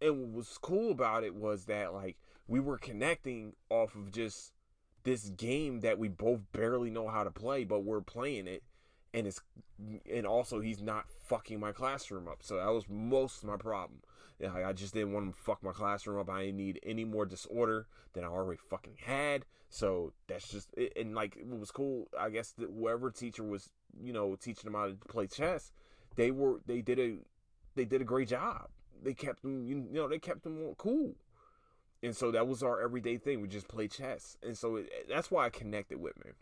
And 0.00 0.16
what 0.20 0.30
was 0.30 0.58
cool 0.62 0.92
about 0.92 1.24
it 1.24 1.34
was 1.34 1.64
that 1.64 1.92
like 1.92 2.16
we 2.46 2.60
were 2.60 2.78
connecting 2.78 3.54
off 3.70 3.96
of 3.96 4.12
just 4.12 4.52
this 5.02 5.30
game 5.30 5.80
that 5.80 5.98
we 5.98 6.06
both 6.06 6.40
barely 6.52 6.90
know 6.90 7.08
how 7.08 7.24
to 7.24 7.30
play, 7.32 7.64
but 7.64 7.80
we're 7.80 8.00
playing 8.00 8.46
it, 8.46 8.62
and 9.12 9.26
it's 9.26 9.40
and 10.08 10.24
also 10.28 10.60
he's 10.60 10.80
not 10.80 11.06
fucking 11.24 11.58
my 11.58 11.72
classroom 11.72 12.28
up. 12.28 12.38
So 12.42 12.56
that 12.56 12.68
was 12.68 12.84
most 12.88 13.42
of 13.42 13.48
my 13.48 13.56
problem. 13.56 13.98
Yeah, 14.38 14.54
I 14.54 14.72
just 14.72 14.94
didn't 14.94 15.12
want 15.12 15.26
him 15.26 15.32
to 15.32 15.38
fuck 15.40 15.60
my 15.64 15.72
classroom 15.72 16.20
up. 16.20 16.30
I 16.30 16.46
didn't 16.46 16.58
need 16.58 16.78
any 16.84 17.04
more 17.04 17.26
disorder 17.26 17.88
than 18.12 18.22
I 18.22 18.28
already 18.28 18.60
fucking 18.70 18.98
had. 19.04 19.44
So 19.70 20.12
that's 20.28 20.48
just 20.48 20.68
it. 20.76 20.92
and 20.96 21.16
like 21.16 21.36
it 21.36 21.48
was 21.48 21.72
cool. 21.72 22.06
I 22.16 22.30
guess 22.30 22.52
that 22.58 22.70
whoever 22.72 23.10
teacher 23.10 23.42
was, 23.42 23.70
you 24.00 24.12
know, 24.12 24.36
teaching 24.36 24.70
them 24.70 24.80
how 24.80 24.86
to 24.86 24.94
play 25.08 25.26
chess, 25.26 25.72
they 26.14 26.30
were 26.30 26.60
they 26.66 26.80
did 26.80 27.00
a 27.00 27.16
they 27.74 27.84
did 27.84 28.00
a 28.00 28.04
great 28.04 28.28
job. 28.28 28.68
They 29.02 29.14
kept 29.14 29.42
them, 29.42 29.66
you 29.66 29.86
know, 29.90 30.08
they 30.08 30.18
kept 30.18 30.44
them 30.44 30.74
cool 30.78 31.14
and 32.02 32.16
so 32.16 32.30
that 32.32 32.48
was 32.48 32.62
our 32.62 32.80
everyday 32.80 33.16
thing. 33.16 33.40
We 33.40 33.48
just 33.48 33.68
play 33.68 33.86
chess, 33.88 34.36
and 34.42 34.58
so 34.58 34.76
it, 34.76 34.90
that's 35.08 35.30
why 35.30 35.46
I 35.46 35.50
connected 35.50 36.00
with 36.00 36.22
me. 36.24 36.32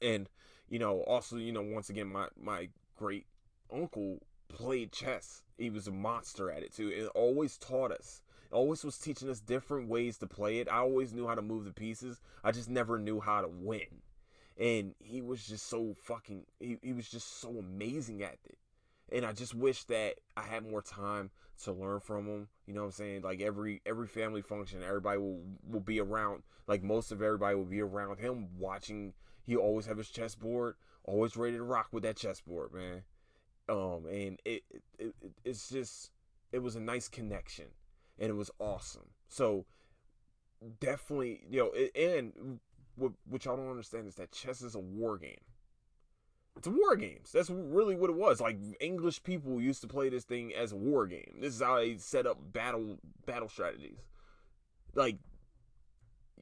And 0.00 0.28
you 0.68 0.78
know, 0.78 1.00
also 1.02 1.36
you 1.36 1.52
know, 1.52 1.62
once 1.62 1.90
again, 1.90 2.08
my 2.08 2.28
my 2.40 2.68
great 2.96 3.26
uncle 3.72 4.20
played 4.48 4.92
chess. 4.92 5.42
He 5.58 5.70
was 5.70 5.86
a 5.86 5.92
monster 5.92 6.50
at 6.50 6.62
it 6.62 6.74
too. 6.74 6.88
It 6.88 7.06
always 7.14 7.58
taught 7.58 7.92
us. 7.92 8.22
always 8.50 8.84
was 8.84 8.98
teaching 8.98 9.28
us 9.28 9.40
different 9.40 9.88
ways 9.88 10.16
to 10.18 10.26
play 10.26 10.58
it. 10.58 10.68
I 10.68 10.78
always 10.78 11.12
knew 11.12 11.26
how 11.26 11.34
to 11.34 11.42
move 11.42 11.64
the 11.64 11.72
pieces. 11.72 12.20
I 12.42 12.50
just 12.50 12.70
never 12.70 12.98
knew 12.98 13.20
how 13.20 13.42
to 13.42 13.48
win. 13.48 14.02
And 14.56 14.94
he 15.00 15.20
was 15.20 15.46
just 15.46 15.66
so 15.66 15.94
fucking. 16.04 16.46
He, 16.58 16.78
he 16.82 16.92
was 16.92 17.08
just 17.08 17.40
so 17.40 17.58
amazing 17.58 18.22
at 18.22 18.38
it. 18.44 18.56
And 19.12 19.24
I 19.24 19.32
just 19.32 19.54
wish 19.54 19.84
that 19.84 20.14
I 20.36 20.42
had 20.42 20.68
more 20.68 20.82
time 20.82 21.30
to 21.62 21.72
learn 21.72 22.00
from 22.00 22.26
him. 22.26 22.48
You 22.66 22.74
know 22.74 22.80
what 22.80 22.86
I'm 22.86 22.92
saying? 22.92 23.22
Like 23.22 23.40
every 23.40 23.80
every 23.86 24.08
family 24.08 24.42
function, 24.42 24.82
everybody 24.82 25.18
will 25.18 25.40
will 25.68 25.80
be 25.80 26.00
around. 26.00 26.42
Like 26.66 26.82
most 26.82 27.12
of 27.12 27.22
everybody 27.22 27.54
will 27.54 27.64
be 27.64 27.80
around 27.80 28.18
him 28.18 28.48
watching. 28.58 29.12
He 29.46 29.56
always 29.56 29.86
have 29.86 29.98
his 29.98 30.08
chessboard, 30.08 30.76
always 31.04 31.36
ready 31.36 31.56
to 31.56 31.62
rock 31.62 31.88
with 31.92 32.02
that 32.04 32.16
chessboard, 32.16 32.72
man. 32.72 33.02
Um, 33.68 34.06
and 34.10 34.40
it, 34.44 34.62
it, 34.70 34.82
it 34.98 35.14
it's 35.44 35.68
just 35.68 36.10
it 36.52 36.60
was 36.60 36.76
a 36.76 36.80
nice 36.80 37.08
connection, 37.08 37.66
and 38.18 38.30
it 38.30 38.34
was 38.34 38.50
awesome. 38.58 39.10
So 39.28 39.66
definitely, 40.80 41.42
you 41.50 41.60
know, 41.60 41.70
it, 41.74 41.92
and 41.96 42.60
what 42.96 43.12
what 43.28 43.44
y'all 43.44 43.56
don't 43.56 43.70
understand 43.70 44.06
is 44.06 44.14
that 44.16 44.32
chess 44.32 44.62
is 44.62 44.74
a 44.74 44.80
war 44.80 45.18
game. 45.18 45.40
It's 46.56 46.68
war 46.68 46.96
games. 46.96 47.32
That's 47.32 47.50
really 47.50 47.96
what 47.96 48.10
it 48.10 48.16
was. 48.16 48.40
Like 48.40 48.58
English 48.80 49.22
people 49.22 49.60
used 49.60 49.80
to 49.82 49.88
play 49.88 50.08
this 50.08 50.24
thing 50.24 50.54
as 50.54 50.72
a 50.72 50.76
war 50.76 51.06
game. 51.06 51.38
This 51.40 51.54
is 51.54 51.62
how 51.62 51.76
they 51.76 51.96
set 51.96 52.26
up 52.26 52.38
battle 52.52 52.98
battle 53.26 53.48
strategies. 53.48 53.98
Like 54.94 55.18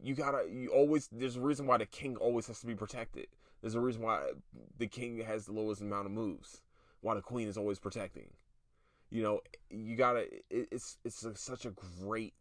you 0.03 0.15
gotta 0.15 0.47
you 0.51 0.69
always 0.69 1.09
there's 1.13 1.37
a 1.37 1.41
reason 1.41 1.67
why 1.67 1.79
the 1.79 1.87
king 1.87 2.17
always 2.17 2.47
has 2.47 2.61
to 2.61 2.67
be 2.67 2.75
protected. 2.75 3.27
There's 3.63 3.75
a 3.75 3.81
reason 3.81 4.03
why 4.03 4.33
the 4.79 4.87
king 4.87 5.19
has 5.19 5.47
the 5.47 5.53
lowest 5.53 5.81
amount 5.81 6.07
of 6.07 6.13
moves. 6.13 6.61
Why 7.01 7.15
the 7.15 7.23
queen 7.23 7.49
is 7.49 7.57
always 7.57 7.79
protecting. 7.79 8.31
You 9.11 9.23
know, 9.23 9.41
you 9.71 9.97
gotta. 9.97 10.27
It, 10.51 10.69
it's 10.71 10.99
it's 11.05 11.25
a, 11.25 11.35
such 11.37 11.65
a 11.65 11.71
great 11.71 12.35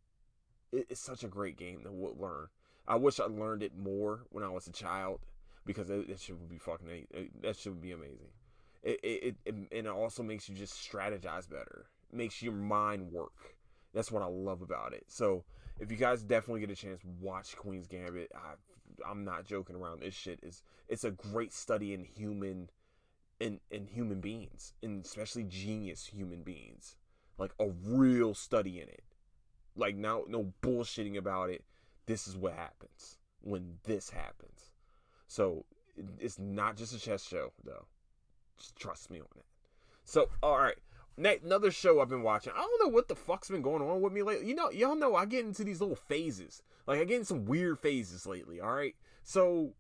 it, 0.71 0.87
it's 0.89 1.01
such 1.01 1.23
a 1.23 1.27
great 1.27 1.57
game 1.57 1.83
to 1.83 1.91
learn. 1.91 2.47
I 2.87 2.95
wish 2.95 3.19
I 3.19 3.25
learned 3.25 3.63
it 3.63 3.77
more 3.77 4.25
when 4.29 4.43
I 4.43 4.49
was 4.49 4.67
a 4.67 4.71
child 4.71 5.19
because 5.65 5.89
it, 5.89 6.09
it 6.09 6.19
should 6.19 6.49
be 6.49 6.57
fucking 6.57 7.07
eh, 7.13 7.23
that 7.41 7.57
should 7.57 7.81
be 7.81 7.91
amazing. 7.91 8.29
It, 8.83 8.99
it, 9.03 9.35
it 9.45 9.55
and 9.55 9.67
it 9.71 9.87
also 9.87 10.23
makes 10.23 10.49
you 10.49 10.55
just 10.55 10.73
strategize 10.73 11.49
better. 11.49 11.85
makes 12.11 12.41
your 12.41 12.53
mind 12.53 13.11
work. 13.11 13.55
That's 13.93 14.11
what 14.11 14.23
I 14.23 14.27
love 14.27 14.61
about 14.61 14.93
it. 14.93 15.03
So 15.07 15.43
if 15.79 15.91
you 15.91 15.97
guys 15.97 16.23
definitely 16.23 16.61
get 16.61 16.71
a 16.71 16.75
chance, 16.75 17.01
watch 17.19 17.55
Queen's 17.55 17.87
Gambit. 17.87 18.31
I, 18.33 18.53
I'm 19.09 19.23
not 19.23 19.45
joking 19.45 19.75
around. 19.75 20.01
This 20.01 20.15
shit 20.15 20.39
is 20.41 20.63
it's 20.87 21.03
a 21.03 21.11
great 21.11 21.53
study 21.53 21.93
in 21.93 22.03
human 22.03 22.69
in 23.39 23.59
in 23.69 23.87
human 23.87 24.21
beings, 24.21 24.73
and 24.81 25.05
especially 25.05 25.43
genius 25.43 26.05
human 26.07 26.43
beings. 26.43 26.95
Like 27.37 27.53
a 27.59 27.69
real 27.85 28.33
study 28.33 28.79
in 28.79 28.87
it. 28.87 29.03
Like 29.75 29.95
now 29.95 30.23
no 30.27 30.53
bullshitting 30.61 31.17
about 31.17 31.49
it. 31.49 31.63
This 32.05 32.27
is 32.27 32.35
what 32.35 32.53
happens 32.53 33.17
when 33.41 33.77
this 33.83 34.09
happens. 34.09 34.70
So 35.31 35.63
it's 36.19 36.37
not 36.37 36.75
just 36.75 36.93
a 36.93 36.99
chess 36.99 37.25
show 37.25 37.53
though. 37.63 37.85
Just 38.57 38.75
trust 38.75 39.09
me 39.09 39.19
on 39.19 39.27
it. 39.37 39.45
So 40.03 40.27
all 40.43 40.57
right. 40.57 40.75
Next, 41.15 41.45
Another 41.45 41.71
show 41.71 42.01
I've 42.01 42.09
been 42.09 42.21
watching. 42.21 42.51
I 42.53 42.59
don't 42.59 42.83
know 42.83 42.93
what 42.93 43.07
the 43.07 43.15
fuck's 43.15 43.49
been 43.49 43.61
going 43.61 43.81
on 43.81 44.01
with 44.01 44.11
me 44.11 44.23
lately. 44.23 44.47
You 44.47 44.55
know, 44.55 44.69
y'all 44.71 44.95
know 44.95 45.15
I 45.15 45.25
get 45.25 45.45
into 45.45 45.63
these 45.63 45.79
little 45.79 45.95
phases. 45.95 46.61
Like 46.85 46.99
I 46.99 47.05
get 47.05 47.19
in 47.19 47.23
some 47.23 47.45
weird 47.45 47.79
phases 47.79 48.25
lately. 48.25 48.59
All 48.59 48.73
right. 48.73 48.93
So 49.23 49.71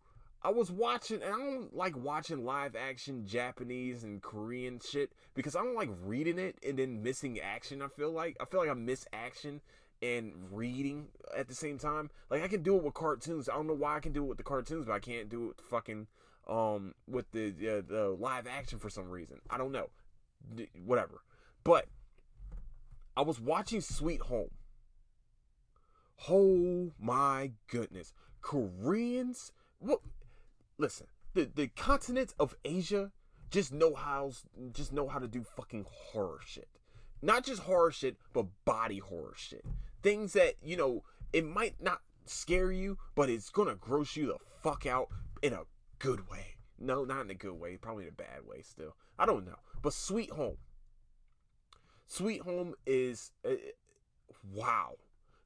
I 0.41 0.51
was 0.51 0.71
watching, 0.71 1.21
and 1.21 1.33
I 1.33 1.37
don't 1.37 1.75
like 1.75 1.97
watching 1.97 2.45
live 2.45 2.77
action 2.77 3.27
Japanese 3.27 4.05
and 4.05 4.21
Korean 4.21 4.79
shit 4.79 5.11
because 5.33 5.57
I 5.57 5.63
don't 5.63 5.75
like 5.75 5.89
reading 6.05 6.39
it 6.39 6.59
and 6.65 6.79
then 6.79 7.03
missing 7.03 7.41
action. 7.41 7.81
I 7.81 7.89
feel 7.89 8.11
like 8.13 8.37
I 8.39 8.45
feel 8.45 8.61
like 8.61 8.69
I 8.69 8.73
miss 8.73 9.05
action 9.11 9.59
and 10.01 10.33
reading 10.51 11.07
at 11.35 11.47
the 11.47 11.55
same 11.55 11.77
time. 11.77 12.09
Like 12.29 12.43
I 12.43 12.47
can 12.47 12.63
do 12.63 12.75
it 12.77 12.83
with 12.83 12.93
cartoons. 12.93 13.49
I 13.49 13.53
don't 13.53 13.67
know 13.67 13.73
why 13.73 13.95
I 13.95 13.99
can 13.99 14.11
do 14.11 14.23
it 14.23 14.27
with 14.27 14.37
the 14.37 14.43
cartoons, 14.43 14.85
but 14.85 14.93
I 14.93 14.99
can't 14.99 15.29
do 15.29 15.43
it 15.43 15.47
with 15.47 15.61
fucking 15.61 16.07
um 16.47 16.95
with 17.07 17.31
the 17.31 17.49
uh, 17.49 17.81
the 17.87 18.15
live 18.19 18.47
action 18.47 18.79
for 18.79 18.89
some 18.89 19.09
reason. 19.09 19.39
I 19.49 19.57
don't 19.57 19.71
know. 19.71 19.89
D- 20.55 20.69
whatever. 20.83 21.21
But 21.63 21.87
I 23.15 23.21
was 23.21 23.39
watching 23.39 23.81
Sweet 23.81 24.21
Home. 24.21 24.51
Oh 26.29 26.91
my 26.99 27.51
goodness. 27.67 28.13
Koreans 28.41 29.51
what 29.79 29.99
listen, 30.77 31.07
the 31.33 31.49
the 31.53 31.67
continent 31.67 32.33
of 32.39 32.55
Asia 32.65 33.11
just 33.49 33.73
know 33.73 33.93
how 33.93 34.31
just 34.71 34.93
know 34.93 35.07
how 35.07 35.19
to 35.19 35.27
do 35.27 35.43
fucking 35.43 35.85
horror 35.89 36.39
shit. 36.45 36.69
Not 37.21 37.43
just 37.43 37.63
horror 37.63 37.91
shit, 37.91 38.17
but 38.33 38.47
body 38.65 38.99
horror 38.99 39.33
shit. 39.35 39.65
Things 40.01 40.33
that, 40.33 40.55
you 40.63 40.77
know, 40.77 41.03
it 41.33 41.45
might 41.45 41.81
not 41.81 42.01
scare 42.25 42.71
you, 42.71 42.97
but 43.15 43.29
it's 43.29 43.49
gonna 43.49 43.75
gross 43.75 44.15
you 44.15 44.27
the 44.27 44.37
fuck 44.61 44.85
out 44.85 45.07
in 45.41 45.53
a 45.53 45.63
good 45.99 46.29
way. 46.29 46.55
No, 46.79 47.03
not 47.03 47.21
in 47.21 47.29
a 47.29 47.35
good 47.35 47.59
way, 47.59 47.77
probably 47.77 48.03
in 48.05 48.09
a 48.09 48.13
bad 48.13 48.45
way 48.45 48.61
still. 48.61 48.95
I 49.19 49.25
don't 49.25 49.45
know. 49.45 49.59
But 49.81 49.93
Sweet 49.93 50.31
Home. 50.31 50.57
Sweet 52.07 52.41
Home 52.41 52.73
is 52.85 53.31
uh, 53.45 53.51
wow. 54.53 54.95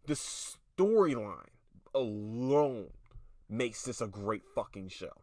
The 0.06 0.13
storyline 0.13 1.50
alone 1.94 2.89
makes 3.50 3.84
this 3.84 4.02
a 4.02 4.08
great 4.08 4.46
fucking 4.46 4.89
show. 4.89 5.22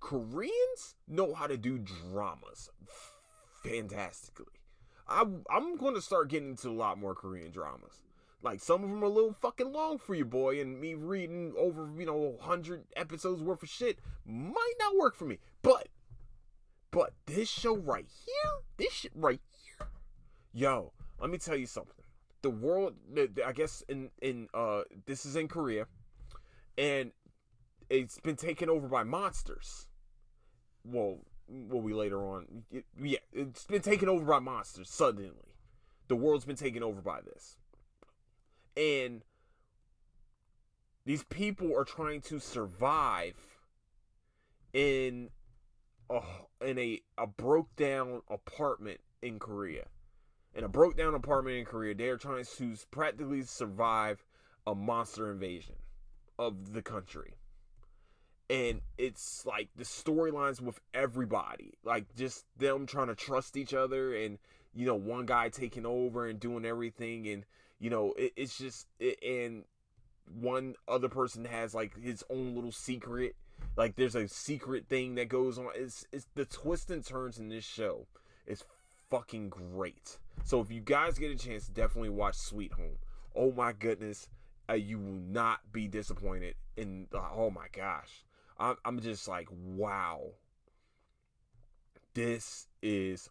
Koreans 0.00 0.96
know 1.08 1.32
how 1.34 1.46
to 1.46 1.56
do 1.56 1.78
dramas 1.78 2.70
fantastically. 3.62 4.60
I, 5.08 5.24
I'm 5.50 5.76
going 5.76 5.94
to 5.94 6.02
start 6.02 6.28
getting 6.28 6.50
into 6.50 6.70
a 6.70 6.72
lot 6.72 6.98
more 6.98 7.14
Korean 7.14 7.50
dramas. 7.50 8.02
Like 8.44 8.60
some 8.60 8.84
of 8.84 8.90
them 8.90 9.02
are 9.02 9.06
a 9.06 9.10
little 9.10 9.32
fucking 9.32 9.72
long 9.72 9.96
for 9.96 10.14
you, 10.14 10.26
boy, 10.26 10.60
and 10.60 10.78
me 10.78 10.92
reading 10.92 11.54
over 11.56 11.88
you 11.98 12.04
know 12.04 12.36
hundred 12.42 12.84
episodes 12.94 13.42
worth 13.42 13.62
of 13.62 13.70
shit 13.70 13.98
might 14.26 14.74
not 14.78 14.96
work 14.96 15.16
for 15.16 15.24
me. 15.24 15.38
But, 15.62 15.88
but 16.90 17.14
this 17.24 17.48
show 17.48 17.74
right 17.74 18.06
here, 18.06 18.52
this 18.76 18.92
shit 18.92 19.12
right 19.14 19.40
here, 19.50 19.88
yo, 20.52 20.92
let 21.18 21.30
me 21.30 21.38
tell 21.38 21.56
you 21.56 21.64
something. 21.64 21.94
The 22.42 22.50
world, 22.50 22.96
I 23.44 23.52
guess 23.52 23.82
in 23.88 24.10
in 24.20 24.48
uh, 24.52 24.82
this 25.06 25.24
is 25.24 25.36
in 25.36 25.48
Korea, 25.48 25.86
and 26.76 27.12
it's 27.88 28.20
been 28.20 28.36
taken 28.36 28.68
over 28.68 28.88
by 28.88 29.04
monsters. 29.04 29.86
Well, 30.84 31.20
will 31.48 31.80
we 31.80 31.94
later 31.94 32.22
on. 32.22 32.64
It, 32.70 32.84
yeah, 33.02 33.20
it's 33.32 33.64
been 33.64 33.80
taken 33.80 34.10
over 34.10 34.26
by 34.26 34.40
monsters 34.40 34.90
suddenly. 34.90 35.30
The 36.08 36.16
world's 36.16 36.44
been 36.44 36.56
taken 36.56 36.82
over 36.82 37.00
by 37.00 37.20
this. 37.22 37.56
And 38.76 39.22
these 41.04 41.24
people 41.24 41.76
are 41.76 41.84
trying 41.84 42.20
to 42.22 42.38
survive 42.38 43.34
in 44.72 45.30
a 46.10 46.20
in 46.60 46.78
a 46.78 47.00
a 47.18 47.26
broke 47.26 47.74
down 47.76 48.22
apartment 48.28 49.00
in 49.22 49.38
Korea. 49.38 49.86
In 50.54 50.64
a 50.64 50.68
broke 50.68 50.96
down 50.96 51.14
apartment 51.14 51.56
in 51.56 51.64
Korea, 51.64 51.94
they 51.94 52.08
are 52.08 52.16
trying 52.16 52.44
to 52.44 52.76
practically 52.90 53.42
survive 53.42 54.24
a 54.66 54.74
monster 54.74 55.30
invasion 55.30 55.76
of 56.38 56.72
the 56.72 56.82
country 56.82 57.34
and 58.50 58.80
it's 58.98 59.46
like 59.46 59.68
the 59.76 59.84
storylines 59.84 60.60
with 60.60 60.78
everybody 60.92 61.74
like 61.84 62.04
just 62.14 62.44
them 62.58 62.86
trying 62.86 63.06
to 63.06 63.14
trust 63.14 63.56
each 63.56 63.72
other 63.72 64.14
and 64.14 64.38
you 64.74 64.84
know 64.84 64.94
one 64.94 65.24
guy 65.24 65.48
taking 65.48 65.86
over 65.86 66.26
and 66.26 66.40
doing 66.40 66.64
everything 66.64 67.26
and 67.28 67.44
you 67.78 67.90
know 67.90 68.12
it, 68.16 68.32
it's 68.36 68.56
just 68.56 68.86
it, 68.98 69.18
and 69.22 69.64
one 70.40 70.74
other 70.88 71.08
person 71.08 71.44
has 71.44 71.74
like 71.74 71.98
his 72.00 72.24
own 72.30 72.54
little 72.54 72.72
secret. 72.72 73.36
Like 73.76 73.96
there's 73.96 74.14
a 74.14 74.28
secret 74.28 74.88
thing 74.88 75.14
that 75.16 75.28
goes 75.28 75.58
on. 75.58 75.68
It's 75.74 76.06
it's 76.12 76.26
the 76.34 76.44
twists 76.44 76.90
and 76.90 77.04
turns 77.04 77.38
in 77.38 77.48
this 77.48 77.64
show 77.64 78.06
is 78.46 78.64
fucking 79.10 79.48
great. 79.48 80.18
So 80.44 80.60
if 80.60 80.70
you 80.70 80.80
guys 80.80 81.18
get 81.18 81.30
a 81.30 81.36
chance 81.36 81.66
definitely 81.66 82.10
watch 82.10 82.36
sweet 82.36 82.72
home. 82.72 82.98
Oh 83.34 83.52
my 83.52 83.72
goodness 83.72 84.28
uh, 84.68 84.74
you 84.74 84.98
will 84.98 85.20
not 85.28 85.60
be 85.72 85.88
disappointed 85.88 86.54
in 86.76 87.06
uh, 87.14 87.28
oh 87.34 87.50
my 87.50 87.66
gosh. 87.72 88.24
I'm, 88.58 88.76
I'm 88.84 89.00
just 89.00 89.28
like, 89.28 89.48
wow. 89.50 90.20
This 92.14 92.68
is 92.80 93.28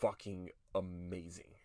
fucking 0.00 0.50
amazing. 0.74 1.55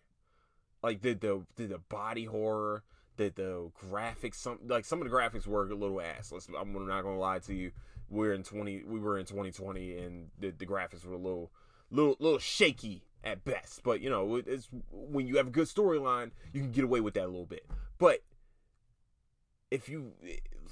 Like 0.82 1.02
the 1.02 1.14
the 1.14 1.42
the, 1.56 1.78
body 1.78 2.24
horror, 2.24 2.82
the 3.16 3.32
the 3.34 3.70
graphics, 3.88 4.36
some 4.36 4.58
like 4.66 4.84
some 4.84 5.00
of 5.00 5.08
the 5.08 5.14
graphics 5.14 5.46
were 5.46 5.68
a 5.68 5.74
little 5.74 6.00
ass. 6.00 6.32
Let's, 6.32 6.48
I'm 6.48 6.72
not 6.86 7.02
gonna 7.02 7.18
lie 7.18 7.38
to 7.40 7.54
you. 7.54 7.72
We're 8.10 8.34
in 8.34 8.42
twenty. 8.42 8.82
We 8.84 9.00
were 9.00 9.18
in 9.18 9.24
2020, 9.26 9.98
and 9.98 10.28
the, 10.38 10.50
the 10.50 10.66
graphics 10.66 11.04
were 11.04 11.14
a 11.14 11.18
little, 11.18 11.50
little, 11.90 12.16
little 12.18 12.38
shaky 12.38 13.04
at 13.24 13.44
best. 13.44 13.82
But 13.84 14.00
you 14.00 14.10
know, 14.10 14.36
it's 14.36 14.68
when 14.90 15.26
you 15.26 15.36
have 15.36 15.46
a 15.46 15.50
good 15.50 15.68
storyline, 15.68 16.32
you 16.52 16.60
can 16.60 16.72
get 16.72 16.84
away 16.84 17.00
with 17.00 17.14
that 17.14 17.24
a 17.24 17.26
little 17.26 17.46
bit. 17.46 17.64
But 17.98 18.22
if 19.70 19.88
you, 19.88 20.12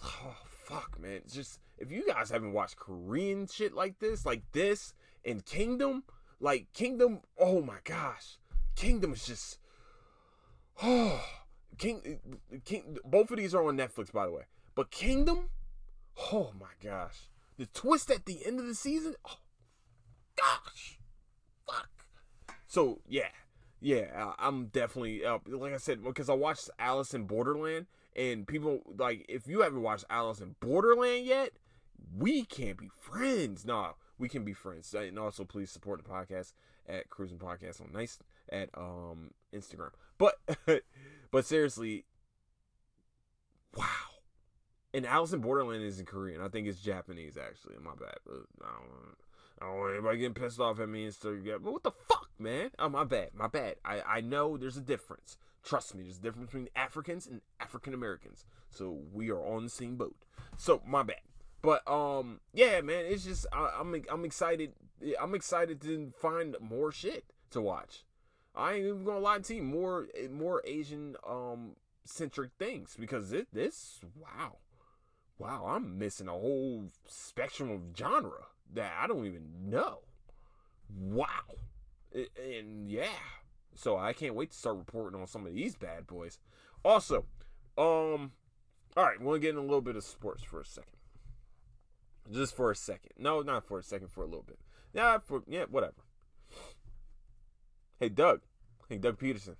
oh, 0.04 0.36
fuck, 0.48 0.98
man. 1.00 1.22
It's 1.24 1.34
just 1.34 1.60
if 1.78 1.90
you 1.90 2.06
guys 2.06 2.30
haven't 2.30 2.52
watched 2.52 2.76
Korean 2.76 3.46
shit 3.46 3.74
like 3.74 3.98
this, 3.98 4.26
like 4.26 4.42
this 4.52 4.92
and 5.24 5.44
Kingdom, 5.44 6.04
like 6.40 6.72
Kingdom, 6.72 7.20
oh 7.38 7.62
my 7.62 7.78
gosh. 7.84 8.38
Kingdom 8.76 9.12
is 9.12 9.26
just 9.26 9.58
oh 10.82 11.24
King 11.78 12.18
King 12.64 12.98
both 13.04 13.30
of 13.30 13.38
these 13.38 13.54
are 13.54 13.66
on 13.66 13.76
Netflix 13.76 14.12
by 14.12 14.26
the 14.26 14.32
way. 14.32 14.42
But 14.74 14.90
Kingdom, 14.90 15.50
oh 16.32 16.52
my 16.58 16.72
gosh. 16.82 17.28
The 17.58 17.66
twist 17.66 18.10
at 18.10 18.24
the 18.24 18.46
end 18.46 18.58
of 18.58 18.66
the 18.66 18.74
season, 18.74 19.14
oh 19.28 19.38
gosh. 20.36 20.98
Fuck. 21.66 21.90
So, 22.66 23.00
yeah. 23.06 23.28
Yeah, 23.82 24.32
I'm 24.38 24.66
definitely 24.66 25.24
uh, 25.24 25.38
like 25.46 25.72
I 25.72 25.78
said 25.78 26.04
because 26.04 26.28
I 26.28 26.34
watched 26.34 26.68
Alice 26.78 27.14
in 27.14 27.24
Borderland 27.24 27.86
and 28.14 28.46
people 28.46 28.82
like 28.98 29.24
if 29.26 29.46
you 29.46 29.62
haven't 29.62 29.80
watched 29.80 30.04
Alice 30.10 30.40
in 30.40 30.54
Borderland 30.60 31.24
yet, 31.24 31.52
we 32.14 32.44
can't 32.44 32.76
be 32.76 32.90
friends. 33.00 33.64
No, 33.64 33.94
we 34.18 34.28
can 34.28 34.44
be 34.44 34.52
friends. 34.52 34.92
And 34.92 35.18
also 35.18 35.44
please 35.44 35.70
support 35.70 36.02
the 36.02 36.10
podcast 36.10 36.52
at 36.86 37.08
Cruising 37.08 37.38
Podcast 37.38 37.80
on 37.80 37.90
Nice 37.92 38.18
at 38.52 38.70
um 38.76 39.30
Instagram. 39.54 39.90
But 40.18 40.34
but 41.30 41.46
seriously, 41.46 42.04
wow. 43.76 43.84
And 44.92 45.06
Alice 45.06 45.32
in 45.32 45.40
Borderland 45.40 45.84
is 45.84 46.00
in 46.00 46.06
Korean. 46.06 46.40
I 46.40 46.48
think 46.48 46.66
it's 46.66 46.80
Japanese 46.80 47.36
actually. 47.36 47.76
My 47.82 47.94
bad. 47.94 48.16
I 48.26 48.66
don't 48.66 49.16
I 49.60 49.66
don't 49.66 49.78
want 49.78 49.92
anybody 49.92 50.18
getting 50.18 50.34
pissed 50.34 50.60
off 50.60 50.80
at 50.80 50.88
me 50.88 51.04
and 51.04 51.14
stuff. 51.14 51.34
But 51.44 51.72
what 51.72 51.82
the 51.82 51.90
fuck, 52.08 52.30
man? 52.38 52.70
Oh, 52.78 52.88
my 52.88 53.04
bad. 53.04 53.30
My 53.34 53.46
bad. 53.46 53.76
I, 53.84 54.00
I 54.00 54.20
know 54.20 54.56
there's 54.56 54.78
a 54.78 54.82
difference. 54.82 55.36
Trust 55.62 55.94
me, 55.94 56.02
there's 56.02 56.16
a 56.16 56.22
difference 56.22 56.46
between 56.46 56.68
Africans 56.74 57.26
and 57.26 57.42
African 57.60 57.92
Americans. 57.92 58.46
So 58.70 59.00
we 59.12 59.30
are 59.30 59.44
on 59.44 59.64
the 59.64 59.70
same 59.70 59.96
boat. 59.96 60.16
So 60.56 60.80
my 60.86 61.02
bad. 61.02 61.20
But 61.60 61.86
um, 61.90 62.40
yeah, 62.54 62.80
man, 62.80 63.04
it's 63.06 63.24
just 63.24 63.46
I, 63.52 63.70
I'm 63.78 63.94
I'm 64.10 64.24
excited. 64.24 64.72
I'm 65.20 65.34
excited 65.34 65.82
to 65.82 66.10
find 66.18 66.56
more 66.60 66.90
shit 66.90 67.24
to 67.50 67.60
watch. 67.60 68.04
I 68.54 68.74
ain't 68.74 68.86
even 68.86 69.04
gonna 69.04 69.20
lie 69.20 69.38
to 69.38 69.54
you. 69.54 69.62
More 69.62 70.08
more 70.30 70.62
Asian 70.64 71.16
um 71.28 71.76
centric 72.04 72.50
things 72.58 72.96
because 72.98 73.32
it, 73.32 73.48
this 73.52 74.00
wow, 74.16 74.58
wow, 75.38 75.66
I'm 75.68 75.98
missing 75.98 76.28
a 76.28 76.32
whole 76.32 76.88
spectrum 77.06 77.70
of 77.70 77.80
genre 77.96 78.46
that 78.74 78.92
I 79.00 79.06
don't 79.06 79.26
even 79.26 79.70
know. 79.70 80.00
Wow, 80.98 81.56
and 82.12 82.90
yeah, 82.90 83.06
so 83.74 83.96
I 83.96 84.12
can't 84.12 84.34
wait 84.34 84.50
to 84.50 84.56
start 84.56 84.76
reporting 84.76 85.20
on 85.20 85.26
some 85.26 85.46
of 85.46 85.54
these 85.54 85.76
bad 85.76 86.06
boys. 86.06 86.38
Also, 86.84 87.26
um, 87.78 88.32
all 88.96 89.04
right, 89.04 89.20
we'll 89.20 89.38
get 89.38 89.50
in 89.50 89.56
a 89.56 89.62
little 89.62 89.80
bit 89.80 89.96
of 89.96 90.04
sports 90.04 90.42
for 90.42 90.60
a 90.60 90.64
second. 90.64 90.96
Just 92.30 92.54
for 92.54 92.70
a 92.70 92.76
second. 92.76 93.12
No, 93.18 93.40
not 93.42 93.64
for 93.64 93.78
a 93.78 93.82
second, 93.82 94.10
for 94.10 94.22
a 94.22 94.26
little 94.26 94.44
bit. 94.46 94.58
Yeah, 94.92 95.18
for 95.18 95.42
yeah, 95.46 95.64
whatever. 95.70 96.02
Hey 98.00 98.08
Doug. 98.08 98.40
Hey 98.88 98.96
Doug 98.96 99.18
Pederson. 99.18 99.56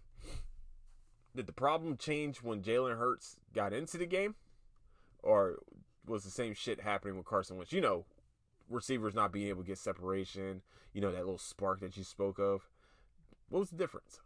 Did 1.37 1.46
the 1.46 1.53
problem 1.53 1.98
change 1.98 2.38
when 2.38 2.62
Jalen 2.62 2.96
Hurts 2.96 3.37
got 3.55 3.74
into 3.74 3.98
the 3.98 4.07
game? 4.07 4.35
Or 5.22 5.59
was 6.07 6.24
the 6.24 6.31
same 6.31 6.55
shit 6.55 6.81
happening 6.81 7.18
with 7.18 7.26
Carson 7.26 7.59
Wentz? 7.59 7.70
You 7.70 7.83
know, 7.83 8.07
receivers 8.70 9.14
not 9.14 9.31
being 9.31 9.48
able 9.48 9.62
to 9.62 9.66
get 9.66 9.76
separation, 9.76 10.62
you 10.94 11.03
know, 11.03 11.12
that 11.12 11.26
little 11.26 11.37
spark 11.37 11.81
that 11.81 11.98
you 11.98 12.03
spoke 12.03 12.38
of. 12.38 12.70
What 13.50 13.59
was 13.59 13.68
the 13.68 13.76
difference? 13.76 14.20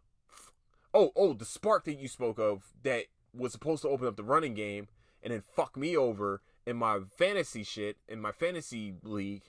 Oh, 0.93 1.11
oh, 1.17 1.33
the 1.33 1.43
spark 1.43 1.83
that 1.83 1.99
you 1.99 2.07
spoke 2.07 2.39
of 2.39 2.71
that 2.83 3.07
was 3.33 3.51
supposed 3.51 3.81
to 3.81 3.89
open 3.89 4.07
up 4.07 4.15
the 4.15 4.23
running 4.23 4.53
game 4.53 4.87
and 5.21 5.33
then 5.33 5.41
fuck 5.41 5.75
me 5.75 5.97
over 5.97 6.41
in 6.65 6.77
my 6.77 6.99
fantasy 7.17 7.63
shit 7.63 7.97
in 8.07 8.21
my 8.21 8.31
fantasy 8.31 8.93
league 9.03 9.43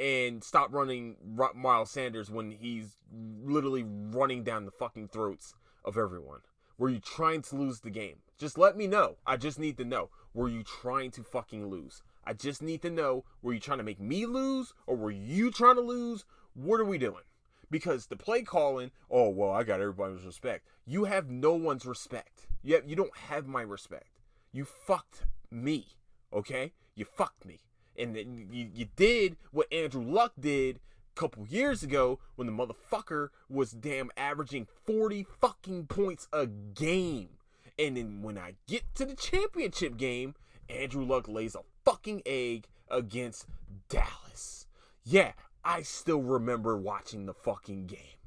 and 0.00 0.42
stop 0.42 0.72
running 0.72 1.16
Miles 1.54 1.90
Sanders 1.90 2.30
when 2.30 2.50
he's 2.50 2.96
literally 3.44 3.84
running 3.84 4.42
down 4.42 4.64
the 4.64 4.70
fucking 4.70 5.08
throats 5.08 5.54
of 5.84 5.98
everyone. 5.98 6.40
Were 6.78 6.88
you 6.88 7.00
trying 7.00 7.42
to 7.42 7.56
lose 7.56 7.80
the 7.80 7.90
game? 7.90 8.16
Just 8.38 8.56
let 8.56 8.78
me 8.78 8.86
know. 8.86 9.16
I 9.26 9.36
just 9.36 9.58
need 9.58 9.76
to 9.76 9.84
know. 9.84 10.08
Were 10.32 10.48
you 10.48 10.62
trying 10.62 11.10
to 11.12 11.22
fucking 11.22 11.68
lose? 11.68 12.02
I 12.24 12.32
just 12.32 12.62
need 12.62 12.80
to 12.80 12.90
know. 12.90 13.24
Were 13.42 13.52
you 13.52 13.60
trying 13.60 13.76
to 13.76 13.84
make 13.84 14.00
me 14.00 14.24
lose 14.24 14.72
or 14.86 14.96
were 14.96 15.10
you 15.10 15.50
trying 15.50 15.74
to 15.74 15.82
lose? 15.82 16.24
What 16.54 16.80
are 16.80 16.86
we 16.86 16.96
doing? 16.96 17.24
Because 17.70 18.06
the 18.06 18.16
play 18.16 18.42
calling, 18.42 18.92
oh 19.10 19.28
well, 19.28 19.50
I 19.50 19.64
got 19.64 19.82
everybody's 19.82 20.24
respect. 20.24 20.66
You 20.86 21.04
have 21.04 21.28
no 21.28 21.52
one's 21.52 21.84
respect. 21.84 22.46
You 22.62 22.76
have, 22.76 22.88
you 22.88 22.96
don't 22.96 23.16
have 23.28 23.46
my 23.46 23.60
respect. 23.60 24.18
You 24.50 24.64
fucked 24.64 25.26
me. 25.50 25.88
Okay? 26.32 26.72
You 26.94 27.04
fucked 27.04 27.44
me. 27.44 27.60
And 27.98 28.14
then 28.14 28.48
you, 28.50 28.68
you 28.72 28.86
did 28.96 29.36
what 29.50 29.72
Andrew 29.72 30.02
Luck 30.02 30.32
did 30.38 30.80
a 31.16 31.20
couple 31.20 31.46
years 31.46 31.82
ago 31.82 32.18
when 32.36 32.46
the 32.46 32.52
motherfucker 32.52 33.28
was 33.48 33.72
damn 33.72 34.10
averaging 34.16 34.66
40 34.86 35.26
fucking 35.40 35.86
points 35.86 36.28
a 36.32 36.46
game. 36.46 37.30
And 37.78 37.96
then 37.96 38.22
when 38.22 38.38
I 38.38 38.54
get 38.66 38.82
to 38.96 39.04
the 39.04 39.14
championship 39.14 39.96
game, 39.96 40.34
Andrew 40.68 41.04
Luck 41.04 41.28
lays 41.28 41.54
a 41.54 41.62
fucking 41.84 42.22
egg 42.26 42.66
against 42.90 43.46
Dallas. 43.88 44.66
Yeah, 45.04 45.32
I 45.64 45.82
still 45.82 46.22
remember 46.22 46.76
watching 46.76 47.26
the 47.26 47.34
fucking 47.34 47.86
game. 47.86 48.18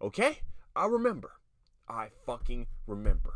Okay? 0.00 0.40
I 0.74 0.86
remember. 0.86 1.32
I 1.88 2.08
fucking 2.26 2.66
remember. 2.86 3.34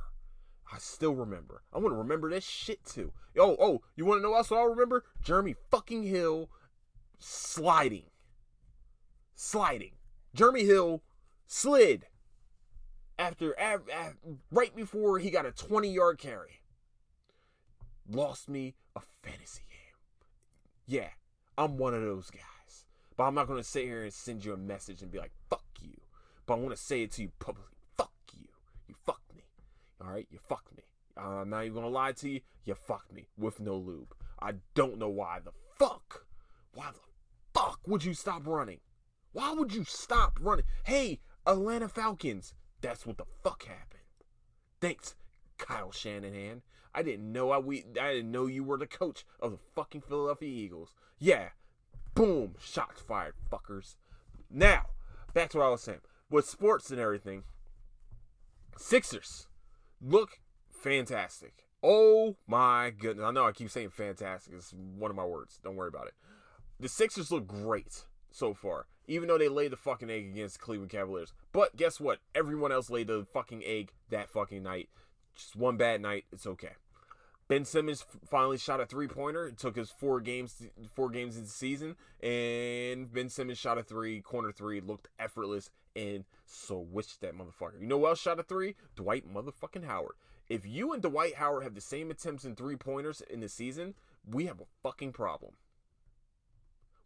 I 0.73 0.79
still 0.79 1.15
remember. 1.15 1.63
I 1.73 1.79
want 1.79 1.93
to 1.93 1.99
remember 1.99 2.31
this 2.31 2.45
shit 2.45 2.85
too. 2.85 3.13
Oh, 3.39 3.57
oh, 3.61 3.83
you 3.97 4.05
want 4.05 4.19
to 4.19 4.23
know 4.23 4.31
what 4.31 4.51
I'll 4.53 4.67
remember? 4.67 5.05
Jeremy 5.23 5.55
fucking 5.71 6.05
Hill 6.05 6.49
sliding. 7.19 8.05
Sliding. 9.35 9.93
Jeremy 10.35 10.65
Hill 10.65 11.03
slid 11.47 12.07
after, 13.19 13.59
after, 13.59 13.91
after 13.91 14.17
right 14.51 14.75
before 14.75 15.19
he 15.19 15.31
got 15.31 15.47
a 15.47 15.53
20 15.53 15.93
yard 15.93 16.19
carry. 16.19 16.61
Lost 18.09 18.49
me 18.49 18.75
a 18.97 19.01
fantasy 19.23 19.63
game. 19.69 19.79
Yeah, 20.87 21.11
I'm 21.57 21.79
one 21.79 21.95
of 21.95 22.03
those 22.03 22.31
guys. 22.31 22.41
But 23.17 23.25
I'm 23.25 23.35
not 23.35 23.47
going 23.47 23.61
to 23.61 23.69
sit 23.69 23.85
here 23.85 24.03
and 24.03 24.13
send 24.13 24.45
you 24.45 24.53
a 24.53 24.57
message 24.57 25.03
and 25.03 25.11
be 25.11 25.19
like, 25.19 25.33
fuck 25.49 25.65
you. 25.81 26.01
But 26.47 26.55
I 26.55 26.57
want 26.59 26.71
to 26.71 26.83
say 26.83 27.03
it 27.03 27.13
to 27.13 27.23
you 27.23 27.31
publicly. 27.39 27.77
Fuck 27.97 28.13
you. 28.33 28.49
You 28.89 28.95
fucked 29.05 29.37
me. 29.37 29.43
All 30.01 30.11
right? 30.11 30.27
You 30.31 30.39
fucked 30.39 30.77
me. 30.77 30.85
I'm 31.17 31.51
not 31.51 31.65
even 31.65 31.83
to 31.83 31.89
lie 31.89 32.13
to 32.13 32.29
you. 32.29 32.41
You 32.65 32.75
fucked 32.75 33.13
me 33.13 33.27
with 33.37 33.61
no 33.61 33.77
lube. 33.77 34.15
I 34.41 34.55
don't 34.75 34.99
know 34.99 35.09
why 35.09 35.39
the 35.45 35.53
fuck. 35.79 36.27
Why 36.73 36.91
the 36.93 37.01
fuck 37.53 37.81
would 37.87 38.05
you 38.05 38.15
stop 38.15 38.47
running? 38.47 38.81
Why 39.33 39.53
would 39.53 39.75
you 39.75 39.85
stop 39.85 40.39
running? 40.41 40.65
Hey, 40.85 41.21
Atlanta 41.47 41.89
Falcons. 41.89 42.55
That's 42.81 43.07
what 43.07 43.19
the 43.19 43.27
fuck 43.45 43.65
happened. 43.65 44.01
Thanks, 44.81 45.15
Kyle 45.59 45.93
Shanahan. 45.93 46.63
I 46.95 47.03
didn't 47.03 47.31
know 47.31 47.51
I 47.51 47.59
we 47.59 47.85
I 48.01 48.15
didn't 48.15 48.33
know 48.33 48.47
you 48.47 48.65
were 48.65 48.79
the 48.79 48.87
coach 48.87 49.25
of 49.41 49.53
the 49.53 49.59
fucking 49.75 50.01
Philadelphia 50.01 50.49
Eagles. 50.49 50.95
Yeah, 51.19 51.51
Boom! 52.15 52.55
Shots 52.61 53.01
fired, 53.01 53.35
fuckers. 53.51 53.97
Now, 54.51 54.87
back 55.33 55.51
to 55.51 55.59
what 55.59 55.67
I 55.67 55.71
was 55.71 55.83
saying. 55.83 56.01
With 56.29 56.49
sports 56.49 56.91
and 56.91 57.01
everything, 57.01 57.45
Sixers 58.77 59.47
look 60.01 60.41
fantastic. 60.71 61.67
Oh 61.83 62.37
my 62.47 62.91
goodness. 62.91 63.25
I 63.25 63.31
know 63.31 63.47
I 63.47 63.53
keep 63.53 63.71
saying 63.71 63.91
fantastic. 63.91 64.55
It's 64.55 64.73
one 64.73 65.11
of 65.11 65.17
my 65.17 65.25
words. 65.25 65.59
Don't 65.63 65.77
worry 65.77 65.89
about 65.89 66.07
it. 66.07 66.15
The 66.79 66.89
Sixers 66.89 67.31
look 67.31 67.47
great 67.47 68.05
so 68.31 68.55
far, 68.55 68.87
even 69.07 69.29
though 69.29 69.39
they 69.39 69.49
laid 69.49 69.73
the 69.73 69.77
fucking 69.77 70.11
egg 70.11 70.27
against 70.27 70.61
Cleveland 70.61 70.91
Cavaliers. 70.91 71.33
But 71.53 71.77
guess 71.77 72.01
what? 72.01 72.19
Everyone 72.35 72.73
else 72.73 72.91
laid 72.91 73.09
the 73.09 73.27
fucking 73.33 73.63
egg 73.65 73.93
that 74.11 74.31
fucking 74.31 74.63
night. 74.63 74.89
Just 75.35 75.57
one 75.57 75.77
bad 75.77 76.01
night. 76.01 76.25
It's 76.33 76.47
okay. 76.47 76.73
Ben 77.49 77.65
Simmons 77.65 78.05
finally 78.31 78.59
shot 78.59 78.81
a 78.81 78.87
three 78.87 79.09
pointer. 79.09 79.49
It 79.49 79.59
took 79.59 79.77
us 79.77 79.91
four 79.91 80.21
games, 80.21 80.63
four 80.95 81.11
games 81.11 81.37
in 81.37 81.43
the 81.43 81.49
season, 81.49 81.97
and 82.23 83.13
Ben 83.13 83.29
Simmons 83.29 83.59
shot 83.59 83.77
a 83.77 83.83
three, 83.83 84.21
corner 84.21 84.53
three, 84.53 84.81
looked 84.81 85.09
effortless, 85.19 85.69
and 85.97 86.25
so 86.47 86.79
wished 86.79 87.21
that 87.21 87.35
motherfucker. 87.35 87.81
You 87.81 87.87
know 87.87 87.99
who 87.99 88.07
else 88.07 88.21
shot 88.21 88.41
a 88.41 88.43
three? 88.43 88.77
Dwight 88.97 89.25
motherfucking 89.33 89.85
Howard. 89.85 90.15
If 90.49 90.67
you 90.67 90.93
and 90.93 91.03
Dwight 91.03 91.37
Howard 91.37 91.63
have 91.63 91.75
the 91.75 91.81
same 91.81 92.11
attempts 92.11 92.45
in 92.45 92.57
three 92.57 92.77
pointers 92.77 93.23
in 93.31 93.41
the 93.41 93.49
season, 93.49 93.95
we 94.29 94.47
have 94.47 94.61
a 94.61 94.67
fucking 94.83 95.13
problem. 95.13 95.53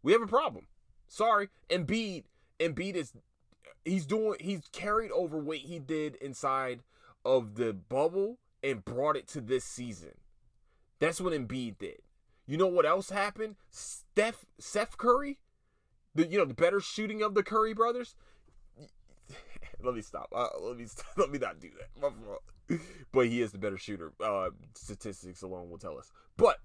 We 0.01 0.11
have 0.11 0.21
a 0.21 0.27
problem. 0.27 0.67
Sorry, 1.07 1.49
Embiid. 1.69 2.23
Embiid 2.59 2.95
is 2.95 3.13
he's 3.83 4.05
doing 4.05 4.37
he's 4.39 4.67
carried 4.71 5.11
over 5.11 5.37
what 5.37 5.57
he 5.57 5.79
did 5.79 6.15
inside 6.15 6.81
of 7.23 7.55
the 7.55 7.73
bubble 7.73 8.39
and 8.63 8.85
brought 8.85 9.15
it 9.15 9.27
to 9.29 9.41
this 9.41 9.63
season. 9.63 10.11
That's 10.99 11.21
what 11.21 11.33
Embiid 11.33 11.77
did. 11.77 11.99
You 12.47 12.57
know 12.57 12.67
what 12.67 12.85
else 12.85 13.09
happened? 13.09 13.55
Steph 13.69 14.45
Seth 14.59 14.97
Curry, 14.97 15.39
the 16.13 16.27
you 16.27 16.37
know 16.37 16.45
the 16.45 16.53
better 16.53 16.79
shooting 16.79 17.21
of 17.21 17.33
the 17.33 17.43
Curry 17.43 17.73
brothers. 17.73 18.15
Let 19.83 19.95
me 19.95 20.01
stop. 20.01 20.29
Uh, 20.35 20.47
let 20.61 20.77
me 20.77 20.85
stop. 20.87 21.05
let 21.17 21.31
me 21.31 21.37
not 21.37 21.59
do 21.59 21.69
that. 21.79 22.79
but 23.11 23.27
he 23.27 23.41
is 23.41 23.51
the 23.51 23.57
better 23.57 23.77
shooter. 23.77 24.13
Uh, 24.23 24.49
statistics 24.75 25.41
alone 25.41 25.69
will 25.69 25.77
tell 25.77 25.97
us. 25.97 26.11
But 26.37 26.57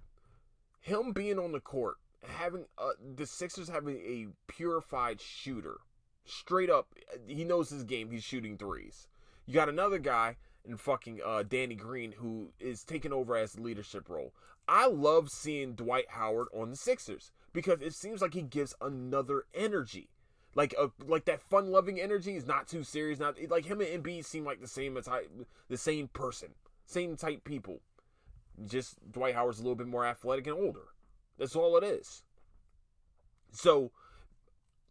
him 0.80 1.12
being 1.12 1.38
on 1.38 1.52
the 1.52 1.60
court, 1.60 1.96
having 2.22 2.64
uh, 2.78 2.90
the 3.16 3.26
Sixers 3.26 3.68
having 3.68 3.96
a 3.96 4.26
purified 4.50 5.20
shooter, 5.20 5.78
straight 6.24 6.70
up, 6.70 6.88
he 7.26 7.44
knows 7.44 7.70
his 7.70 7.84
game. 7.84 8.10
He's 8.10 8.24
shooting 8.24 8.56
threes. 8.56 9.08
You 9.46 9.54
got 9.54 9.68
another 9.68 9.98
guy 9.98 10.36
and 10.66 10.80
fucking 10.80 11.20
uh, 11.24 11.42
Danny 11.42 11.74
Green, 11.74 12.12
who 12.12 12.52
is 12.60 12.84
taking 12.84 13.12
over 13.12 13.36
as 13.36 13.52
the 13.52 13.62
leadership 13.62 14.08
role. 14.08 14.32
I 14.68 14.86
love 14.86 15.28
seeing 15.30 15.74
Dwight 15.74 16.06
Howard 16.10 16.48
on 16.54 16.70
the 16.70 16.76
Sixers 16.76 17.32
because 17.52 17.80
it 17.80 17.94
seems 17.94 18.20
like 18.20 18.34
he 18.34 18.42
gives 18.42 18.74
another 18.80 19.44
energy. 19.54 20.10
Like 20.54 20.74
a 20.78 20.90
like 21.06 21.26
that 21.26 21.40
fun 21.40 21.70
loving 21.70 22.00
energy 22.00 22.34
is 22.34 22.46
not 22.46 22.66
too 22.66 22.82
serious. 22.82 23.20
Not 23.20 23.36
like 23.48 23.66
him 23.66 23.80
and 23.80 24.02
Embiid 24.02 24.24
seem 24.24 24.44
like 24.44 24.60
the 24.60 24.66
same 24.66 25.00
type, 25.00 25.30
the 25.68 25.76
same 25.76 26.08
person, 26.08 26.48
same 26.86 27.16
type 27.16 27.44
people. 27.44 27.80
Just 28.66 28.96
Dwight 29.10 29.34
Howard's 29.34 29.60
a 29.60 29.62
little 29.62 29.76
bit 29.76 29.86
more 29.86 30.04
athletic 30.04 30.46
and 30.46 30.56
older. 30.56 30.88
That's 31.38 31.56
all 31.56 31.76
it 31.76 31.84
is. 31.84 32.22
So 33.52 33.92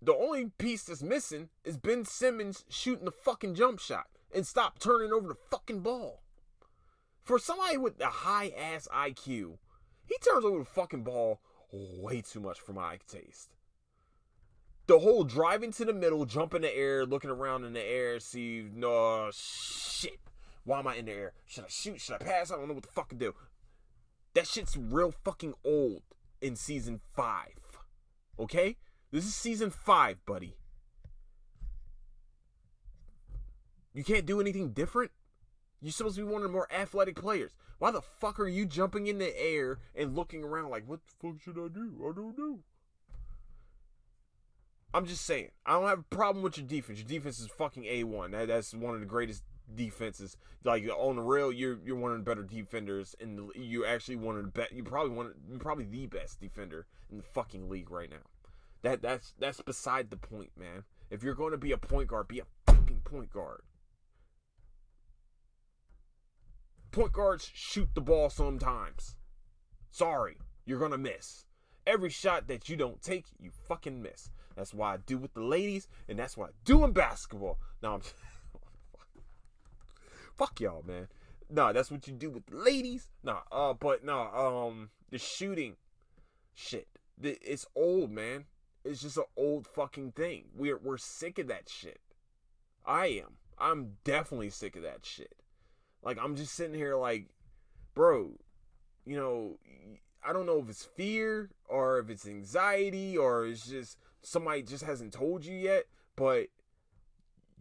the 0.02 0.15
only 0.15 0.45
piece 0.58 0.84
that's 0.84 1.04
missing 1.04 1.50
is 1.65 1.78
Ben 1.78 2.06
Simmons 2.06 2.63
shooting 2.69 3.06
the 3.06 3.12
fucking 3.12 3.56
jump 3.56 3.80
shot 3.80 4.08
and 4.34 4.48
stop 4.48 4.80
turning 4.80 5.12
over 5.12 5.28
the 5.28 5.36
fucking 5.36 5.82
ball. 5.82 6.22
For 7.22 7.38
somebody 7.38 7.78
with 7.78 8.00
a 8.02 8.08
high 8.08 8.52
ass 8.58 8.88
IQ, 8.93 9.58
he 10.06 10.17
turns 10.24 10.45
over 10.45 10.60
the 10.60 10.65
fucking 10.65 11.04
ball 11.04 11.41
way 11.72 12.22
too 12.22 12.39
much 12.39 12.60
for 12.60 12.74
my 12.74 12.98
taste. 13.08 13.50
The 14.89 14.97
whole 14.97 15.23
driving 15.23 15.71
to 15.73 15.86
the 15.86 15.93
middle, 15.93 16.25
jump 16.25 16.56
in 16.56 16.63
the 16.63 16.75
air, 16.75 17.06
looking 17.06 17.30
around 17.30 17.63
in 17.63 17.73
the 17.73 17.84
air, 17.84 18.19
see, 18.19 18.67
no 18.73 19.30
shit. 19.32 20.17
Why 20.63 20.80
am 20.80 20.88
I 20.88 20.95
in 20.95 21.06
the 21.06 21.12
air? 21.12 21.34
Should 21.45 21.65
I 21.65 21.67
shoot? 21.67 22.02
Should 22.02 22.15
I 22.15 22.17
pass? 22.17 22.52
I 22.52 22.56
don't 22.56 22.67
know 22.67 22.73
what 22.73 22.82
the 22.82 22.89
fuck 22.89 23.10
to 23.10 23.15
do. 23.15 23.36
That 24.34 24.47
shit's 24.47 24.75
real 24.75 25.12
fucking 25.12 25.54
old 25.63 26.02
in 26.41 26.56
season 26.56 27.02
five. 27.13 27.78
Okay? 28.39 28.78
This 29.12 29.25
is 29.25 29.36
season 29.36 29.69
five, 29.69 30.25
buddy. 30.25 30.56
You 33.93 34.04
can't 34.04 34.25
do 34.25 34.41
anything 34.41 34.71
different? 34.71 35.12
You're 35.84 35.91
supposed 35.91 36.15
to 36.15 36.25
be 36.25 36.32
one 36.32 36.41
of 36.41 36.47
the 36.47 36.52
more 36.52 36.67
athletic 36.73 37.21
players. 37.21 37.52
Why 37.78 37.91
the 37.91 38.02
fuck 38.02 38.39
are 38.39 38.47
you 38.47 38.65
jumping 38.65 39.06
in 39.06 39.19
the 39.19 39.39
air 39.39 39.78
and 39.93 40.15
looking 40.15 40.43
around 40.43 40.71
like, 40.71 40.89
what 40.89 41.02
the 41.06 41.28
fuck 41.28 41.39
should 41.43 41.63
I 41.63 41.67
do? 41.67 41.93
I 42.02 42.12
don't 42.15 42.36
know. 42.36 42.62
I'm 44.93 45.06
just 45.06 45.25
saying. 45.25 45.49
I 45.65 45.73
don't 45.73 45.88
have 45.88 45.99
a 45.99 46.15
problem 46.15 46.43
with 46.43 46.58
your 46.58 46.65
defense. 46.65 46.99
Your 46.99 47.08
defense 47.08 47.39
is 47.39 47.47
fucking 47.47 47.84
A1. 47.84 48.32
That, 48.32 48.47
that's 48.47 48.73
one 48.73 48.95
of 48.95 48.99
the 48.99 49.06
greatest 49.06 49.43
defenses. 49.75 50.36
Like 50.63 50.84
on 50.89 51.15
the 51.15 51.21
rail, 51.21 51.52
you're 51.52 51.78
you're 51.86 51.95
one 51.95 52.12
of 52.12 52.17
the 52.17 52.23
better 52.23 52.43
defenders, 52.43 53.15
and 53.19 53.52
you're 53.56 53.86
actually 53.86 54.15
one 54.15 54.38
of 54.38 54.43
the 54.43 54.52
best. 54.52 54.71
You 54.71 54.84
probably 54.84 55.15
one, 55.15 55.34
you're 55.47 55.60
probably 55.60 55.86
the 55.86 56.08
best 56.08 56.39
defender 56.39 56.88
in 57.12 57.17
the 57.17 57.23
fucking 57.23 57.69
league 57.69 57.91
right 57.91 58.10
now. 58.10 58.17
That 58.82 59.02
that's 59.02 59.34
that's 59.38 59.62
beside 59.62 60.10
the 60.10 60.17
point, 60.17 60.52
man. 60.58 60.84
If 61.10 61.23
you're 61.23 61.36
going 61.36 61.52
to 61.52 61.58
be 61.58 61.71
a 61.71 61.78
point 61.78 62.08
guard, 62.08 62.28
be 62.28 62.39
a 62.39 62.45
fucking 62.65 63.02
point 63.04 63.32
guard. 63.32 63.62
Point 66.91 67.12
guards 67.13 67.49
shoot 67.54 67.89
the 67.93 68.02
ball 68.02 68.30
sometimes. 68.30 69.15
Sorry, 69.91 70.38
you're 70.65 70.80
gonna 70.80 70.97
miss. 70.97 71.45
Every 71.86 72.10
shot 72.10 72.47
that 72.47 72.69
you 72.69 72.75
don't 72.75 73.02
take, 73.02 73.25
you 73.39 73.52
fucking 73.52 74.02
miss. 74.02 74.32
That's 74.60 74.74
why 74.74 74.95
I 74.95 74.98
do 74.98 75.17
with 75.17 75.34
the 75.36 75.41
ladies, 75.41 75.88
and 76.10 76.19
that's 76.19 76.36
what 76.36 76.50
I 76.50 76.52
do 76.65 76.84
in 76.84 76.91
basketball. 76.91 77.60
Now 77.82 77.93
I'm 77.93 78.02
fuck 80.36 80.60
y'all, 80.60 80.84
man. 80.86 81.08
Nah, 81.50 81.72
that's 81.72 81.89
what 81.89 82.06
you 82.10 82.13
do 82.13 82.30
with 82.30 82.45
the 82.48 82.58
ladies. 82.58 83.10
Nah, 83.24 83.39
uh, 83.54 83.72
but 83.72 84.04
nah, 84.04 84.67
um, 84.67 84.89
the 85.12 85.17
shooting, 85.17 85.78
shit, 86.54 86.89
it's 87.22 87.65
old, 87.74 88.12
man. 88.12 88.48
It's 88.84 89.02
just 89.02 89.15
an 89.15 89.24
old 89.38 89.65
fucking 89.65 90.12
thing. 90.12 90.50
We're 90.54 90.78
we're 90.78 90.98
sick 90.98 91.39
of 91.39 91.48
that 91.48 91.69
shit. 91.69 92.02
I 92.86 93.06
am. 93.06 93.38
I'm 93.58 93.93
definitely 94.04 94.50
sick 94.50 94.76
of 94.76 94.84
that 94.84 95.06
shit. 95.06 95.36
Like 96.04 96.17
I'm 96.22 96.36
just 96.36 96.54
sitting 96.54 96.76
here 96.76 96.98
like, 96.98 97.30
bro, 97.95 98.34
you 99.06 99.15
know, 99.15 99.58
I 100.22 100.34
don't 100.34 100.45
know 100.45 100.60
if 100.60 100.67
it's 100.67 100.84
fear 100.84 101.50
or 101.69 102.00
if 102.00 102.10
it's 102.10 102.28
anxiety 102.28 103.17
or 103.17 103.45
it's 103.45 103.65
just 103.65 103.98
somebody 104.21 104.62
just 104.63 104.84
hasn't 104.84 105.13
told 105.13 105.45
you 105.45 105.55
yet, 105.55 105.86
but 106.15 106.47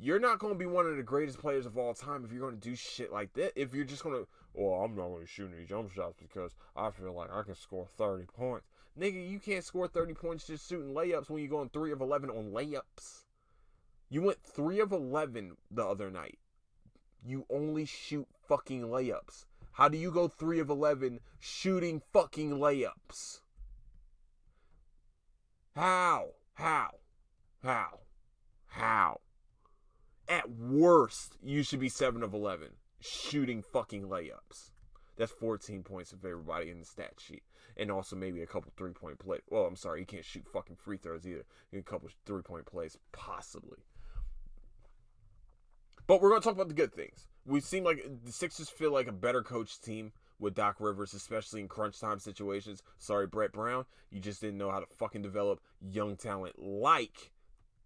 you're 0.00 0.20
not 0.20 0.38
going 0.38 0.52
to 0.52 0.58
be 0.58 0.66
one 0.66 0.86
of 0.86 0.96
the 0.96 1.02
greatest 1.02 1.38
players 1.38 1.66
of 1.66 1.76
all 1.76 1.94
time 1.94 2.24
if 2.24 2.32
you're 2.32 2.40
going 2.40 2.58
to 2.58 2.68
do 2.68 2.76
shit 2.76 3.12
like 3.12 3.32
that. 3.34 3.52
If 3.60 3.74
you're 3.74 3.84
just 3.84 4.04
going 4.04 4.16
to, 4.16 4.28
well, 4.54 4.84
I'm 4.84 4.94
not 4.94 5.08
going 5.08 5.22
to 5.22 5.26
shoot 5.26 5.50
any 5.56 5.64
jump 5.64 5.92
shots 5.92 6.16
because 6.20 6.54
I 6.76 6.90
feel 6.90 7.12
like 7.12 7.32
I 7.32 7.42
can 7.42 7.54
score 7.54 7.86
30 7.96 8.24
points. 8.26 8.66
Nigga, 8.98 9.28
you 9.28 9.38
can't 9.38 9.64
score 9.64 9.88
30 9.88 10.14
points 10.14 10.46
just 10.46 10.68
shooting 10.68 10.94
layups 10.94 11.30
when 11.30 11.40
you're 11.40 11.50
going 11.50 11.68
3 11.68 11.92
of 11.92 12.00
11 12.00 12.30
on 12.30 12.52
layups. 12.52 13.24
You 14.08 14.22
went 14.22 14.42
3 14.42 14.80
of 14.80 14.92
11 14.92 15.56
the 15.70 15.84
other 15.84 16.10
night. 16.10 16.38
You 17.24 17.44
only 17.50 17.84
shoot 17.84 18.26
fucking 18.48 18.82
layups. 18.82 19.46
How 19.72 19.88
do 19.88 19.98
you 19.98 20.10
go 20.10 20.28
3 20.28 20.60
of 20.60 20.70
11 20.70 21.20
shooting 21.38 22.02
fucking 22.12 22.52
layups? 22.52 23.40
How? 25.76 26.30
How? 26.58 26.90
How? 27.62 28.00
How? 28.66 29.20
At 30.28 30.50
worst, 30.50 31.36
you 31.40 31.62
should 31.62 31.78
be 31.78 31.88
7 31.88 32.20
of 32.24 32.34
11 32.34 32.70
shooting 33.00 33.62
fucking 33.62 34.08
layups. 34.08 34.72
That's 35.16 35.30
14 35.30 35.84
points 35.84 36.12
of 36.12 36.24
everybody 36.24 36.70
in 36.70 36.80
the 36.80 36.84
stat 36.84 37.14
sheet. 37.18 37.44
And 37.76 37.92
also 37.92 38.16
maybe 38.16 38.42
a 38.42 38.46
couple 38.46 38.72
three 38.76 38.90
point 38.90 39.20
plays. 39.20 39.40
Well, 39.48 39.66
I'm 39.66 39.76
sorry, 39.76 40.00
you 40.00 40.06
can't 40.06 40.24
shoot 40.24 40.48
fucking 40.52 40.74
free 40.74 40.96
throws 40.96 41.24
either. 41.24 41.44
You 41.70 41.74
can 41.74 41.78
a 41.78 41.82
couple 41.82 42.08
three 42.26 42.42
point 42.42 42.66
plays, 42.66 42.98
possibly. 43.12 43.78
But 46.08 46.20
we're 46.20 46.30
going 46.30 46.40
to 46.40 46.44
talk 46.44 46.56
about 46.56 46.68
the 46.68 46.74
good 46.74 46.92
things. 46.92 47.28
We 47.46 47.60
seem 47.60 47.84
like 47.84 48.04
the 48.24 48.32
Sixers 48.32 48.68
feel 48.68 48.92
like 48.92 49.06
a 49.06 49.12
better 49.12 49.42
coached 49.42 49.84
team 49.84 50.10
with 50.38 50.54
Doc 50.54 50.76
Rivers, 50.78 51.14
especially 51.14 51.60
in 51.60 51.68
crunch 51.68 52.00
time 52.00 52.18
situations. 52.18 52.82
Sorry, 52.98 53.26
Brett 53.26 53.52
Brown. 53.52 53.84
You 54.10 54.20
just 54.20 54.40
didn't 54.40 54.58
know 54.58 54.70
how 54.70 54.80
to 54.80 54.86
fucking 54.86 55.22
develop 55.22 55.60
young 55.80 56.16
talent 56.16 56.58
like 56.58 57.32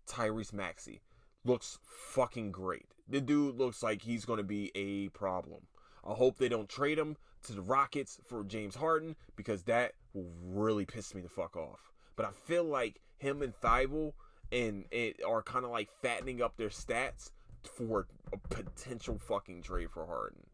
Tyrese 0.08 0.52
Maxey. 0.52 1.00
Looks 1.44 1.78
fucking 1.82 2.52
great. 2.52 2.86
The 3.08 3.20
dude 3.20 3.56
looks 3.56 3.82
like 3.82 4.02
he's 4.02 4.24
going 4.24 4.38
to 4.38 4.44
be 4.44 4.70
a 4.74 5.08
problem. 5.10 5.62
I 6.04 6.12
hope 6.14 6.38
they 6.38 6.48
don't 6.48 6.68
trade 6.68 6.98
him 6.98 7.16
to 7.44 7.52
the 7.52 7.62
Rockets 7.62 8.18
for 8.24 8.44
James 8.44 8.76
Harden 8.76 9.16
because 9.36 9.64
that 9.64 9.92
will 10.14 10.30
really 10.44 10.84
piss 10.84 11.14
me 11.14 11.20
the 11.20 11.28
fuck 11.28 11.56
off. 11.56 11.92
But 12.16 12.26
I 12.26 12.30
feel 12.30 12.64
like 12.64 13.00
him 13.18 13.42
and 13.42 13.54
Thybulle 13.60 14.12
and 14.50 14.84
it 14.90 15.20
are 15.26 15.42
kind 15.42 15.64
of 15.64 15.70
like 15.70 15.90
fattening 15.90 16.42
up 16.42 16.56
their 16.56 16.68
stats 16.68 17.30
for 17.64 18.06
a 18.32 18.36
potential 18.36 19.18
fucking 19.18 19.62
trade 19.62 19.90
for 19.90 20.06
Harden. 20.06 20.46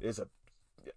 There's 0.00 0.18
a, 0.18 0.28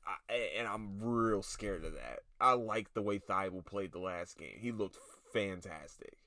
I, 0.05 0.33
and 0.57 0.67
I'm 0.67 0.99
real 0.99 1.41
scared 1.41 1.85
of 1.85 1.93
that. 1.93 2.19
I 2.39 2.53
like 2.53 2.93
the 2.93 3.01
way 3.01 3.19
Thybulle 3.19 3.65
played 3.65 3.91
the 3.91 3.99
last 3.99 4.37
game. 4.37 4.57
He 4.59 4.71
looked 4.71 4.97
fantastic. 5.33 6.17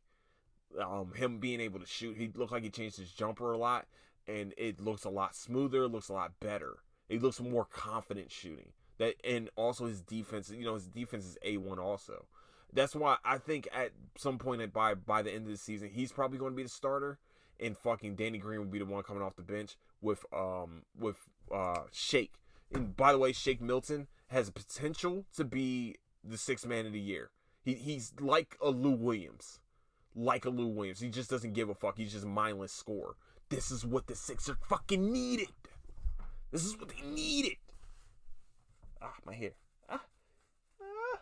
Um, 0.80 1.12
him 1.14 1.38
being 1.38 1.60
able 1.60 1.80
to 1.80 1.86
shoot, 1.86 2.16
he 2.16 2.30
looked 2.34 2.52
like 2.52 2.64
he 2.64 2.70
changed 2.70 2.96
his 2.98 3.10
jumper 3.10 3.52
a 3.52 3.58
lot, 3.58 3.86
and 4.26 4.54
it 4.56 4.80
looks 4.80 5.04
a 5.04 5.10
lot 5.10 5.36
smoother. 5.36 5.84
It 5.84 5.88
Looks 5.88 6.08
a 6.08 6.14
lot 6.14 6.32
better. 6.40 6.78
He 7.08 7.18
looks 7.18 7.40
more 7.40 7.64
confident 7.64 8.30
shooting. 8.30 8.72
That 8.98 9.14
and 9.24 9.50
also 9.56 9.86
his 9.86 10.00
defense. 10.00 10.50
You 10.50 10.64
know, 10.64 10.74
his 10.74 10.86
defense 10.86 11.24
is 11.24 11.38
a 11.42 11.56
one 11.56 11.78
also. 11.78 12.26
That's 12.72 12.94
why 12.94 13.18
I 13.24 13.38
think 13.38 13.68
at 13.72 13.92
some 14.16 14.38
point 14.38 14.72
by 14.72 14.94
by 14.94 15.22
the 15.22 15.32
end 15.32 15.46
of 15.46 15.52
the 15.52 15.56
season, 15.56 15.90
he's 15.92 16.12
probably 16.12 16.38
going 16.38 16.52
to 16.52 16.56
be 16.56 16.62
the 16.62 16.68
starter 16.68 17.18
and 17.60 17.76
fucking 17.76 18.16
Danny 18.16 18.38
Green 18.38 18.58
will 18.60 18.66
be 18.66 18.78
the 18.78 18.84
one 18.84 19.02
coming 19.02 19.22
off 19.22 19.36
the 19.36 19.42
bench 19.42 19.76
with 20.00 20.24
um 20.32 20.82
with 20.98 21.16
uh 21.52 21.82
Shake. 21.92 22.34
And 22.74 22.96
by 22.96 23.12
the 23.12 23.18
way, 23.18 23.32
Shake 23.32 23.60
Milton 23.60 24.08
has 24.28 24.50
potential 24.50 25.24
to 25.36 25.44
be 25.44 25.96
the 26.22 26.36
sixth 26.36 26.66
man 26.66 26.86
of 26.86 26.92
the 26.92 27.00
year. 27.00 27.30
He 27.62 27.74
he's 27.74 28.12
like 28.20 28.56
a 28.60 28.70
Lou 28.70 28.90
Williams. 28.92 29.60
Like 30.14 30.44
a 30.44 30.50
Lou 30.50 30.66
Williams. 30.66 31.00
He 31.00 31.08
just 31.08 31.30
doesn't 31.30 31.54
give 31.54 31.68
a 31.68 31.74
fuck. 31.74 31.96
He's 31.96 32.12
just 32.12 32.26
mindless 32.26 32.72
score. 32.72 33.16
This 33.48 33.70
is 33.70 33.84
what 33.84 34.06
the 34.06 34.14
Sixers 34.14 34.56
fucking 34.68 35.12
needed. 35.12 35.48
This 36.50 36.64
is 36.64 36.78
what 36.78 36.88
they 36.88 37.06
needed. 37.06 37.56
Ah, 39.02 39.14
my 39.24 39.34
hair. 39.34 39.50
Ah, 39.88 40.00
ah. 40.80 41.18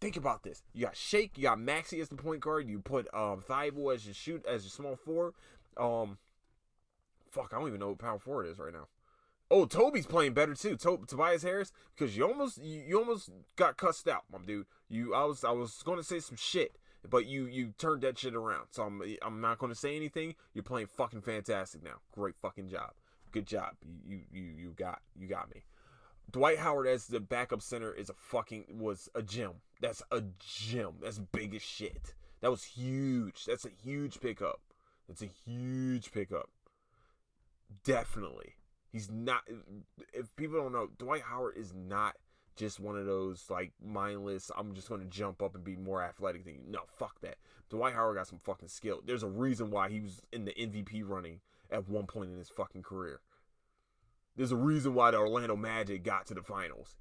Think 0.00 0.16
about 0.16 0.42
this. 0.42 0.62
You 0.72 0.86
got 0.86 0.96
Shake, 0.96 1.36
you 1.36 1.44
got 1.44 1.60
Maxey 1.60 2.00
as 2.00 2.08
the 2.08 2.16
point 2.16 2.40
guard. 2.40 2.68
You 2.68 2.80
put 2.80 3.12
um 3.14 3.42
Thybulle 3.48 3.94
as 3.94 4.04
your 4.04 4.14
shoot 4.14 4.44
as 4.46 4.64
your 4.64 4.70
small 4.70 4.96
four. 4.96 5.34
Um, 5.76 6.18
fuck, 7.30 7.52
I 7.52 7.58
don't 7.58 7.68
even 7.68 7.80
know 7.80 7.88
what 7.88 7.98
power 7.98 8.18
forward 8.18 8.46
is 8.46 8.58
right 8.58 8.72
now. 8.72 8.88
Oh, 9.50 9.66
Toby's 9.66 10.06
playing 10.06 10.32
better 10.32 10.54
too. 10.54 10.76
To- 10.76 11.04
Tobias 11.06 11.42
Harris, 11.42 11.72
because 11.94 12.16
you 12.16 12.26
almost 12.26 12.62
you, 12.62 12.82
you 12.86 12.98
almost 12.98 13.30
got 13.56 13.76
cussed 13.76 14.08
out, 14.08 14.24
my 14.32 14.38
dude. 14.38 14.66
You 14.88 15.14
I 15.14 15.24
was 15.24 15.44
I 15.44 15.50
was 15.50 15.82
going 15.82 15.98
to 15.98 16.04
say 16.04 16.20
some 16.20 16.36
shit, 16.36 16.76
but 17.08 17.26
you 17.26 17.46
you 17.46 17.74
turned 17.78 18.02
that 18.02 18.18
shit 18.18 18.34
around. 18.34 18.66
So 18.70 18.82
I'm 18.84 19.02
I'm 19.22 19.40
not 19.40 19.58
going 19.58 19.72
to 19.72 19.78
say 19.78 19.96
anything. 19.96 20.34
You're 20.54 20.64
playing 20.64 20.86
fucking 20.86 21.22
fantastic 21.22 21.82
now. 21.84 22.00
Great 22.12 22.34
fucking 22.40 22.68
job. 22.68 22.92
Good 23.32 23.46
job. 23.46 23.74
You 24.06 24.20
you 24.32 24.42
you 24.42 24.74
got 24.76 25.00
you 25.18 25.28
got 25.28 25.54
me. 25.54 25.64
Dwight 26.30 26.58
Howard 26.58 26.86
as 26.86 27.06
the 27.06 27.20
backup 27.20 27.62
center 27.62 27.92
is 27.92 28.08
a 28.08 28.14
fucking 28.14 28.64
was 28.78 29.08
a 29.14 29.22
gem. 29.22 29.52
That's 29.80 30.02
a 30.10 30.22
gem. 30.38 30.94
That's 31.02 31.18
big 31.18 31.54
as 31.54 31.62
shit. 31.62 32.14
That 32.40 32.50
was 32.50 32.64
huge. 32.64 33.44
That's 33.44 33.64
a 33.64 33.70
huge 33.82 34.20
pickup. 34.20 34.60
That's 35.06 35.22
a 35.22 35.30
huge 35.46 36.12
pickup. 36.12 36.48
Definitely. 37.84 38.54
He's 38.94 39.10
not 39.10 39.42
if 40.12 40.34
people 40.36 40.56
don't 40.56 40.72
know, 40.72 40.88
Dwight 40.98 41.22
Howard 41.22 41.56
is 41.56 41.74
not 41.74 42.14
just 42.54 42.78
one 42.78 42.96
of 42.96 43.06
those 43.06 43.44
like 43.50 43.72
mindless, 43.84 44.52
I'm 44.56 44.72
just 44.72 44.88
gonna 44.88 45.06
jump 45.06 45.42
up 45.42 45.56
and 45.56 45.64
be 45.64 45.74
more 45.74 46.00
athletic 46.00 46.44
than 46.44 46.54
you. 46.54 46.60
No, 46.68 46.82
fuck 46.96 47.20
that. 47.22 47.38
Dwight 47.70 47.94
Howard 47.94 48.14
got 48.16 48.28
some 48.28 48.38
fucking 48.38 48.68
skill. 48.68 49.00
There's 49.04 49.24
a 49.24 49.28
reason 49.28 49.72
why 49.72 49.88
he 49.88 49.98
was 49.98 50.22
in 50.32 50.44
the 50.44 50.52
MVP 50.52 51.02
running 51.04 51.40
at 51.72 51.88
one 51.88 52.06
point 52.06 52.30
in 52.30 52.38
his 52.38 52.50
fucking 52.50 52.84
career. 52.84 53.18
There's 54.36 54.52
a 54.52 54.56
reason 54.56 54.94
why 54.94 55.10
the 55.10 55.18
Orlando 55.18 55.56
Magic 55.56 56.04
got 56.04 56.26
to 56.26 56.34
the 56.34 56.42
finals. 56.42 56.94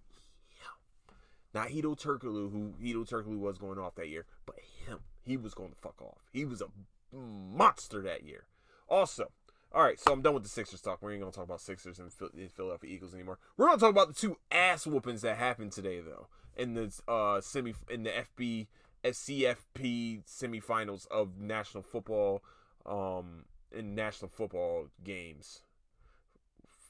Yeah. 0.50 1.14
Not 1.54 1.68
Hedo 1.68 1.96
Turkoglu, 1.96 2.52
who 2.52 2.74
Hedo 2.82 3.08
Turkoglu 3.08 3.38
was 3.38 3.60
going 3.60 3.78
off 3.78 3.94
that 3.96 4.10
year, 4.10 4.26
but 4.48 4.56
him. 4.88 5.00
He 5.22 5.38
was 5.38 5.54
going 5.54 5.70
to 5.70 5.76
fuck 5.76 6.02
off. 6.02 6.24
He 6.32 6.44
was 6.44 6.62
a 6.62 6.68
monster 7.16 8.02
that 8.02 8.24
year. 8.24 8.46
Also, 8.88 9.32
all 9.74 9.84
right, 9.84 10.00
so 10.00 10.12
I'm 10.12 10.22
done 10.22 10.34
with 10.34 10.44
the 10.44 10.50
Sixers 10.50 10.82
talk. 10.82 11.02
We 11.02 11.14
ain't 11.14 11.22
gonna 11.22 11.32
talk 11.32 11.46
about 11.46 11.62
Sixers 11.62 12.00
and 12.00 12.12
Philadelphia 12.12 12.90
Eagles 12.90 13.14
anymore. 13.14 13.40
We're 13.58 13.68
gonna 13.68 13.80
talk 13.80 13.92
about 13.92 14.10
the 14.10 14.14
two 14.14 14.38
ass 14.52 14.86
whoopings 14.86 15.22
that 15.22 15.38
happened 15.38 15.72
today, 15.72 16.02
though, 16.02 16.28
in 16.56 16.74
the 16.74 16.94
uh 17.08 17.42
semi 17.42 17.74
in 17.90 18.04
the 18.04 18.12
FB 18.36 18.68
CFP 19.04 20.24
semifinals 20.26 21.08
of 21.08 21.40
national 21.40 21.84
football, 21.84 22.44
um, 22.86 23.46
in 23.72 23.96
national 23.96 24.30
football 24.30 24.88
games 25.04 25.62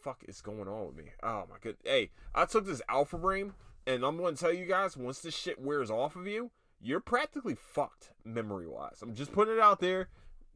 fuck 0.04 0.24
is 0.28 0.42
going 0.42 0.68
on 0.68 0.88
with 0.88 0.98
me? 0.98 1.12
Oh 1.24 1.46
my 1.50 1.56
god. 1.62 1.78
Hey, 1.84 2.12
I 2.36 2.46
took 2.46 2.66
this 2.66 2.82
alpha 2.90 3.18
brain, 3.18 3.54
and 3.88 4.04
I'm 4.04 4.18
to 4.18 4.36
tell 4.36 4.54
you 4.54 4.66
guys 4.66 4.98
once 4.98 5.20
this 5.20 5.34
shit 5.36 5.62
wears 5.62 5.90
off 5.90 6.16
of 6.16 6.28
you, 6.28 6.52
you're 6.82 7.00
practically 7.00 7.56
fucked 7.56 8.12
memory 8.26 8.68
wise. 8.68 9.00
I'm 9.02 9.16
just 9.16 9.32
putting 9.32 9.56
it 9.56 9.60
out 9.60 9.80
there. 9.80 10.10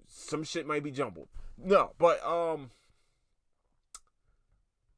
Some 0.07 0.43
shit 0.43 0.67
might 0.67 0.83
be 0.83 0.91
jumbled. 0.91 1.29
No, 1.57 1.93
but 1.97 2.23
um 2.25 2.71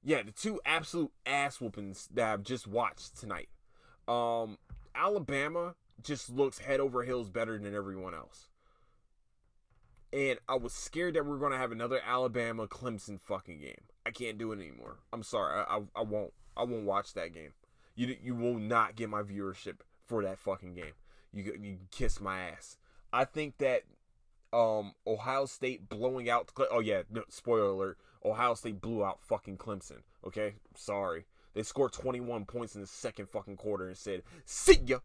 yeah, 0.03 0.23
the 0.23 0.31
two 0.31 0.59
absolute 0.65 1.11
ass 1.25 1.59
whoopings 1.59 2.07
that 2.13 2.31
I've 2.31 2.43
just 2.43 2.67
watched 2.67 3.19
tonight. 3.19 3.49
Um, 4.07 4.57
Alabama 4.95 5.75
just 6.01 6.29
looks 6.29 6.59
head 6.59 6.79
over 6.79 7.03
heels 7.03 7.29
better 7.29 7.57
than 7.57 7.75
everyone 7.75 8.13
else. 8.13 8.47
And 10.11 10.39
I 10.47 10.55
was 10.55 10.73
scared 10.73 11.13
that 11.13 11.25
we 11.25 11.33
are 11.33 11.37
going 11.39 11.51
to 11.51 11.57
have 11.57 11.71
another 11.71 11.99
Alabama 12.03 12.67
Clemson 12.67 13.19
fucking 13.19 13.59
game. 13.59 13.81
I 14.05 14.11
can't 14.11 14.37
do 14.37 14.51
it 14.51 14.59
anymore. 14.59 14.99
I'm 15.13 15.21
sorry. 15.21 15.63
I, 15.69 15.77
I, 15.77 15.81
I 15.97 16.01
won't. 16.01 16.33
I 16.57 16.63
won't 16.63 16.85
watch 16.85 17.13
that 17.13 17.33
game. 17.33 17.53
You 17.95 18.15
you 18.21 18.33
will 18.33 18.57
not 18.57 18.95
get 18.95 19.09
my 19.09 19.21
viewership 19.21 19.81
for 20.07 20.23
that 20.23 20.39
fucking 20.39 20.73
game. 20.73 20.93
You 21.31 21.55
you 21.61 21.77
kiss 21.91 22.19
my 22.19 22.39
ass. 22.39 22.77
I 23.13 23.25
think 23.25 23.59
that 23.59 23.83
um 24.51 24.93
Ohio 25.05 25.45
State 25.45 25.89
blowing 25.89 26.29
out. 26.29 26.51
Oh 26.71 26.79
yeah, 26.79 27.03
no, 27.09 27.23
spoiler 27.29 27.69
alert. 27.69 27.97
Ohio 28.23 28.53
State 28.53 28.81
blew 28.81 29.03
out 29.03 29.21
fucking 29.21 29.57
Clemson. 29.57 30.01
Okay, 30.25 30.55
sorry. 30.75 31.25
They 31.53 31.63
scored 31.63 31.93
21 31.93 32.45
points 32.45 32.75
in 32.75 32.81
the 32.81 32.87
second 32.87 33.29
fucking 33.29 33.57
quarter 33.57 33.87
and 33.87 33.97
said, 33.97 34.23
"See 34.45 34.79
ya." 34.85 34.99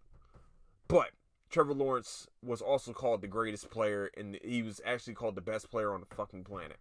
But 0.89 1.11
Trevor 1.51 1.75
Lawrence 1.75 2.27
was 2.43 2.61
also 2.61 2.93
called 2.93 3.21
the 3.21 3.29
greatest 3.29 3.71
player, 3.71 4.11
and 4.17 4.39
he 4.43 4.63
was 4.63 4.81
actually 4.85 5.15
called 5.15 5.37
the 5.37 5.41
best 5.41 5.71
player 5.71 5.93
on 5.93 6.01
the 6.01 6.07
fucking 6.15 6.45
planet. 6.45 6.79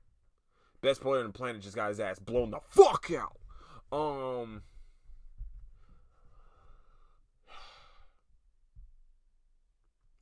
Best 0.82 1.02
player 1.02 1.20
on 1.20 1.28
the 1.28 1.34
planet 1.34 1.62
just 1.62 1.76
got 1.76 1.90
his 1.90 2.00
ass 2.00 2.20
blown 2.20 2.52
the 2.52 2.60
fuck 2.70 3.10
out. 3.12 3.38
Um. 3.92 4.64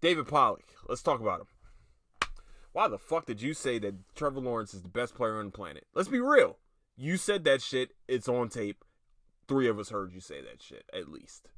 David 0.01 0.27
Pollack. 0.27 0.65
Let's 0.87 1.01
talk 1.01 1.19
about 1.19 1.41
him. 1.41 1.47
Why 2.73 2.87
the 2.87 2.97
fuck 2.97 3.25
did 3.25 3.41
you 3.41 3.53
say 3.53 3.79
that 3.79 4.15
Trevor 4.15 4.39
Lawrence 4.39 4.73
is 4.73 4.81
the 4.81 4.89
best 4.89 5.15
player 5.15 5.37
on 5.39 5.45
the 5.45 5.51
planet? 5.51 5.85
Let's 5.93 6.09
be 6.09 6.19
real. 6.19 6.57
You 6.95 7.17
said 7.17 7.43
that 7.43 7.61
shit. 7.61 7.91
It's 8.07 8.29
on 8.29 8.49
tape. 8.49 8.83
Three 9.47 9.67
of 9.67 9.77
us 9.79 9.89
heard 9.89 10.13
you 10.13 10.21
say 10.21 10.41
that 10.41 10.61
shit, 10.61 10.85
at 10.93 11.11
least. 11.11 11.49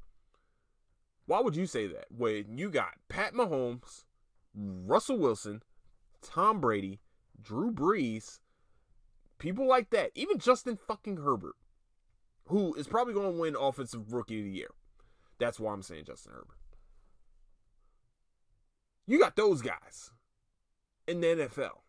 Why 1.26 1.40
would 1.40 1.56
you 1.56 1.66
say 1.66 1.86
that 1.86 2.06
when 2.10 2.58
you 2.58 2.70
got 2.70 2.94
Pat 3.08 3.32
Mahomes, 3.32 4.04
Russell 4.54 5.18
Wilson, 5.18 5.62
Tom 6.20 6.60
Brady, 6.60 7.00
Drew 7.40 7.72
Brees, 7.72 8.40
people 9.38 9.66
like 9.66 9.90
that, 9.90 10.10
even 10.14 10.38
Justin 10.38 10.76
fucking 10.76 11.18
Herbert, 11.18 11.54
who 12.48 12.74
is 12.74 12.88
probably 12.88 13.14
going 13.14 13.32
to 13.32 13.40
win 13.40 13.56
Offensive 13.58 14.12
Rookie 14.12 14.40
of 14.40 14.44
the 14.44 14.50
Year. 14.50 14.70
That's 15.38 15.60
why 15.60 15.72
I'm 15.72 15.82
saying 15.82 16.04
Justin 16.06 16.32
Herbert. 16.32 16.56
You 19.06 19.18
got 19.18 19.36
those 19.36 19.62
guys 19.62 20.10
in 21.06 21.20
the 21.20 21.26
NFL. 21.28 21.80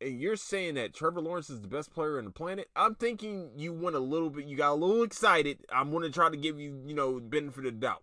And 0.00 0.20
you're 0.20 0.36
saying 0.36 0.74
that 0.74 0.94
Trevor 0.94 1.20
Lawrence 1.20 1.48
is 1.48 1.60
the 1.60 1.68
best 1.68 1.92
player 1.92 2.18
on 2.18 2.24
the 2.24 2.30
planet. 2.30 2.68
I'm 2.74 2.94
thinking 2.94 3.50
you 3.56 3.72
went 3.72 3.94
a 3.94 4.00
little 4.00 4.30
bit, 4.30 4.46
you 4.46 4.56
got 4.56 4.72
a 4.72 4.74
little 4.74 5.02
excited. 5.04 5.58
I'm 5.72 5.90
going 5.90 6.02
to 6.02 6.10
try 6.10 6.28
to 6.28 6.36
give 6.36 6.58
you, 6.58 6.82
you 6.86 6.94
know, 6.94 7.20
benefit 7.20 7.66
of 7.66 7.74
the 7.74 7.80
doubt. 7.80 8.02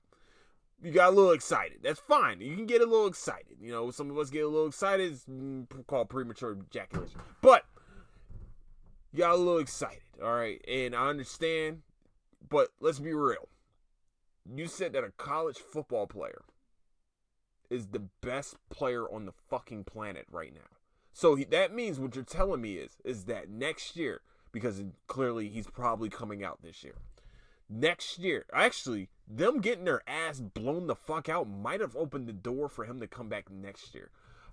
You 0.81 0.91
got 0.91 1.09
a 1.09 1.15
little 1.15 1.33
excited. 1.33 1.79
That's 1.83 1.99
fine. 1.99 2.39
You 2.39 2.55
can 2.55 2.65
get 2.65 2.81
a 2.81 2.85
little 2.85 3.07
excited. 3.07 3.57
You 3.59 3.71
know, 3.71 3.91
some 3.91 4.09
of 4.09 4.17
us 4.17 4.29
get 4.29 4.45
a 4.45 4.47
little 4.47 4.67
excited. 4.67 5.11
It's 5.11 5.25
mm, 5.25 5.67
called 5.87 6.09
premature 6.09 6.55
ejaculation. 6.57 7.19
But 7.41 7.65
you 9.11 9.19
got 9.19 9.33
a 9.33 9.35
little 9.35 9.59
excited. 9.59 10.03
All 10.23 10.33
right. 10.33 10.63
And 10.69 10.95
I 10.95 11.09
understand. 11.09 11.81
But 12.47 12.69
let's 12.79 12.99
be 12.99 13.13
real. 13.13 13.49
You 14.55 14.67
said 14.67 14.93
that 14.93 15.03
a 15.03 15.11
college 15.11 15.57
football 15.57 16.07
player 16.07 16.43
is 17.69 17.87
the 17.87 18.07
best 18.21 18.57
player 18.69 19.05
on 19.05 19.25
the 19.25 19.31
fucking 19.31 19.83
planet 19.83 20.25
right 20.31 20.53
now. 20.53 20.77
So 21.13 21.35
he, 21.35 21.43
that 21.45 21.73
means 21.73 21.99
what 21.99 22.15
you're 22.15 22.23
telling 22.23 22.61
me 22.61 22.75
is 22.75 22.97
is 23.03 23.25
that 23.25 23.49
next 23.49 23.95
year, 23.95 24.21
because 24.51 24.81
clearly 25.07 25.49
he's 25.49 25.67
probably 25.67 26.09
coming 26.09 26.43
out 26.43 26.61
this 26.61 26.83
year. 26.83 26.95
Next 27.69 28.17
year, 28.17 28.45
actually, 28.51 29.09
them 29.27 29.61
getting 29.61 29.85
their 29.85 30.01
ass 30.09 30.39
blown 30.39 30.87
the 30.87 30.95
fuck 30.95 31.29
out 31.29 31.47
might 31.47 31.81
have 31.81 31.95
opened 31.95 32.27
the 32.27 32.33
door 32.33 32.67
for 32.67 32.85
him 32.85 32.99
to 32.99 33.07
come 33.07 33.29
back 33.29 33.51
next 33.51 33.93
year. 33.93 34.09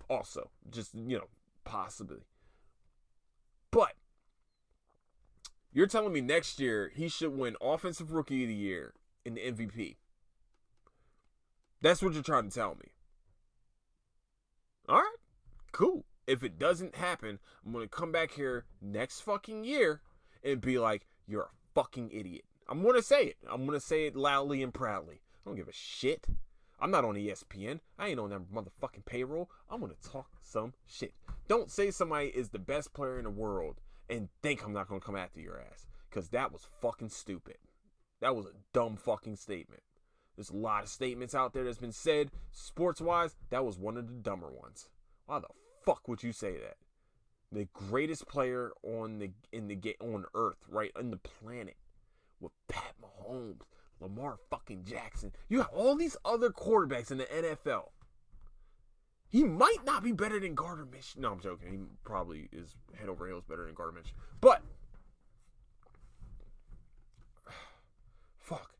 Also, 0.09 0.51
just 0.69 0.93
you 0.93 1.17
know, 1.17 1.27
possibly. 1.63 2.25
But 3.71 3.93
you're 5.73 5.87
telling 5.87 6.13
me 6.13 6.21
next 6.21 6.59
year 6.59 6.91
he 6.95 7.09
should 7.09 7.37
win 7.37 7.55
Offensive 7.61 8.11
Rookie 8.11 8.43
of 8.43 8.49
the 8.49 8.55
Year 8.55 8.93
and 9.25 9.37
the 9.37 9.41
MVP. 9.41 9.95
That's 11.81 12.01
what 12.01 12.13
you're 12.13 12.23
trying 12.23 12.49
to 12.49 12.55
tell 12.55 12.75
me. 12.75 12.91
All 14.89 14.99
right, 14.99 15.17
cool. 15.73 16.05
If 16.27 16.43
it 16.43 16.57
doesn't 16.57 16.95
happen, 16.95 17.39
I'm 17.65 17.73
gonna 17.73 17.89
come 17.89 18.11
back 18.11 18.31
here 18.31 18.65
next 18.81 19.19
fucking 19.21 19.65
year 19.65 20.01
and 20.43 20.61
be 20.61 20.79
like, 20.79 21.07
"You're 21.25 21.43
a 21.43 21.49
fucking 21.73 22.11
idiot." 22.11 22.45
I'm 22.69 22.81
gonna 22.83 23.01
say 23.01 23.25
it. 23.25 23.37
I'm 23.49 23.65
gonna 23.65 23.81
say 23.81 24.07
it 24.07 24.15
loudly 24.15 24.63
and 24.63 24.73
proudly. 24.73 25.21
I 25.33 25.49
don't 25.49 25.55
give 25.57 25.67
a 25.67 25.73
shit. 25.73 26.27
I'm 26.79 26.91
not 26.91 27.03
on 27.03 27.15
ESPN. 27.15 27.81
I 27.97 28.09
ain't 28.09 28.19
on 28.19 28.29
that 28.29 28.51
motherfucking 28.51 29.05
payroll. 29.05 29.49
I'm 29.69 29.81
gonna 29.81 29.95
talk 29.95 30.29
some 30.41 30.73
shit. 30.85 31.13
Don't 31.49 31.71
say 31.71 31.91
somebody 31.91 32.27
is 32.27 32.49
the 32.49 32.59
best 32.59 32.93
player 32.93 33.17
in 33.17 33.25
the 33.25 33.29
world 33.29 33.81
and 34.09 34.29
think 34.41 34.63
I'm 34.63 34.73
not 34.73 34.87
gonna 34.87 35.01
come 35.01 35.15
after 35.17 35.41
your 35.41 35.59
ass. 35.59 35.85
Cause 36.11 36.29
that 36.29 36.53
was 36.53 36.65
fucking 36.81 37.09
stupid. 37.09 37.57
That 38.21 38.35
was 38.35 38.45
a 38.45 38.53
dumb 38.71 38.95
fucking 38.95 39.35
statement. 39.35 39.83
There's 40.37 40.51
a 40.51 40.55
lot 40.55 40.83
of 40.83 40.89
statements 40.89 41.33
out 41.33 41.53
there 41.53 41.63
that's 41.63 41.79
been 41.79 41.91
said 41.91 42.29
sports 42.51 43.01
wise. 43.01 43.35
That 43.49 43.65
was 43.65 43.79
one 43.79 43.97
of 43.97 44.07
the 44.07 44.13
dumber 44.13 44.51
ones. 44.51 44.87
Why 45.25 45.39
the 45.39 45.47
fuck 45.83 46.07
would 46.07 46.21
you 46.21 46.31
say 46.31 46.53
that? 46.53 46.77
The 47.51 47.67
greatest 47.73 48.27
player 48.27 48.71
on 48.83 49.17
the 49.17 49.31
in 49.51 49.67
the 49.67 49.95
on 49.99 50.25
Earth, 50.35 50.57
right, 50.69 50.91
on 50.95 51.09
the 51.09 51.17
planet, 51.17 51.77
with 52.39 52.51
Pat 52.67 52.93
Mahomes, 53.01 53.61
Lamar 53.99 54.37
fucking 54.49 54.83
Jackson. 54.83 55.31
You 55.49 55.59
have 55.59 55.69
all 55.73 55.95
these 55.95 56.17
other 56.23 56.49
quarterbacks 56.51 57.09
in 57.09 57.17
the 57.17 57.25
NFL. 57.25 57.89
He 59.29 59.43
might 59.43 59.83
not 59.85 60.03
be 60.03 60.11
better 60.11 60.39
than 60.39 60.55
Gardner 60.55 60.85
Minshew. 60.85 61.17
No, 61.17 61.31
I'm 61.31 61.39
joking. 61.39 61.71
He 61.71 61.77
probably 62.03 62.47
is 62.51 62.75
head 62.93 63.09
over 63.09 63.27
heels 63.27 63.43
better 63.43 63.65
than 63.65 63.73
Gardner 63.73 64.01
Minshew. 64.01 64.13
But 64.39 64.61
fuck. 68.39 68.71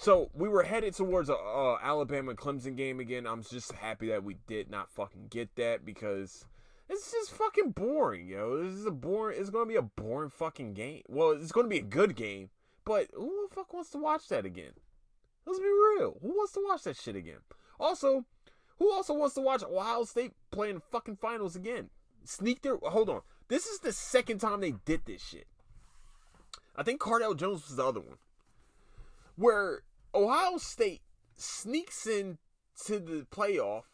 So 0.00 0.30
we 0.32 0.48
were 0.48 0.62
headed 0.62 0.94
towards 0.94 1.28
a 1.28 1.36
Alabama 1.82 2.32
Clemson 2.32 2.74
game 2.74 3.00
again. 3.00 3.26
I'm 3.26 3.42
just 3.42 3.70
happy 3.72 4.08
that 4.08 4.24
we 4.24 4.38
did 4.46 4.70
not 4.70 4.88
fucking 4.88 5.26
get 5.28 5.54
that 5.56 5.84
because 5.84 6.46
it's 6.88 7.12
just 7.12 7.32
fucking 7.32 7.72
boring, 7.72 8.26
yo. 8.26 8.64
This 8.64 8.72
is 8.72 8.86
a 8.86 8.90
boring. 8.90 9.38
It's 9.38 9.50
gonna 9.50 9.66
be 9.66 9.76
a 9.76 9.82
boring 9.82 10.30
fucking 10.30 10.72
game. 10.72 11.02
Well, 11.06 11.32
it's 11.32 11.52
gonna 11.52 11.68
be 11.68 11.76
a 11.76 11.82
good 11.82 12.16
game, 12.16 12.48
but 12.86 13.08
who 13.12 13.46
the 13.46 13.54
fuck 13.54 13.74
wants 13.74 13.90
to 13.90 13.98
watch 13.98 14.26
that 14.28 14.46
again? 14.46 14.72
Let's 15.44 15.58
be 15.58 15.66
real. 15.66 16.16
Who 16.22 16.28
wants 16.28 16.52
to 16.52 16.64
watch 16.66 16.84
that 16.84 16.96
shit 16.96 17.14
again? 17.14 17.40
Also, 17.78 18.24
who 18.78 18.90
also 18.90 19.12
wants 19.12 19.34
to 19.34 19.42
watch 19.42 19.62
Ohio 19.62 20.04
State 20.04 20.32
playing 20.50 20.80
fucking 20.90 21.16
finals 21.16 21.56
again? 21.56 21.90
Sneak 22.24 22.62
their. 22.62 22.78
Hold 22.78 23.10
on. 23.10 23.20
This 23.48 23.66
is 23.66 23.80
the 23.80 23.92
second 23.92 24.38
time 24.38 24.62
they 24.62 24.76
did 24.86 25.02
this 25.04 25.22
shit. 25.22 25.46
I 26.74 26.84
think 26.84 27.02
Cardale 27.02 27.36
Jones 27.36 27.68
was 27.68 27.76
the 27.76 27.84
other 27.84 28.00
one. 28.00 28.16
Where 29.36 29.82
Ohio 30.14 30.58
State 30.58 31.02
sneaks 31.36 32.06
in 32.06 32.38
to 32.86 32.98
the 32.98 33.26
playoff 33.30 33.84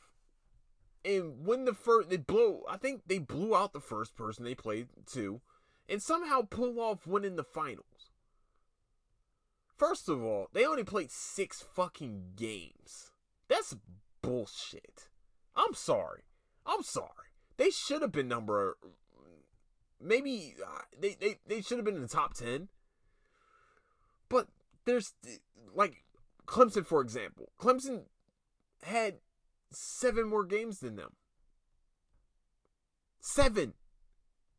and 1.04 1.46
win 1.46 1.64
the 1.64 1.74
first 1.74 2.08
they 2.10 2.16
blow 2.16 2.62
I 2.68 2.76
think 2.76 3.02
they 3.06 3.18
blew 3.18 3.54
out 3.54 3.72
the 3.72 3.80
first 3.80 4.16
person 4.16 4.44
they 4.44 4.54
played 4.54 4.88
to 5.12 5.40
and 5.88 6.02
somehow 6.02 6.42
pull 6.42 6.80
off 6.80 7.06
winning 7.06 7.36
the 7.36 7.44
finals. 7.44 8.10
First 9.76 10.08
of 10.08 10.22
all, 10.22 10.48
they 10.52 10.64
only 10.64 10.84
played 10.84 11.10
6 11.10 11.64
fucking 11.74 12.32
games. 12.34 13.10
That's 13.46 13.76
bullshit. 14.22 15.08
I'm 15.54 15.74
sorry. 15.74 16.22
I'm 16.64 16.82
sorry. 16.82 17.30
They 17.56 17.70
should 17.70 18.02
have 18.02 18.12
been 18.12 18.28
number 18.28 18.76
maybe 20.00 20.54
uh, 20.64 20.82
they 20.98 21.16
they, 21.20 21.38
they 21.46 21.60
should 21.60 21.78
have 21.78 21.84
been 21.84 21.96
in 21.96 22.02
the 22.02 22.08
top 22.08 22.34
10. 22.34 22.68
But 24.28 24.48
there's 24.84 25.14
like 25.74 26.04
Clemson, 26.46 26.86
for 26.86 27.00
example, 27.00 27.50
Clemson 27.58 28.02
had 28.82 29.16
seven 29.72 30.28
more 30.28 30.44
games 30.44 30.80
than 30.80 30.96
them. 30.96 31.14
Seven, 33.20 33.74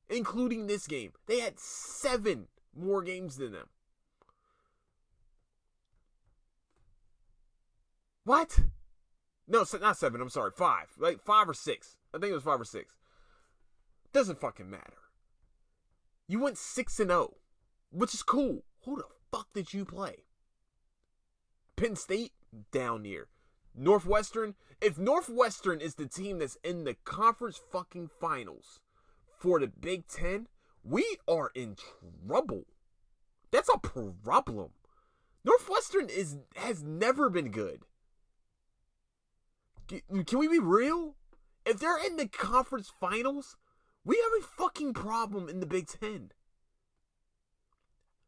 including 0.10 0.68
this 0.68 0.88
game. 0.88 1.14
They 1.26 1.40
had 1.40 1.60
seven 1.60 2.48
more 2.76 3.02
games 3.02 3.38
than 3.38 3.54
them. 3.54 3.68
What? 8.26 8.60
No, 9.48 9.64
not 9.80 9.98
seven. 9.98 10.20
I'm 10.20 10.30
sorry, 10.30 10.52
five. 10.52 10.88
Like 10.98 11.24
five 11.24 11.48
or 11.48 11.54
six. 11.54 11.96
I 12.14 12.18
think 12.18 12.32
it 12.32 12.36
was 12.36 12.44
five 12.44 12.60
or 12.60 12.66
six. 12.66 12.94
Doesn't 14.12 14.42
fucking 14.42 14.70
matter. 14.70 14.98
You 16.28 16.42
went 16.42 16.58
six 16.58 17.00
and 17.00 17.12
oh, 17.12 17.38
which 17.90 18.14
is 18.14 18.24
cool. 18.24 18.66
Who 18.84 18.98
the 18.98 19.06
fuck 19.32 19.48
did 19.54 19.74
you 19.74 19.86
play? 19.86 20.26
Penn 21.78 21.96
State 21.96 22.34
down 22.72 23.06
here. 23.06 23.30
Northwestern, 23.74 24.56
if 24.82 24.98
Northwestern 24.98 25.80
is 25.80 25.96
the 25.96 26.08
team 26.08 26.40
that's 26.40 26.58
in 26.64 26.84
the 26.84 26.96
conference 27.06 27.62
fucking 27.72 28.10
finals 28.20 28.82
for 29.38 29.60
the 29.60 29.68
Big 29.68 30.08
Ten, 30.08 30.48
we 30.84 31.18
are 31.28 31.52
in 31.54 31.76
trouble. 32.28 32.66
That's 33.52 33.70
a 33.70 33.78
problem. 33.78 34.72
Northwestern 35.46 36.10
is 36.10 36.38
has 36.56 36.84
never 36.84 37.30
been 37.30 37.52
good. 37.52 37.84
Can 39.88 40.40
we 40.40 40.48
be 40.48 40.60
real? 40.60 41.16
If 41.66 41.80
they're 41.80 42.04
in 42.04 42.18
the 42.18 42.28
conference 42.28 42.92
finals, 43.00 43.56
we 44.04 44.16
have 44.18 44.44
a 44.44 44.48
fucking 44.48 44.94
problem 44.94 45.48
in 45.48 45.60
the 45.60 45.66
Big 45.66 45.88
Ten. 45.88 46.32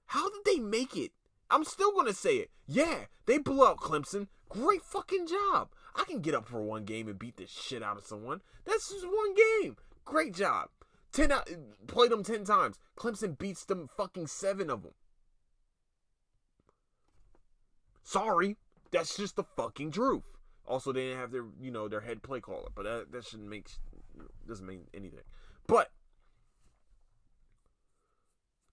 How 0.08 0.30
did 0.30 0.42
they 0.46 0.60
make 0.60 0.96
it? 0.96 1.12
I'm 1.50 1.64
still 1.64 1.92
gonna 1.94 2.14
say 2.14 2.36
it. 2.38 2.52
Yeah, 2.68 3.06
they 3.26 3.38
blew 3.38 3.66
out 3.66 3.78
Clemson. 3.78 4.28
Great 4.50 4.82
fucking 4.82 5.28
job. 5.28 5.70
I 5.96 6.04
can 6.04 6.22
get 6.22 6.36
up 6.36 6.48
for 6.48 6.62
one 6.62 6.86
game 6.86 7.08
and 7.08 7.20
beat 7.20 7.38
the 7.38 7.48
shit 7.48 7.84
out 7.84 7.98
of 7.98 8.06
someone. 8.06 8.42
That's 8.66 8.90
just 8.90 9.06
one 9.06 9.34
game. 9.36 9.78
Great 10.06 10.34
job. 10.34 10.70
Ten 11.12 11.32
out, 11.32 11.50
played 11.88 12.12
them 12.12 12.24
ten 12.24 12.44
times. 12.44 12.78
Clemson 12.98 13.38
beats 13.38 13.66
them 13.66 13.90
fucking 13.96 14.28
seven 14.28 14.70
of 14.70 14.84
them. 14.84 14.94
Sorry, 18.04 18.58
that's 18.92 19.18
just 19.18 19.36
the 19.36 19.44
fucking 19.44 19.92
truth. 19.92 20.24
Also, 20.66 20.92
they 20.92 21.08
didn't 21.08 21.20
have 21.20 21.32
their 21.32 21.46
you 21.60 21.72
know 21.72 21.88
their 21.88 22.02
head 22.02 22.22
play 22.22 22.40
caller, 22.40 22.70
but 22.76 22.84
that 22.84 23.12
that 23.12 23.26
shouldn't 23.26 23.50
make 23.50 23.70
doesn't 24.48 24.66
mean 24.66 24.86
anything. 24.94 25.22
But 25.68 25.92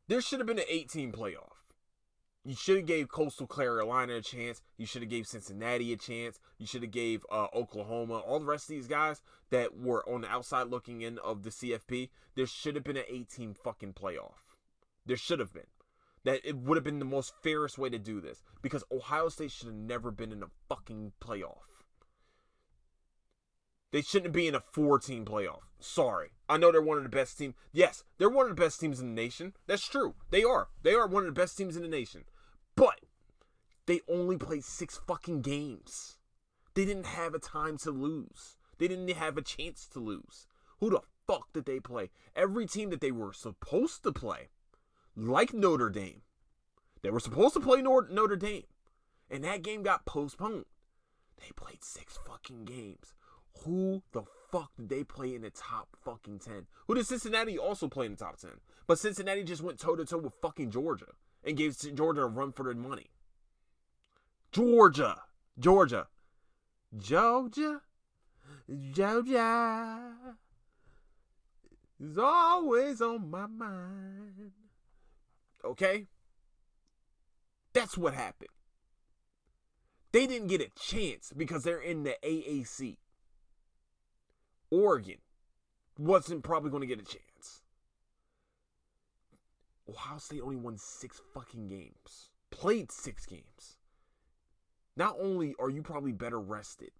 there 0.09 0.20
should 0.20 0.41
have 0.41 0.47
been 0.47 0.59
an 0.59 0.64
18 0.68 1.12
playoff. 1.12 1.55
You 2.47 2.55
should 2.55 2.76
have 2.76 2.86
gave 2.86 3.09
Coastal 3.09 3.49
Carolina 3.49 4.14
a 4.14 4.22
chance. 4.22 4.62
You 4.76 4.86
should 4.86 5.03
have 5.03 5.11
gave 5.11 5.26
Cincinnati 5.26 5.92
a 5.92 5.97
chance. 5.97 6.38
You 6.59 6.66
should 6.66 6.82
have 6.82 6.92
gave 6.92 7.26
uh, 7.28 7.49
Oklahoma, 7.53 8.18
all 8.18 8.38
the 8.38 8.47
rest 8.47 8.70
of 8.70 8.76
these 8.76 8.86
guys 8.86 9.20
that 9.51 9.76
were 9.76 10.09
on 10.09 10.20
the 10.20 10.30
outside 10.30 10.68
looking 10.68 11.03
in 11.03 11.18
of 11.18 11.42
the 11.42 11.51
CFP. 11.51 12.09
There 12.36 12.47
should 12.47 12.76
have 12.76 12.84
been 12.84 12.99
an 12.99 13.03
18 13.09 13.55
fucking 13.55 13.94
playoff. 13.94 14.55
There 15.05 15.16
should 15.16 15.40
have 15.40 15.53
been. 15.53 15.66
That 16.22 16.40
it 16.44 16.57
would 16.57 16.76
have 16.76 16.84
been 16.84 17.01
the 17.01 17.05
most 17.05 17.32
fairest 17.42 17.78
way 17.78 17.88
to 17.90 17.99
do 17.99 18.20
this 18.20 18.44
because 18.62 18.84
Ohio 18.92 19.28
State 19.28 19.51
should 19.51 19.66
have 19.66 19.74
never 19.74 20.12
been 20.12 20.30
in 20.30 20.44
a 20.44 20.51
fucking 20.68 21.14
playoff. 21.20 21.82
They 23.90 24.03
shouldn't 24.03 24.34
be 24.34 24.47
in 24.47 24.55
a 24.55 24.61
four 24.61 25.01
team 25.01 25.24
playoff. 25.24 25.62
Sorry. 25.80 26.30
I 26.49 26.59
know 26.59 26.70
they're 26.70 26.80
one 26.80 26.99
of 26.99 27.03
the 27.03 27.09
best 27.09 27.38
teams. 27.38 27.57
Yes, 27.72 28.05
they're 28.18 28.30
one 28.30 28.49
of 28.49 28.57
the 28.57 28.62
best 28.62 28.78
teams 28.78 29.01
in 29.01 29.09
the 29.09 29.20
nation. 29.20 29.55
That's 29.66 29.88
true. 29.88 30.14
They 30.30 30.44
are. 30.44 30.68
They 30.84 30.94
are 30.94 31.09
one 31.09 31.24
of 31.24 31.34
the 31.34 31.40
best 31.40 31.59
teams 31.59 31.74
in 31.74 31.82
the 31.82 31.88
nation. 31.88 32.24
But 32.77 33.01
they 33.87 34.01
only 34.09 34.37
played 34.37 34.64
six 34.64 35.01
fucking 35.07 35.43
games. 35.43 36.18
They 36.74 36.85
didn't 36.85 37.07
have 37.07 37.35
a 37.35 37.39
time 37.39 37.79
to 37.79 37.91
lose. 37.91 38.57
They 38.79 38.87
didn't 38.87 39.09
have 39.16 39.39
a 39.39 39.43
chance 39.43 39.89
to 39.89 39.99
lose. 39.99 40.47
Who 40.81 40.91
the 40.91 41.01
fuck 41.27 41.53
did 41.55 41.64
they 41.64 41.81
play? 41.81 42.11
Every 42.35 42.66
team 42.66 42.91
that 42.91 43.01
they 43.01 43.11
were 43.11 43.33
supposed 43.33 44.03
to 44.03 44.12
play, 44.12 44.51
like 45.16 45.55
Notre 45.55 45.89
Dame, 45.89 46.20
they 47.03 47.11
were 47.11 47.20
supposed 47.20 47.55
to 47.55 47.61
play 47.61 47.81
Notre 47.81 48.37
Dame, 48.37 48.64
and 49.31 49.43
that 49.45 49.62
game 49.62 49.83
got 49.83 50.05
postponed. 50.05 50.66
They 51.39 51.53
played 51.57 51.83
six 51.83 52.18
fucking 52.27 52.64
games. 52.64 53.14
Who 53.64 54.03
the 54.12 54.24
fuck 54.51 54.70
did 54.77 54.89
they 54.89 55.05
play 55.05 55.35
in 55.35 55.43
the 55.43 55.51
top 55.51 55.97
fucking 56.05 56.41
10? 56.41 56.66
Who 56.87 56.95
did 56.95 57.07
Cincinnati 57.07 57.59
also 57.59 57.89
play 57.89 58.07
in 58.07 58.12
the 58.12 58.18
top 58.18 58.39
10? 58.39 58.51
But 58.87 58.99
Cincinnati 58.99 59.45
just 59.45 59.62
went 59.62 59.79
toe 59.79 59.97
to 59.97 60.05
toe 60.05 60.18
with 60.18 60.35
fucking 60.43 60.70
Georgia 60.70 61.12
and 61.47 61.57
gave 61.57 61.78
Georgia 61.94 62.22
a 62.22 62.26
run 62.26 62.53
for 62.53 62.64
their 62.64 62.74
money. 62.74 63.07
Georgia. 64.51 65.22
Georgia. 65.59 66.09
Georgia. 66.99 67.80
Georgia 68.92 70.12
is 72.01 72.18
always 72.18 73.01
on 73.01 73.30
my 73.30 73.47
mind. 73.47 74.53
Okay? 75.64 76.07
That's 77.72 77.97
what 77.97 78.14
happened. 78.14 78.51
They 80.12 80.26
didn't 80.26 80.49
get 80.49 80.61
a 80.61 80.70
chance 80.78 81.32
because 81.36 81.62
they're 81.62 81.80
in 81.80 82.03
the 82.03 82.16
AAC. 82.24 82.97
Oregon 84.70 85.18
wasn't 85.99 86.42
probably 86.42 86.70
going 86.70 86.80
to 86.80 86.86
get 86.86 87.01
a 87.01 87.05
chance. 87.05 87.22
Ohio 89.89 90.18
State 90.18 90.43
only 90.43 90.57
won 90.57 90.78
six 90.78 91.20
fucking 91.32 91.68
games, 91.68 92.30
played 92.51 92.91
six 92.91 93.26
games. 93.26 93.78
Not 94.97 95.16
only 95.20 95.55
are 95.59 95.70
you 95.70 95.82
probably 95.82 96.12
better 96.12 96.41
rested, 96.41 96.91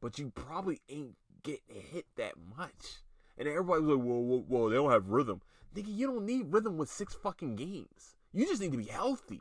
but 0.00 0.18
you 0.18 0.30
probably 0.30 0.80
ain't 0.88 1.16
getting 1.42 1.82
hit 1.92 2.06
that 2.16 2.34
much. 2.56 3.02
And 3.38 3.48
everybody's 3.48 3.84
like, 3.84 3.98
well, 4.04 4.22
well, 4.22 4.44
well, 4.48 4.68
they 4.68 4.76
don't 4.76 4.90
have 4.90 5.08
rhythm. 5.08 5.40
Nigga, 5.74 5.96
you 5.96 6.06
don't 6.08 6.26
need 6.26 6.52
rhythm 6.52 6.76
with 6.76 6.90
six 6.90 7.14
fucking 7.14 7.56
games. 7.56 8.16
You 8.32 8.46
just 8.46 8.60
need 8.60 8.72
to 8.72 8.78
be 8.78 8.84
healthy. 8.84 9.40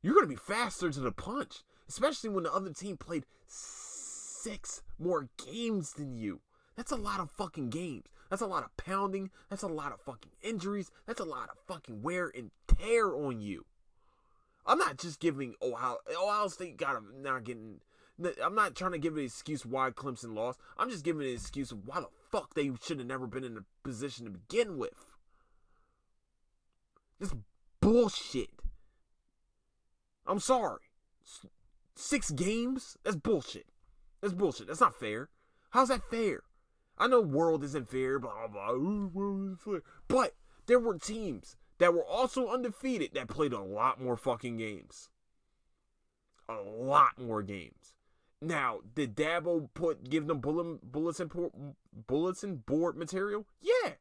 You're 0.00 0.14
going 0.14 0.26
to 0.26 0.30
be 0.30 0.36
faster 0.36 0.90
to 0.90 1.00
the 1.00 1.12
punch, 1.12 1.62
especially 1.88 2.30
when 2.30 2.44
the 2.44 2.52
other 2.52 2.72
team 2.72 2.96
played 2.96 3.24
six 3.46 4.82
more 4.98 5.28
games 5.44 5.92
than 5.92 6.14
you. 6.14 6.40
That's 6.76 6.92
a 6.92 6.96
lot 6.96 7.20
of 7.20 7.30
fucking 7.30 7.70
games. 7.70 8.06
That's 8.32 8.40
a 8.40 8.46
lot 8.46 8.64
of 8.64 8.74
pounding. 8.78 9.28
That's 9.50 9.62
a 9.62 9.68
lot 9.68 9.92
of 9.92 10.00
fucking 10.00 10.30
injuries. 10.40 10.90
That's 11.06 11.20
a 11.20 11.24
lot 11.24 11.50
of 11.50 11.58
fucking 11.68 12.00
wear 12.00 12.32
and 12.34 12.50
tear 12.66 13.14
on 13.14 13.42
you. 13.42 13.66
I'm 14.64 14.78
not 14.78 14.96
just 14.96 15.20
giving 15.20 15.52
Ohio 15.60 15.98
Ohio 16.18 16.48
State 16.48 16.78
got 16.78 16.96
not 17.20 17.44
getting. 17.44 17.80
I'm 18.42 18.54
not 18.54 18.74
trying 18.74 18.92
to 18.92 18.98
give 18.98 19.18
an 19.18 19.24
excuse 19.24 19.66
why 19.66 19.90
Clemson 19.90 20.34
lost. 20.34 20.58
I'm 20.78 20.88
just 20.88 21.04
giving 21.04 21.26
an 21.26 21.34
excuse 21.34 21.74
why 21.74 22.00
the 22.00 22.06
fuck 22.30 22.54
they 22.54 22.70
should 22.82 23.00
have 23.00 23.06
never 23.06 23.26
been 23.26 23.44
in 23.44 23.58
a 23.58 23.64
position 23.86 24.24
to 24.24 24.30
begin 24.30 24.78
with. 24.78 25.12
This 27.20 27.34
bullshit. 27.82 28.48
I'm 30.26 30.40
sorry. 30.40 30.80
Six 31.96 32.30
games? 32.30 32.96
That's 33.04 33.16
bullshit. 33.16 33.66
That's 34.22 34.32
bullshit. 34.32 34.68
That's 34.68 34.80
not 34.80 34.98
fair. 34.98 35.28
How's 35.72 35.88
that 35.88 36.08
fair? 36.10 36.44
I 36.98 37.06
know 37.08 37.20
world 37.20 37.64
isn't 37.64 37.88
fair, 37.88 38.18
blah 38.18 38.48
blah 38.48 38.76
blah. 38.76 39.80
But 40.08 40.34
there 40.66 40.78
were 40.78 40.98
teams 40.98 41.56
that 41.78 41.94
were 41.94 42.04
also 42.04 42.48
undefeated 42.48 43.14
that 43.14 43.28
played 43.28 43.52
a 43.52 43.60
lot 43.60 44.00
more 44.00 44.16
fucking 44.16 44.56
games. 44.56 45.10
A 46.48 46.54
lot 46.54 47.18
more 47.18 47.42
games. 47.42 47.94
Now, 48.40 48.80
did 48.94 49.16
Dabo 49.16 49.68
put 49.72 50.10
give 50.10 50.26
them 50.26 50.40
bulletin 50.40 50.80
bulletin 50.82 52.56
board 52.56 52.96
material? 52.96 53.46
Yeah. 53.60 53.92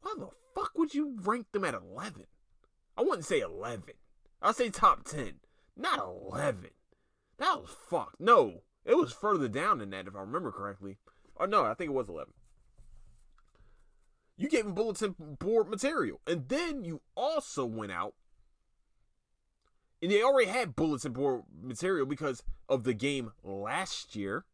Why 0.00 0.14
the 0.16 0.30
fuck 0.54 0.72
would 0.76 0.94
you 0.94 1.16
rank 1.22 1.52
them 1.52 1.64
at 1.64 1.74
eleven? 1.74 2.26
I 2.96 3.02
wouldn't 3.02 3.24
say 3.24 3.40
eleven. 3.40 3.94
I'd 4.40 4.56
say 4.56 4.70
top 4.70 5.04
ten, 5.04 5.34
not 5.76 5.98
eleven. 5.98 6.70
That 7.38 7.60
was 7.60 7.70
fucked. 7.90 8.20
No, 8.20 8.62
it 8.84 8.96
was 8.96 9.12
further 9.12 9.48
down 9.48 9.78
than 9.78 9.90
that, 9.90 10.06
if 10.06 10.14
I 10.14 10.20
remember 10.20 10.52
correctly. 10.52 10.98
Or 11.36 11.46
no, 11.46 11.64
I 11.64 11.74
think 11.74 11.90
it 11.90 11.94
was 11.94 12.08
11. 12.08 12.32
You 14.36 14.48
gave 14.48 14.66
him 14.66 14.74
bulletin 14.74 15.14
board 15.18 15.68
material. 15.68 16.20
And 16.26 16.48
then 16.48 16.84
you 16.84 17.00
also 17.16 17.64
went 17.64 17.92
out 17.92 18.14
and 20.02 20.10
they 20.10 20.22
already 20.22 20.50
had 20.50 20.76
bulletin 20.76 21.12
board 21.12 21.42
material 21.62 22.06
because 22.06 22.42
of 22.68 22.84
the 22.84 22.94
game 22.94 23.32
last 23.42 24.14
year. 24.16 24.44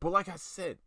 But 0.00 0.12
like 0.12 0.28
I 0.28 0.36
said, 0.36 0.78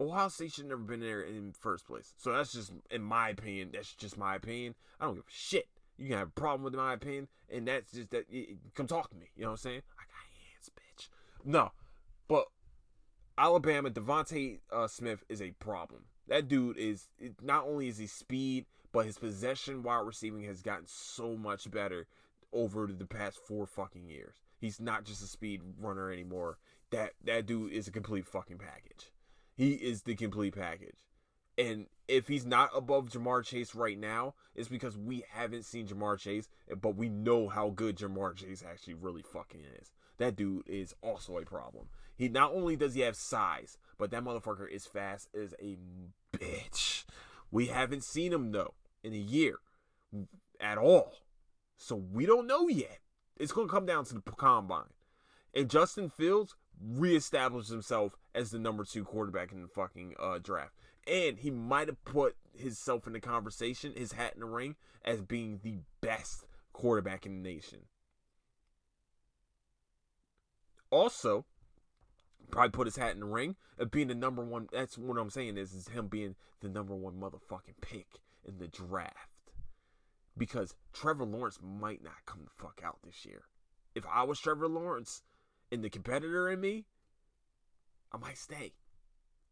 Ohio 0.00 0.28
State 0.28 0.52
should 0.54 0.66
never 0.66 0.80
been 0.80 1.00
there 1.00 1.20
in 1.20 1.52
first 1.52 1.86
place. 1.86 2.14
So 2.16 2.32
that's 2.32 2.52
just, 2.52 2.72
in 2.90 3.02
my 3.02 3.28
opinion, 3.28 3.70
that's 3.72 3.94
just 3.94 4.16
my 4.16 4.34
opinion. 4.34 4.74
I 4.98 5.04
don't 5.04 5.14
give 5.14 5.24
a 5.24 5.30
shit. 5.30 5.68
You 5.98 6.08
can 6.08 6.16
have 6.16 6.28
a 6.28 6.30
problem 6.40 6.62
with 6.62 6.74
my 6.74 6.94
opinion, 6.94 7.28
and 7.50 7.68
that's 7.68 7.92
just 7.92 8.10
that. 8.10 8.24
Come 8.74 8.86
talk 8.86 9.10
to 9.10 9.16
me. 9.16 9.26
You 9.36 9.42
know 9.42 9.48
what 9.48 9.52
I'm 9.52 9.58
saying? 9.58 9.82
I 9.98 10.02
got 10.08 10.24
hands, 10.48 10.70
bitch. 10.70 11.08
No, 11.44 11.72
but 12.26 12.46
Alabama 13.40 13.88
DeVonta 13.88 14.58
uh, 14.70 14.86
Smith 14.86 15.24
is 15.30 15.40
a 15.40 15.52
problem. 15.52 16.02
That 16.28 16.46
dude 16.46 16.76
is 16.76 17.08
not 17.42 17.64
only 17.66 17.88
is 17.88 17.96
he 17.96 18.06
speed, 18.06 18.66
but 18.92 19.06
his 19.06 19.16
possession 19.16 19.82
while 19.82 20.04
receiving 20.04 20.42
has 20.42 20.60
gotten 20.60 20.84
so 20.86 21.38
much 21.38 21.70
better 21.70 22.06
over 22.52 22.86
the 22.86 23.06
past 23.06 23.38
four 23.48 23.64
fucking 23.64 24.06
years. 24.06 24.34
He's 24.58 24.78
not 24.78 25.04
just 25.04 25.22
a 25.22 25.26
speed 25.26 25.62
runner 25.80 26.12
anymore. 26.12 26.58
That 26.90 27.12
that 27.24 27.46
dude 27.46 27.72
is 27.72 27.88
a 27.88 27.92
complete 27.92 28.26
fucking 28.26 28.58
package. 28.58 29.10
He 29.56 29.72
is 29.72 30.02
the 30.02 30.16
complete 30.16 30.54
package. 30.54 30.98
And 31.56 31.86
if 32.08 32.28
he's 32.28 32.44
not 32.44 32.68
above 32.74 33.08
Ja'Marr 33.08 33.42
Chase 33.42 33.74
right 33.74 33.98
now, 33.98 34.34
it's 34.54 34.68
because 34.68 34.98
we 34.98 35.24
haven't 35.30 35.64
seen 35.64 35.86
Ja'Marr 35.86 36.18
Chase, 36.18 36.48
but 36.78 36.94
we 36.94 37.08
know 37.08 37.48
how 37.48 37.70
good 37.70 37.96
Ja'Marr 37.96 38.36
Chase 38.36 38.62
actually 38.68 38.94
really 38.94 39.22
fucking 39.22 39.62
is 39.80 39.92
that 40.20 40.36
dude 40.36 40.68
is 40.68 40.94
also 41.02 41.38
a 41.38 41.44
problem. 41.44 41.88
He 42.20 42.28
not 42.28 42.52
only 42.52 42.76
does 42.76 42.92
he 42.92 43.00
have 43.00 43.16
size, 43.16 43.78
but 43.96 44.10
that 44.10 44.22
motherfucker 44.22 44.70
is 44.70 44.84
fast 44.84 45.30
as 45.34 45.54
a 45.58 45.78
bitch. 46.36 47.06
We 47.50 47.68
haven't 47.68 48.04
seen 48.04 48.30
him 48.30 48.52
though 48.52 48.74
in 49.02 49.14
a 49.14 49.16
year 49.16 49.56
at 50.60 50.76
all. 50.76 51.14
So 51.78 51.96
we 51.96 52.26
don't 52.26 52.46
know 52.46 52.68
yet. 52.68 52.98
It's 53.38 53.52
going 53.52 53.68
to 53.68 53.72
come 53.72 53.86
down 53.86 54.04
to 54.04 54.14
the 54.16 54.20
combine. 54.20 54.92
And 55.54 55.70
Justin 55.70 56.10
Fields 56.10 56.56
reestablished 56.78 57.70
himself 57.70 58.16
as 58.34 58.50
the 58.50 58.58
number 58.58 58.84
two 58.84 59.02
quarterback 59.02 59.50
in 59.50 59.62
the 59.62 59.68
fucking 59.68 60.12
uh, 60.20 60.40
draft. 60.42 60.74
And 61.06 61.38
he 61.38 61.50
might 61.50 61.88
have 61.88 62.04
put 62.04 62.36
himself 62.54 63.06
in 63.06 63.14
the 63.14 63.20
conversation, 63.20 63.94
his 63.96 64.12
hat 64.12 64.34
in 64.34 64.40
the 64.40 64.46
ring, 64.46 64.76
as 65.06 65.22
being 65.22 65.60
the 65.62 65.78
best 66.02 66.44
quarterback 66.74 67.24
in 67.24 67.42
the 67.42 67.50
nation. 67.50 67.86
Also, 70.90 71.46
probably 72.50 72.70
put 72.70 72.86
his 72.86 72.96
hat 72.96 73.14
in 73.14 73.20
the 73.20 73.26
ring 73.26 73.56
of 73.78 73.90
being 73.90 74.08
the 74.08 74.14
number 74.14 74.42
one. 74.42 74.68
That's 74.72 74.98
what 74.98 75.18
I'm 75.18 75.30
saying 75.30 75.56
is, 75.56 75.72
is 75.72 75.88
him 75.88 76.08
being 76.08 76.34
the 76.60 76.68
number 76.68 76.94
one 76.94 77.14
motherfucking 77.14 77.80
pick 77.80 78.20
in 78.44 78.58
the 78.58 78.68
draft. 78.68 79.14
Because 80.36 80.74
Trevor 80.92 81.24
Lawrence 81.24 81.58
might 81.62 82.02
not 82.02 82.24
come 82.26 82.40
the 82.44 82.50
fuck 82.50 82.80
out 82.84 82.98
this 83.04 83.24
year. 83.24 83.42
If 83.94 84.04
I 84.10 84.22
was 84.22 84.38
Trevor 84.38 84.68
Lawrence 84.68 85.22
and 85.70 85.82
the 85.82 85.90
competitor 85.90 86.48
in 86.50 86.60
me, 86.60 86.86
I 88.12 88.18
might 88.18 88.38
stay. 88.38 88.72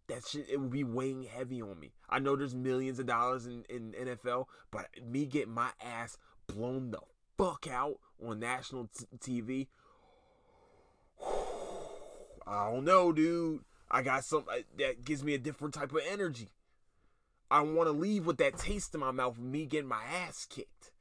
That 0.08 0.26
shit, 0.26 0.48
it 0.48 0.58
would 0.58 0.70
be 0.70 0.84
weighing 0.84 1.24
heavy 1.24 1.60
on 1.60 1.78
me. 1.78 1.92
I 2.08 2.18
know 2.18 2.34
there's 2.34 2.54
millions 2.54 2.98
of 2.98 3.06
dollars 3.06 3.46
in, 3.46 3.64
in 3.68 3.92
NFL, 3.92 4.46
but 4.70 4.86
me 5.06 5.26
getting 5.26 5.52
my 5.52 5.70
ass 5.84 6.16
blown 6.46 6.90
the 6.90 7.00
fuck 7.36 7.68
out 7.70 7.98
on 8.24 8.40
national 8.40 8.88
t- 8.88 9.42
TV, 9.42 9.66
I 12.48 12.70
don't 12.70 12.84
know, 12.84 13.12
dude. 13.12 13.60
I 13.90 14.02
got 14.02 14.24
some 14.24 14.44
that 14.78 15.04
gives 15.04 15.22
me 15.22 15.34
a 15.34 15.38
different 15.38 15.74
type 15.74 15.92
of 15.92 16.00
energy. 16.10 16.48
I 17.50 17.60
want 17.60 17.88
to 17.88 17.92
leave 17.92 18.26
with 18.26 18.38
that 18.38 18.58
taste 18.58 18.94
in 18.94 19.00
my 19.00 19.10
mouth 19.10 19.38
me 19.38 19.66
getting 19.66 19.88
my 19.88 20.02
ass 20.02 20.46
kicked. 20.48 20.92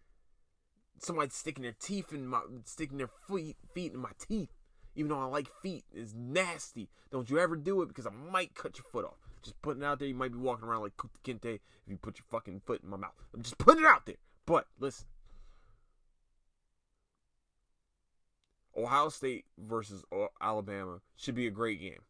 Somebody 0.99 1.29
sticking 1.31 1.63
their 1.63 1.75
teeth 1.79 2.11
in 2.11 2.27
my 2.27 2.41
sticking 2.65 2.97
their 2.97 3.09
feet 3.27 3.55
feet 3.73 3.93
in 3.93 3.99
my 3.99 4.11
teeth. 4.19 4.49
Even 4.95 5.09
though 5.09 5.19
I 5.19 5.25
like 5.25 5.47
feet, 5.61 5.85
is 5.93 6.15
nasty. 6.15 6.89
Don't 7.11 7.29
you 7.29 7.37
ever 7.37 7.55
do 7.55 7.83
it 7.83 7.87
because 7.87 8.07
I 8.07 8.09
might 8.09 8.55
cut 8.55 8.77
your 8.77 8.85
foot 8.91 9.05
off. 9.05 9.29
Just 9.43 9.61
putting 9.61 9.83
it 9.83 9.85
out 9.85 9.99
there, 9.99 10.07
you 10.07 10.15
might 10.15 10.31
be 10.31 10.39
walking 10.39 10.67
around 10.67 10.81
like 10.81 10.97
Kinte 11.23 11.45
if 11.45 11.61
you 11.87 11.97
put 11.97 12.17
your 12.17 12.25
fucking 12.31 12.61
foot 12.65 12.81
in 12.83 12.89
my 12.89 12.97
mouth. 12.97 13.13
I'm 13.33 13.43
just 13.43 13.59
putting 13.59 13.83
it 13.83 13.87
out 13.87 14.07
there. 14.07 14.15
But 14.47 14.65
listen, 14.79 15.05
Ohio 18.77 19.09
State 19.09 19.45
versus 19.57 20.03
Alabama 20.41 20.99
should 21.15 21.35
be 21.35 21.47
a 21.47 21.51
great 21.51 21.79
game. 21.79 22.01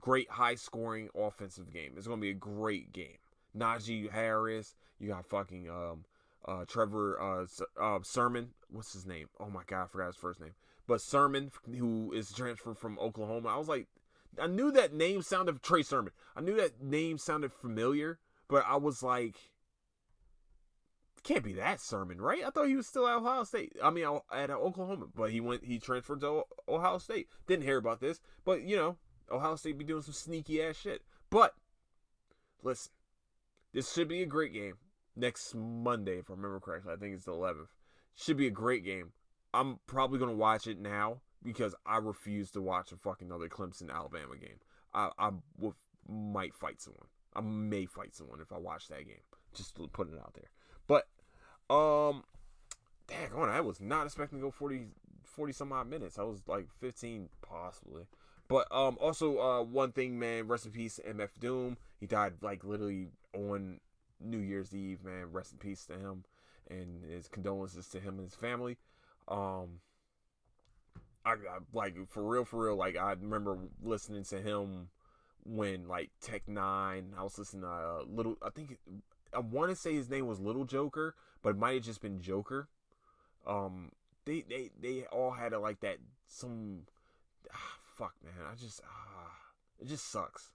Great 0.00 0.30
high 0.30 0.54
scoring 0.54 1.08
offensive 1.14 1.72
game. 1.72 1.92
It's 1.96 2.06
going 2.06 2.20
to 2.20 2.22
be 2.22 2.30
a 2.30 2.34
great 2.34 2.92
game. 2.92 3.18
Najee 3.56 4.10
Harris, 4.10 4.74
you 4.98 5.08
got 5.08 5.26
fucking 5.26 5.68
um 5.68 6.04
uh 6.46 6.64
Trevor 6.66 7.20
uh, 7.20 7.46
uh 7.80 7.98
Sermon, 8.02 8.50
what's 8.70 8.92
his 8.92 9.06
name? 9.06 9.28
Oh 9.38 9.48
my 9.48 9.62
god, 9.66 9.84
I 9.84 9.86
forgot 9.86 10.06
his 10.08 10.16
first 10.16 10.40
name. 10.40 10.54
But 10.86 11.00
Sermon 11.00 11.50
who 11.66 12.12
is 12.12 12.32
transferred 12.32 12.78
from 12.78 12.98
Oklahoma. 12.98 13.48
I 13.48 13.56
was 13.56 13.68
like 13.68 13.86
I 14.40 14.46
knew 14.46 14.72
that 14.72 14.92
name 14.92 15.22
sounded 15.22 15.62
Trey 15.62 15.82
Sermon. 15.82 16.12
I 16.36 16.40
knew 16.40 16.56
that 16.56 16.82
name 16.82 17.18
sounded 17.18 17.52
familiar, 17.52 18.18
but 18.48 18.64
I 18.66 18.76
was 18.76 19.02
like 19.02 19.36
can't 21.24 21.42
be 21.42 21.54
that 21.54 21.80
Sermon, 21.80 22.20
right? 22.20 22.44
I 22.44 22.50
thought 22.50 22.68
he 22.68 22.76
was 22.76 22.86
still 22.86 23.08
at 23.08 23.16
Ohio 23.16 23.44
State. 23.44 23.72
I 23.82 23.90
mean, 23.90 24.04
at 24.32 24.50
uh, 24.50 24.54
Oklahoma, 24.54 25.06
but 25.14 25.30
he 25.30 25.40
went. 25.40 25.64
He 25.64 25.78
transferred 25.78 26.20
to 26.20 26.42
Ohio 26.68 26.98
State. 26.98 27.28
Didn't 27.46 27.64
hear 27.64 27.78
about 27.78 28.00
this, 28.00 28.20
but 28.44 28.62
you 28.62 28.76
know, 28.76 28.96
Ohio 29.30 29.56
State 29.56 29.78
be 29.78 29.84
doing 29.84 30.02
some 30.02 30.14
sneaky 30.14 30.62
ass 30.62 30.76
shit. 30.76 31.02
But 31.30 31.54
listen, 32.62 32.92
this 33.72 33.92
should 33.92 34.08
be 34.08 34.22
a 34.22 34.26
great 34.26 34.52
game 34.52 34.74
next 35.16 35.54
Monday, 35.54 36.18
if 36.18 36.30
I 36.30 36.34
remember 36.34 36.60
correctly. 36.60 36.92
I 36.92 36.96
think 36.96 37.14
it's 37.14 37.24
the 37.24 37.32
11th. 37.32 37.68
Should 38.14 38.36
be 38.36 38.46
a 38.46 38.52
great 38.52 38.84
game. 38.84 39.12
I'm 39.52 39.78
probably 39.86 40.18
gonna 40.18 40.32
watch 40.32 40.66
it 40.66 40.78
now 40.78 41.22
because 41.42 41.74
I 41.86 41.96
refuse 41.96 42.50
to 42.52 42.60
watch 42.60 42.92
a 42.92 42.96
fucking 42.96 43.32
other 43.32 43.48
Clemson 43.48 43.90
Alabama 43.90 44.36
game. 44.36 44.58
I 44.92 45.10
I 45.18 45.30
might 46.06 46.54
fight 46.54 46.82
someone. 46.82 47.06
I 47.34 47.40
may 47.40 47.86
fight 47.86 48.14
someone 48.14 48.40
if 48.40 48.52
I 48.52 48.58
watch 48.58 48.88
that 48.88 49.06
game. 49.06 49.22
Just 49.54 49.74
putting 49.92 50.14
it 50.14 50.20
out 50.20 50.34
there. 50.34 50.50
But 50.86 51.06
um, 51.70 52.24
dang 53.08 53.32
on, 53.34 53.48
I 53.48 53.60
was 53.60 53.80
not 53.80 54.06
expecting 54.06 54.38
to 54.38 54.44
go 54.44 54.50
40, 54.50 54.86
40 55.24 55.52
some 55.52 55.72
odd 55.72 55.88
minutes. 55.88 56.18
I 56.18 56.22
was 56.22 56.42
like 56.46 56.66
15 56.80 57.28
possibly. 57.42 58.06
But 58.48 58.66
um, 58.70 58.98
also 59.00 59.38
uh, 59.38 59.62
one 59.62 59.92
thing, 59.92 60.18
man. 60.18 60.48
Rest 60.48 60.66
in 60.66 60.72
peace, 60.72 61.00
MF 61.06 61.30
Doom. 61.40 61.78
He 61.98 62.06
died 62.06 62.34
like 62.42 62.62
literally 62.64 63.08
on 63.34 63.80
New 64.20 64.38
Year's 64.38 64.74
Eve, 64.74 65.02
man. 65.02 65.32
Rest 65.32 65.52
in 65.52 65.58
peace 65.58 65.86
to 65.86 65.94
him, 65.94 66.24
and 66.70 67.04
his 67.04 67.26
condolences 67.28 67.88
to 67.88 68.00
him 68.00 68.18
and 68.18 68.24
his 68.24 68.34
family. 68.34 68.76
Um, 69.28 69.80
I, 71.24 71.32
I 71.32 71.58
like 71.72 71.96
for 72.08 72.22
real, 72.22 72.44
for 72.44 72.66
real. 72.66 72.76
Like 72.76 72.96
I 72.96 73.12
remember 73.12 73.58
listening 73.82 74.24
to 74.24 74.42
him 74.42 74.88
when 75.44 75.88
like 75.88 76.10
Tech 76.20 76.42
N9ne. 76.46 77.18
I 77.18 77.22
was 77.22 77.38
listening 77.38 77.62
to 77.62 77.68
uh, 77.68 78.02
little. 78.06 78.36
I 78.42 78.50
think 78.50 78.78
I 79.32 79.38
want 79.38 79.70
to 79.70 79.76
say 79.76 79.94
his 79.94 80.10
name 80.10 80.26
was 80.26 80.38
Little 80.38 80.64
Joker, 80.64 81.14
but 81.44 81.50
it 81.50 81.58
might 81.58 81.74
have 81.74 81.84
just 81.84 82.00
been 82.00 82.20
Joker. 82.20 82.68
Um, 83.46 83.92
they 84.24 84.42
they 84.48 84.70
they 84.80 85.04
all 85.12 85.30
had 85.30 85.52
a, 85.52 85.60
like 85.60 85.80
that 85.80 85.98
some 86.26 86.80
ah, 87.52 87.76
fuck 87.96 88.14
man. 88.24 88.32
I 88.50 88.56
just 88.56 88.80
ah, 88.84 89.30
it 89.78 89.86
just 89.86 90.10
sucks. 90.10 90.50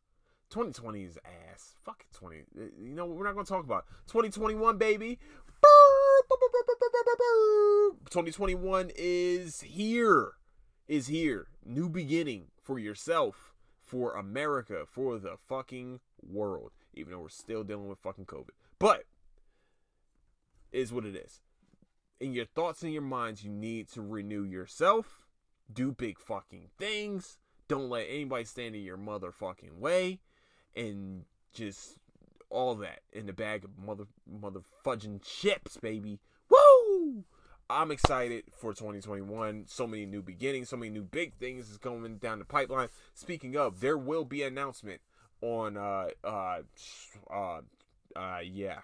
2020 0.50 1.04
is 1.04 1.18
ass. 1.54 1.76
Fuck 1.86 2.06
20. 2.12 2.38
You 2.56 2.72
know 2.96 3.06
what 3.06 3.18
we're 3.18 3.24
not 3.24 3.36
gonna 3.36 3.46
talk 3.46 3.64
about 3.64 3.86
2021, 4.08 4.78
baby. 4.80 5.20
2021 8.10 8.92
is 8.96 9.62
here. 9.62 10.32
Is 10.88 11.06
here. 11.06 11.48
New 11.64 11.88
beginning 11.88 12.48
for 12.64 12.80
yourself, 12.80 13.54
for 13.84 14.16
America, 14.16 14.86
for 14.90 15.20
the 15.20 15.36
fucking 15.48 16.00
world. 16.28 16.72
Even 16.96 17.14
though 17.14 17.20
we're 17.20 17.30
still 17.30 17.64
dealing 17.64 17.88
with 17.88 18.00
fucking 18.00 18.26
COVID. 18.26 18.50
But 18.80 19.04
is 20.72 20.92
what 20.94 21.06
it 21.06 21.16
is. 21.16 21.42
In 22.20 22.34
your 22.34 22.46
thoughts 22.46 22.84
and 22.84 22.92
your 22.92 23.02
minds, 23.02 23.44
you 23.44 23.50
need 23.50 23.90
to 23.90 24.02
renew 24.02 24.44
yourself, 24.44 25.28
do 25.72 25.92
big 25.92 26.20
fucking 26.20 26.70
things. 26.78 27.38
Don't 27.68 27.90
let 27.90 28.08
anybody 28.10 28.44
stand 28.46 28.76
in 28.76 28.82
your 28.82 28.98
motherfucking 28.98 29.78
way, 29.78 30.20
and 30.76 31.26
just 31.54 31.98
all 32.50 32.76
that 32.76 33.02
in 33.14 33.28
the 33.28 33.34
bag 33.34 33.64
of 33.64 33.78
mother 33.78 34.06
mother 34.28 34.62
fudging 34.84 35.22
chips, 35.24 35.78
baby. 35.78 36.20
Woo! 36.50 37.24
I'm 37.70 37.92
excited 37.92 38.46
for 38.52 38.74
2021. 38.74 39.66
So 39.68 39.86
many 39.86 40.08
new 40.08 40.24
beginnings, 40.24 40.70
so 40.70 40.78
many 40.78 40.90
new 40.90 41.04
big 41.04 41.36
things 41.36 41.70
is 41.70 41.78
coming 41.78 42.18
down 42.18 42.40
the 42.40 42.46
pipeline. 42.46 42.90
Speaking 43.14 43.56
of, 43.56 43.80
there 43.80 43.98
will 43.98 44.26
be 44.26 44.42
an 44.42 44.54
announcement 44.54 45.02
on 45.42 45.78
uh 45.78 46.08
uh 46.24 46.62
uh 47.32 47.62
uh, 48.16 48.40
yeah, 48.44 48.80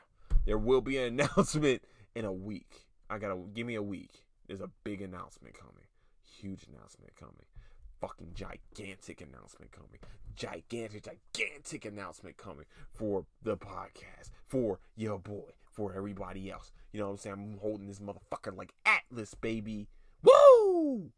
there 0.46 0.58
will 0.58 0.82
be 0.82 0.98
an 0.98 1.20
announcement 1.20 1.84
in 2.16 2.26
a 2.26 2.32
week. 2.32 2.88
I 3.10 3.18
gotta 3.18 3.39
give 3.54 3.68
me 3.68 3.76
a 3.76 3.84
week. 3.84 4.24
There's 4.48 4.62
a 4.62 4.70
big 4.84 5.02
announcement 5.02 5.56
coming, 5.58 5.86
huge 6.22 6.66
announcement 6.72 7.16
coming, 7.16 7.46
fucking 8.00 8.32
gigantic 8.34 9.22
announcement 9.22 9.72
coming, 9.72 10.00
gigantic, 10.36 11.04
gigantic 11.34 11.86
announcement 11.86 12.38
coming 12.38 12.66
for 12.93 13.26
the 13.41 13.58
podcast, 13.58 14.30
for 14.46 14.80
your 14.96 15.20
boy, 15.20 15.50
for 15.72 15.93
everybody 15.96 16.52
else. 16.52 16.72
You 16.91 17.00
know 17.00 17.08
what 17.08 17.12
I'm 17.14 17.18
saying? 17.18 17.34
I'm 17.34 17.60
holding 17.60 17.88
this 17.88 18.00
motherfucker 18.00 18.56
like 18.56 18.74
Atlas, 18.86 19.34
baby. 19.34 19.88
Woo! 20.24 21.12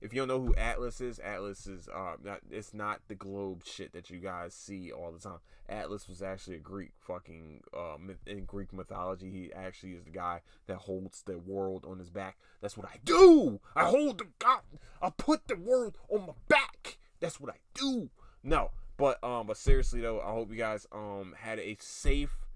If 0.00 0.14
you 0.14 0.20
don't 0.20 0.28
know 0.28 0.40
who 0.40 0.54
Atlas 0.54 1.00
is, 1.00 1.18
Atlas 1.18 1.66
is 1.66 1.88
uh, 1.88 2.14
not, 2.22 2.40
it's 2.50 2.72
not 2.72 3.00
the 3.08 3.14
globe 3.14 3.62
shit 3.64 3.92
that 3.92 4.08
you 4.10 4.18
guys 4.18 4.54
see 4.54 4.90
all 4.90 5.12
the 5.12 5.18
time. 5.18 5.38
Atlas 5.68 6.08
was 6.08 6.22
actually 6.22 6.56
a 6.56 6.60
Greek 6.60 6.92
fucking 6.98 7.62
myth, 8.00 8.18
in 8.26 8.44
Greek 8.44 8.72
mythology. 8.72 9.30
He 9.30 9.52
actually 9.52 9.92
is 9.92 10.04
the 10.04 10.10
guy 10.10 10.40
that 10.66 10.78
holds 10.78 11.22
the 11.22 11.38
world 11.38 11.84
on 11.88 11.98
his 11.98 12.10
back. 12.10 12.38
That's 12.60 12.76
what 12.76 12.86
I 12.86 12.96
do. 13.04 13.60
I 13.76 13.84
hold 13.84 14.18
the 14.18 14.26
God. 14.38 14.62
I 15.02 15.10
put 15.10 15.48
the 15.48 15.56
world 15.56 15.98
on 16.08 16.26
my 16.26 16.32
back. 16.48 16.98
That's 17.20 17.38
what 17.38 17.50
I 17.50 17.58
do. 17.74 18.10
No, 18.42 18.70
but 18.96 19.22
um, 19.22 19.46
but 19.46 19.58
seriously 19.58 20.00
though, 20.00 20.20
I 20.20 20.30
hope 20.30 20.50
you 20.50 20.56
guys 20.56 20.86
um 20.92 21.34
had 21.38 21.58
a 21.58 21.76
safe 21.78 22.46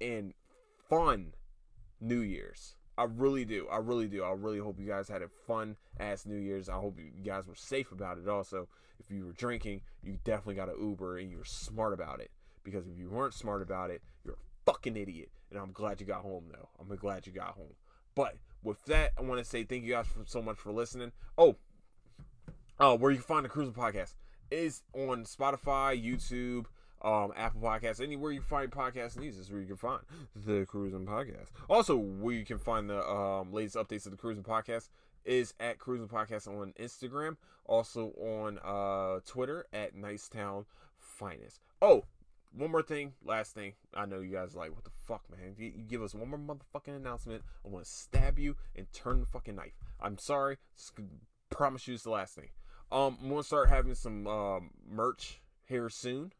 and 0.00 0.34
fun 0.88 1.32
New 2.00 2.20
Year's. 2.20 2.74
I 3.00 3.04
really 3.04 3.46
do. 3.46 3.66
I 3.72 3.78
really 3.78 4.08
do. 4.08 4.22
I 4.24 4.32
really 4.32 4.58
hope 4.58 4.78
you 4.78 4.86
guys 4.86 5.08
had 5.08 5.22
a 5.22 5.28
fun 5.46 5.76
ass 5.98 6.26
New 6.26 6.36
Year's. 6.36 6.68
I 6.68 6.74
hope 6.74 6.98
you 6.98 7.24
guys 7.24 7.46
were 7.46 7.54
safe 7.54 7.92
about 7.92 8.18
it. 8.18 8.28
Also, 8.28 8.68
if 8.98 9.10
you 9.10 9.24
were 9.24 9.32
drinking, 9.32 9.80
you 10.02 10.18
definitely 10.22 10.56
got 10.56 10.68
an 10.68 10.74
Uber 10.78 11.16
and 11.16 11.30
you 11.30 11.38
were 11.38 11.46
smart 11.46 11.94
about 11.94 12.20
it. 12.20 12.30
Because 12.62 12.86
if 12.86 12.98
you 12.98 13.08
weren't 13.08 13.32
smart 13.32 13.62
about 13.62 13.88
it, 13.88 14.02
you're 14.22 14.34
a 14.34 14.70
fucking 14.70 14.98
idiot. 14.98 15.30
And 15.50 15.58
I'm 15.58 15.72
glad 15.72 15.98
you 15.98 16.06
got 16.06 16.20
home 16.20 16.44
though. 16.52 16.68
I'm 16.78 16.94
glad 16.94 17.26
you 17.26 17.32
got 17.32 17.54
home. 17.54 17.72
But 18.14 18.34
with 18.62 18.84
that, 18.84 19.12
I 19.16 19.22
want 19.22 19.38
to 19.38 19.46
say 19.46 19.64
thank 19.64 19.84
you 19.84 19.92
guys 19.92 20.06
for, 20.06 20.26
so 20.26 20.42
much 20.42 20.58
for 20.58 20.70
listening. 20.70 21.12
Oh, 21.38 21.56
oh, 22.78 22.96
where 22.96 23.10
you 23.10 23.16
can 23.16 23.24
find 23.24 23.46
the 23.46 23.48
Cruising 23.48 23.72
Podcast 23.72 24.16
is 24.50 24.82
on 24.92 25.24
Spotify, 25.24 25.98
YouTube 25.98 26.66
um, 27.02 27.32
Apple 27.36 27.60
Podcasts, 27.60 28.02
anywhere 28.02 28.32
you 28.32 28.42
find 28.42 28.70
podcast 28.70 29.18
news 29.18 29.38
is 29.38 29.50
where 29.50 29.60
you 29.60 29.66
can 29.66 29.76
find 29.76 30.00
the 30.34 30.66
Cruising 30.66 31.06
Podcast. 31.06 31.48
Also, 31.68 31.96
where 31.96 32.34
you 32.34 32.44
can 32.44 32.58
find 32.58 32.90
the 32.90 33.08
um, 33.08 33.52
latest 33.52 33.76
updates 33.76 34.06
of 34.06 34.12
the 34.12 34.18
Cruising 34.18 34.44
Podcast 34.44 34.88
is 35.24 35.54
at 35.60 35.78
Cruising 35.78 36.08
Podcast 36.08 36.46
on 36.48 36.72
Instagram, 36.80 37.36
also 37.66 38.12
on 38.18 38.58
uh, 38.64 39.20
Twitter 39.26 39.66
at 39.72 39.94
Nicetown 39.94 40.64
Finest. 40.98 41.60
Oh, 41.80 42.04
one 42.52 42.70
more 42.70 42.82
thing, 42.82 43.12
last 43.24 43.54
thing. 43.54 43.74
I 43.94 44.06
know 44.06 44.20
you 44.20 44.32
guys 44.32 44.54
like, 44.54 44.74
what 44.74 44.84
the 44.84 44.90
fuck, 45.06 45.22
man? 45.30 45.54
You, 45.56 45.72
you 45.76 45.84
give 45.84 46.02
us 46.02 46.14
one 46.14 46.28
more 46.28 46.38
motherfucking 46.38 46.96
announcement. 46.96 47.42
I'm 47.64 47.72
gonna 47.72 47.84
stab 47.84 48.38
you 48.38 48.56
and 48.74 48.92
turn 48.92 49.20
the 49.20 49.26
fucking 49.26 49.54
knife. 49.54 49.74
I'm 50.00 50.18
sorry. 50.18 50.58
Promise 51.50 51.88
you 51.88 51.94
it's 51.94 52.02
the 52.04 52.10
last 52.10 52.34
thing. 52.34 52.48
Um, 52.90 53.18
I'm 53.22 53.28
gonna 53.28 53.42
start 53.42 53.68
having 53.68 53.94
some 53.94 54.26
um, 54.26 54.70
merch 54.88 55.40
here 55.64 55.88
soon. 55.88 56.32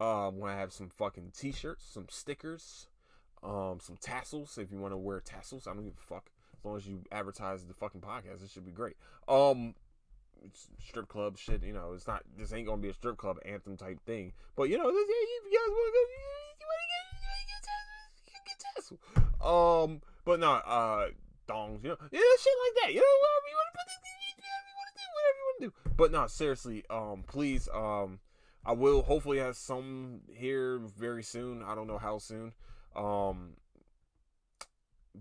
I'm 0.00 0.40
gonna 0.40 0.56
have 0.56 0.72
some 0.72 0.88
fucking 0.88 1.32
t-shirts, 1.36 1.84
some 1.92 2.06
stickers, 2.08 2.88
um, 3.42 3.78
some 3.80 3.96
tassels. 4.00 4.56
If 4.58 4.72
you 4.72 4.78
want 4.78 4.94
to 4.94 4.98
wear 4.98 5.20
tassels, 5.20 5.66
I 5.66 5.74
don't 5.74 5.84
give 5.84 5.94
a 5.98 6.14
fuck. 6.14 6.30
As 6.58 6.64
long 6.64 6.76
as 6.76 6.86
you 6.86 7.02
advertise 7.12 7.64
the 7.64 7.74
fucking 7.74 8.00
podcast, 8.00 8.42
it 8.44 8.50
should 8.50 8.64
be 8.66 8.72
great. 8.72 8.96
Um, 9.28 9.74
strip 10.78 11.08
club 11.08 11.38
shit. 11.38 11.62
You 11.62 11.72
know, 11.72 11.92
it's 11.94 12.06
not. 12.06 12.22
This 12.36 12.52
ain't 12.52 12.66
gonna 12.66 12.80
be 12.80 12.88
a 12.88 12.94
strip 12.94 13.16
club 13.16 13.38
anthem 13.44 13.76
type 13.76 14.00
thing. 14.06 14.32
But 14.56 14.68
you 14.68 14.78
know, 14.78 14.90
this, 14.90 15.06
yeah, 15.08 15.14
you 15.14 15.58
guys 15.58 15.68
want 15.68 15.86
to 15.86 15.92
go, 15.92 16.02
you, 16.10 16.66
want 16.66 16.80
to 16.80 16.92
get, 18.26 18.40
get 18.46 18.58
tassel. 18.74 18.98
Um, 19.40 20.00
but 20.24 20.40
no, 20.40 20.52
uh, 20.52 21.08
dongs. 21.48 21.82
You 21.82 21.90
know, 21.90 21.96
yeah, 22.10 22.20
shit 22.40 22.56
like 22.64 22.84
that. 22.84 22.94
You 22.94 23.00
know, 23.00 23.16
whatever 23.20 23.48
you 23.48 23.56
want 23.56 23.68
to 23.68 23.76
put, 23.76 23.86
whatever 24.40 24.68
you 24.68 24.76
want 24.76 24.88
to 24.88 24.96
do, 24.96 25.06
whatever 25.12 25.36
you 25.36 25.44
want 25.44 25.58
to 25.60 25.66
do. 25.66 25.94
But 25.96 26.12
no, 26.12 26.26
seriously, 26.26 26.84
um, 26.90 27.24
please, 27.26 27.68
um, 27.74 28.20
I 28.64 28.72
will 28.72 29.02
hopefully 29.02 29.38
have 29.38 29.56
some 29.56 30.20
here 30.32 30.78
very 30.78 31.22
soon. 31.22 31.62
I 31.62 31.74
don't 31.74 31.86
know 31.86 31.98
how 31.98 32.18
soon. 32.18 32.52
Um, 32.94 33.54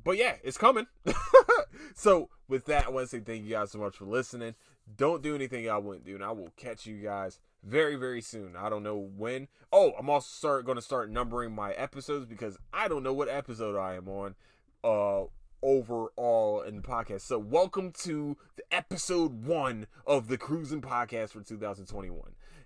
but 0.04 0.18
yeah, 0.18 0.36
it's 0.44 0.58
coming. 0.58 0.88
so 1.96 2.30
with 2.48 2.66
that, 2.66 2.88
I 2.88 2.90
want 2.90 3.10
to 3.10 3.16
say 3.18 3.24
thank 3.24 3.46
you 3.46 3.52
guys 3.52 3.72
so 3.72 3.80
much 3.80 3.96
for 3.96 4.06
listening. 4.06 4.56
Don't 4.96 5.24
do 5.24 5.36
anything 5.36 5.70
I 5.70 5.78
wouldn't 5.78 6.06
do, 6.06 6.16
and 6.16 6.24
I 6.24 6.32
will 6.32 6.52
catch 6.58 6.86
you 6.86 6.98
guys 6.98 7.40
very 7.64 7.96
very 7.96 8.22
soon. 8.22 8.56
I 8.58 8.70
don't 8.70 8.84
know 8.84 8.98
when. 8.98 9.48
Oh, 9.72 9.94
I'm 9.98 10.10
also 10.10 10.28
start 10.28 10.66
going 10.66 10.78
to 10.78 10.82
start 10.82 11.12
numbering 11.12 11.54
my 11.54 11.72
episodes 11.74 12.26
because 12.26 12.58
I 12.74 12.88
don't 12.88 13.04
know 13.04 13.14
what 13.14 13.30
episode 13.30 13.78
I 13.78 13.96
am 13.96 14.08
on. 14.08 14.36
Uh, 14.84 15.26
overall 15.62 16.62
in 16.62 16.78
the 16.78 16.82
podcast. 16.82 17.22
So 17.22 17.38
welcome 17.38 17.92
to 18.04 18.38
the 18.56 18.64
episode 18.72 19.46
one 19.46 19.88
of 20.06 20.28
the 20.28 20.38
Cruising 20.38 20.82
Podcast 20.82 21.30
for 21.30 21.42
2021. 21.42 22.20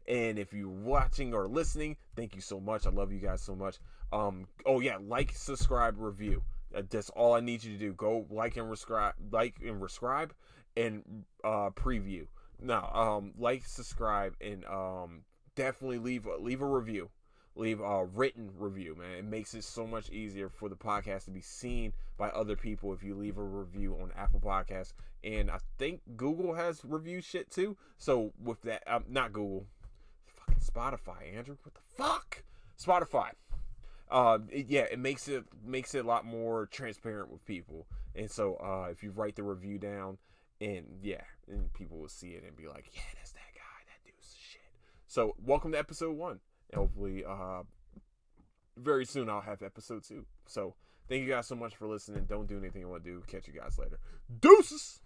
And 0.07 0.37
if 0.37 0.53
you're 0.53 0.67
watching 0.67 1.33
or 1.33 1.47
listening, 1.47 1.97
thank 2.15 2.35
you 2.35 2.41
so 2.41 2.59
much. 2.59 2.85
I 2.85 2.89
love 2.89 3.11
you 3.11 3.19
guys 3.19 3.41
so 3.41 3.55
much. 3.55 3.77
Um, 4.11 4.47
oh 4.65 4.79
yeah, 4.79 4.97
like, 5.01 5.31
subscribe, 5.33 5.95
review. 5.97 6.43
Uh, 6.75 6.83
that's 6.89 7.09
all 7.11 7.33
I 7.33 7.39
need 7.39 7.63
you 7.63 7.73
to 7.73 7.79
do. 7.79 7.93
Go 7.93 8.25
like 8.29 8.57
and 8.57 8.67
subscribe, 8.69 9.13
like 9.31 9.55
and 9.65 9.79
subscribe, 9.79 10.33
and 10.75 11.23
uh, 11.43 11.69
preview. 11.71 12.27
Now, 12.61 12.89
um, 12.93 13.33
like, 13.37 13.65
subscribe, 13.65 14.35
and 14.41 14.65
um, 14.65 15.23
definitely 15.55 15.99
leave 15.99 16.27
leave 16.39 16.61
a 16.61 16.65
review. 16.65 17.09
Leave 17.55 17.81
a 17.81 18.05
written 18.05 18.49
review, 18.57 18.95
man. 18.95 19.19
It 19.19 19.25
makes 19.25 19.53
it 19.53 19.63
so 19.63 19.85
much 19.85 20.09
easier 20.09 20.49
for 20.49 20.69
the 20.69 20.75
podcast 20.75 21.25
to 21.25 21.31
be 21.31 21.41
seen 21.41 21.93
by 22.17 22.29
other 22.29 22.55
people 22.55 22.93
if 22.93 23.03
you 23.03 23.13
leave 23.13 23.37
a 23.37 23.43
review 23.43 23.95
on 24.01 24.11
Apple 24.17 24.39
Podcasts. 24.39 24.93
And 25.23 25.51
I 25.51 25.59
think 25.77 26.01
Google 26.17 26.55
has 26.55 26.81
review 26.83 27.21
shit 27.21 27.51
too. 27.51 27.77
So 27.99 28.33
with 28.43 28.59
that, 28.63 28.81
um, 28.87 29.05
not 29.07 29.33
Google, 29.33 29.67
Spotify, 30.63 31.35
Andrew. 31.35 31.57
What 31.63 31.73
the 31.73 31.81
fuck? 31.95 32.43
Spotify 32.81 33.31
uh, 34.13 34.37
it, 34.49 34.67
yeah, 34.69 34.85
it 34.91 34.99
makes 34.99 35.27
it 35.27 35.43
makes 35.65 35.95
it 35.95 36.05
a 36.05 36.07
lot 36.07 36.23
more 36.23 36.67
transparent 36.67 37.31
with 37.31 37.43
people. 37.45 37.87
And 38.15 38.29
so, 38.29 38.55
uh, 38.55 38.89
if 38.91 39.01
you 39.01 39.11
write 39.11 39.35
the 39.35 39.43
review 39.43 39.79
down, 39.79 40.19
and 40.61 40.85
yeah, 41.01 41.21
and 41.47 41.73
people 41.73 41.97
will 41.97 42.09
see 42.09 42.29
it 42.29 42.43
and 42.47 42.55
be 42.55 42.67
like, 42.67 42.85
yeah, 42.93 43.01
that's 43.15 43.31
that 43.31 43.39
guy, 43.55 43.83
that 43.87 44.05
dude's 44.05 44.35
shit. 44.39 44.61
So, 45.07 45.35
welcome 45.43 45.71
to 45.71 45.79
episode 45.79 46.15
one. 46.15 46.39
And 46.71 46.79
hopefully, 46.79 47.25
uh, 47.27 47.63
very 48.77 49.05
soon 49.05 49.29
I'll 49.29 49.41
have 49.41 49.63
episode 49.63 50.03
two. 50.03 50.25
So, 50.45 50.75
thank 51.09 51.23
you 51.23 51.29
guys 51.29 51.47
so 51.47 51.55
much 51.55 51.75
for 51.75 51.87
listening. 51.87 52.25
Don't 52.25 52.47
do 52.47 52.59
anything 52.59 52.81
you 52.81 52.89
want 52.89 53.03
to 53.03 53.09
do. 53.09 53.23
Catch 53.25 53.47
you 53.47 53.53
guys 53.59 53.79
later. 53.79 53.97
Deuces. 54.41 55.01